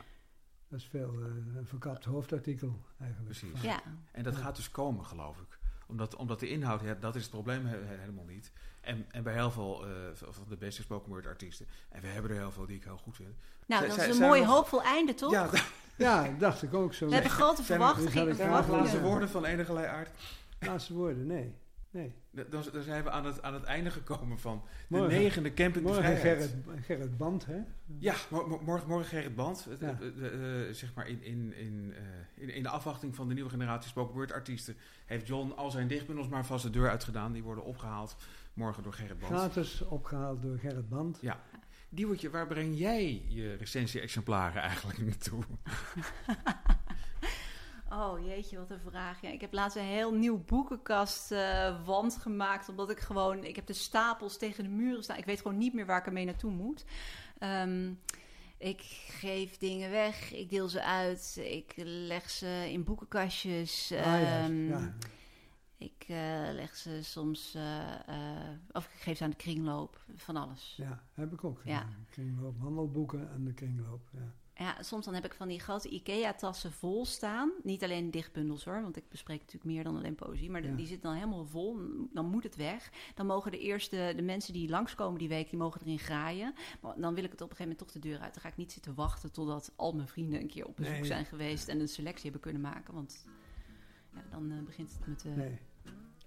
Dat 0.67 0.79
is 0.79 0.85
veel 0.85 1.13
eh, 1.13 1.55
een 1.57 1.65
verkapt 1.67 2.05
hoofdartikel 2.05 2.79
eigenlijk. 2.99 3.39
Precies. 3.39 3.61
Ja. 3.61 3.79
En 4.11 4.23
dat 4.23 4.35
gaat 4.35 4.55
dus 4.55 4.71
komen, 4.71 5.05
geloof 5.05 5.37
ik. 5.37 5.59
Omdat, 5.87 6.15
omdat 6.15 6.39
de 6.39 6.49
inhoud, 6.49 6.81
ja, 6.81 6.93
dat 6.93 7.15
is 7.15 7.21
het 7.21 7.31
probleem 7.31 7.65
he- 7.65 7.77
he- 7.85 7.97
helemaal 7.97 8.25
niet. 8.25 8.51
En, 8.81 9.05
en 9.11 9.23
bij 9.23 9.33
heel 9.33 9.51
veel 9.51 9.85
eh, 9.87 9.91
van 10.13 10.45
de 10.49 10.57
beste 10.57 10.81
spoken 10.81 11.09
word 11.09 11.25
artiesten. 11.25 11.65
En 11.89 12.01
we 12.01 12.07
hebben 12.07 12.31
er 12.31 12.37
heel 12.37 12.51
veel 12.51 12.65
die 12.65 12.75
ik 12.77 12.83
heel 12.83 12.97
goed 12.97 13.15
vind. 13.15 13.35
Nou, 13.65 13.87
dat 13.87 13.97
is 13.97 14.07
een 14.15 14.21
mooi 14.21 14.41
nog- 14.41 14.49
hoopvol 14.49 14.81
einde, 14.83 15.13
toch? 15.13 15.31
Ja, 15.31 15.49
Ja, 15.97 16.29
dacht 16.39 16.63
ik 16.63 16.73
ook 16.73 16.93
zo. 16.93 17.05
We 17.07 17.13
hebben 17.13 17.31
grote 17.31 17.59
er- 17.59 17.65
zijn 17.65 17.81
er 17.81 18.29
er 18.29 18.35
verwachtingen. 18.35 18.79
laatste 18.79 19.01
woorden 19.01 19.29
van 19.29 19.45
enige 19.45 19.87
aard? 19.87 20.09
Laatste 20.59 20.93
woorden, 20.93 21.27
nee. 21.27 21.55
Nee. 21.97 22.45
Dan, 22.49 22.63
zijn 22.83 23.03
we 23.03 23.09
aan 23.09 23.25
het, 23.25 23.41
aan 23.41 23.53
het 23.53 23.63
einde 23.63 23.91
gekomen 23.91 24.39
van 24.39 24.61
de 24.87 24.97
Morgen. 24.97 25.19
negende 25.19 25.53
Camping 25.53 25.85
de 25.85 25.91
Morgen 25.91 26.03
Vrijheid. 26.17 26.37
Gerrit, 26.65 26.85
Gerrit 26.85 27.17
Band, 27.17 27.45
hè? 27.45 27.57
Ja, 27.99 28.15
mor- 28.29 28.47
mor- 28.49 28.63
morgen, 28.63 28.87
morgen 28.87 29.07
Gerrit 29.07 29.35
Band. 29.35 29.67
Ja. 29.79 29.99
eh, 30.01 30.07
eh, 30.07 30.67
eh, 30.67 30.73
zeg 30.73 30.93
maar 30.93 31.07
in, 31.07 31.23
in, 31.23 31.53
in, 31.55 31.93
eh, 31.95 32.43
in, 32.43 32.49
in 32.49 32.63
de 32.63 32.69
afwachting 32.69 33.15
van 33.15 33.27
de 33.27 33.33
nieuwe 33.33 33.49
generatie 33.49 33.89
spoken 33.89 34.13
word 34.15 34.31
artiesten 34.31 34.75
heeft 35.05 35.27
John 35.27 35.51
al 35.55 35.71
zijn 35.71 35.87
dichtbundels 35.87 36.27
maar 36.27 36.45
vast 36.45 36.63
de 36.63 36.69
deur 36.69 36.89
uitgedaan. 36.89 37.31
Die 37.31 37.43
worden 37.43 37.63
opgehaald 37.63 38.15
morgen 38.53 38.83
door 38.83 38.93
Gerrit 38.93 39.19
Band. 39.19 39.31
Gratis 39.33 39.81
opgehaald 39.81 40.41
door 40.41 40.57
Gerrit 40.57 40.89
Band. 40.89 41.17
Ja. 41.21 41.39
Diewertje, 41.89 42.29
waar 42.29 42.47
breng 42.47 42.77
jij 42.77 43.21
je 43.27 43.53
recensie-exemplaren 43.55 44.61
eigenlijk 44.61 44.97
naartoe? 44.97 45.43
Oh 47.89 48.25
jeetje, 48.25 48.57
wat 48.57 48.69
een 48.69 48.79
vraag. 48.79 49.21
Ja, 49.21 49.29
ik 49.29 49.41
heb 49.41 49.53
laatst 49.53 49.77
een 49.77 49.83
heel 49.83 50.13
nieuw 50.13 50.43
boekenkastwand 50.45 51.85
wand 51.85 52.17
gemaakt. 52.17 52.69
Omdat 52.69 52.89
ik 52.89 52.99
gewoon, 52.99 53.43
ik 53.43 53.55
heb 53.55 53.65
de 53.65 53.73
stapels 53.73 54.37
tegen 54.37 54.63
de 54.63 54.69
muren 54.69 55.03
staan. 55.03 55.17
Ik 55.17 55.25
weet 55.25 55.41
gewoon 55.41 55.57
niet 55.57 55.73
meer 55.73 55.85
waar 55.85 55.99
ik 55.99 56.05
ermee 56.05 56.25
naartoe 56.25 56.51
moet. 56.51 56.85
Ehm, 57.37 57.91
ik 58.57 58.81
geef 59.07 59.57
dingen 59.57 59.89
weg, 59.91 60.33
ik 60.33 60.49
deel 60.49 60.69
ze 60.69 60.83
uit, 60.83 61.37
ik 61.43 61.73
leg 61.85 62.29
ze 62.29 62.67
in 62.71 62.83
boekenkastjes. 62.83 63.91
Ah, 63.91 63.97
ja, 63.99 64.43
Ehm, 64.43 64.67
ja. 64.69 64.93
Ik 65.77 66.05
eh, 66.07 66.53
leg 66.53 66.75
ze 66.75 67.03
soms, 67.03 67.55
eh, 67.55 68.49
of 68.71 68.85
ik 68.85 68.91
geef 69.01 69.17
ze 69.17 69.23
aan 69.23 69.29
de 69.29 69.35
kringloop, 69.35 70.01
van 70.15 70.35
alles. 70.35 70.73
ja, 70.77 71.03
heb 71.13 71.33
ik 71.33 71.43
ook 71.43 71.61
Ja. 71.63 71.85
Kringloop, 72.09 72.59
handelboeken 72.59 73.31
en 73.31 73.43
de 73.43 73.53
kringloop. 73.53 74.09
Ja. 74.13 74.33
Ja, 74.59 74.81
soms 74.83 75.05
dan 75.05 75.13
heb 75.13 75.25
ik 75.25 75.33
van 75.33 75.47
die 75.47 75.59
grote 75.59 75.89
IKEA-tassen 75.89 76.71
vol 76.71 77.05
staan. 77.05 77.51
Niet 77.63 77.83
alleen 77.83 78.11
dichtbundels 78.11 78.63
hoor, 78.65 78.81
want 78.81 78.97
ik 78.97 79.09
bespreek 79.09 79.39
natuurlijk 79.39 79.65
meer 79.65 79.83
dan 79.83 79.95
alleen 79.97 80.15
poëzie. 80.15 80.49
Maar 80.49 80.63
Ja. 80.63 80.75
die 80.75 80.85
zitten 80.87 81.09
dan 81.09 81.17
helemaal 81.19 81.45
vol. 81.45 81.79
Dan 82.13 82.25
moet 82.25 82.43
het 82.43 82.55
weg. 82.55 82.91
Dan 83.15 83.25
mogen 83.25 83.51
de 83.51 83.59
eerste, 83.59 84.13
de 84.15 84.21
mensen 84.21 84.53
die 84.53 84.69
langskomen 84.69 85.19
die 85.19 85.27
week, 85.27 85.49
die 85.49 85.59
mogen 85.59 85.81
erin 85.81 85.99
graaien. 85.99 86.53
Maar 86.81 86.99
dan 86.99 87.13
wil 87.15 87.23
ik 87.23 87.31
het 87.31 87.41
op 87.41 87.49
een 87.49 87.55
gegeven 87.55 87.77
moment 87.77 87.77
toch 87.77 87.91
de 87.91 88.09
deur 88.09 88.19
uit. 88.19 88.33
Dan 88.33 88.41
ga 88.41 88.49
ik 88.49 88.57
niet 88.57 88.71
zitten 88.71 88.93
wachten 88.95 89.31
totdat 89.31 89.71
al 89.75 89.93
mijn 89.93 90.07
vrienden 90.07 90.39
een 90.41 90.47
keer 90.47 90.65
op 90.67 90.75
bezoek 90.75 90.93
Nee. 90.93 91.05
zijn 91.05 91.25
geweest 91.25 91.67
en 91.67 91.79
een 91.79 91.87
selectie 91.87 92.23
hebben 92.23 92.41
kunnen 92.41 92.61
maken. 92.61 92.93
Want 92.93 93.25
ja, 94.13 94.23
dan 94.31 94.51
eh, 94.51 94.63
begint 94.63 94.91
het 94.97 95.07
me 95.07 95.15
te 95.15 95.27
Nee. 95.29 95.59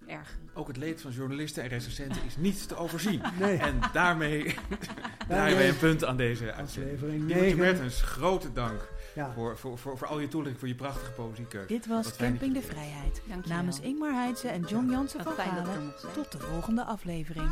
Ergeren. 0.07 0.49
Ook 0.53 0.67
het 0.67 0.77
leed 0.77 1.01
van 1.01 1.11
journalisten 1.11 1.63
en 1.63 1.69
recensenten 1.69 2.21
is 2.25 2.37
niet 2.37 2.67
te 2.67 2.75
overzien. 2.75 3.21
nee. 3.39 3.57
En 3.57 3.79
daarmee 3.93 4.55
draaien 5.27 5.57
wij 5.57 5.69
een 5.69 5.77
punt 5.77 6.05
aan 6.05 6.17
deze 6.17 6.53
uitzending. 6.53 6.95
Aflevering 6.95 7.27
9. 7.27 7.57
Mertens, 7.57 8.01
grote 8.01 8.53
dank 8.53 8.89
Ja. 9.15 9.31
voor, 9.33 9.57
voor, 9.57 9.77
voor, 9.77 9.97
voor 9.97 10.07
al 10.07 10.19
je 10.19 10.27
toelichting, 10.27 10.59
voor 10.59 10.67
je 10.67 10.75
prachtige 10.75 11.11
poëziekeuze. 11.11 11.67
Dit 11.67 11.87
was 11.87 12.05
Wat 12.05 12.15
Camping 12.15 12.53
de. 12.53 12.61
Vrijheid. 12.61 13.21
Dankjewel. 13.27 13.57
Namens 13.57 13.79
Ingmar 13.79 14.13
Heidse 14.13 14.47
en 14.47 14.61
John 14.61 14.89
Jansen 14.89 15.23
van 15.23 15.33
Galen. 15.33 15.93
Tot 16.13 16.31
de 16.31 16.37
volgende 16.39 16.83
aflevering. 16.83 17.49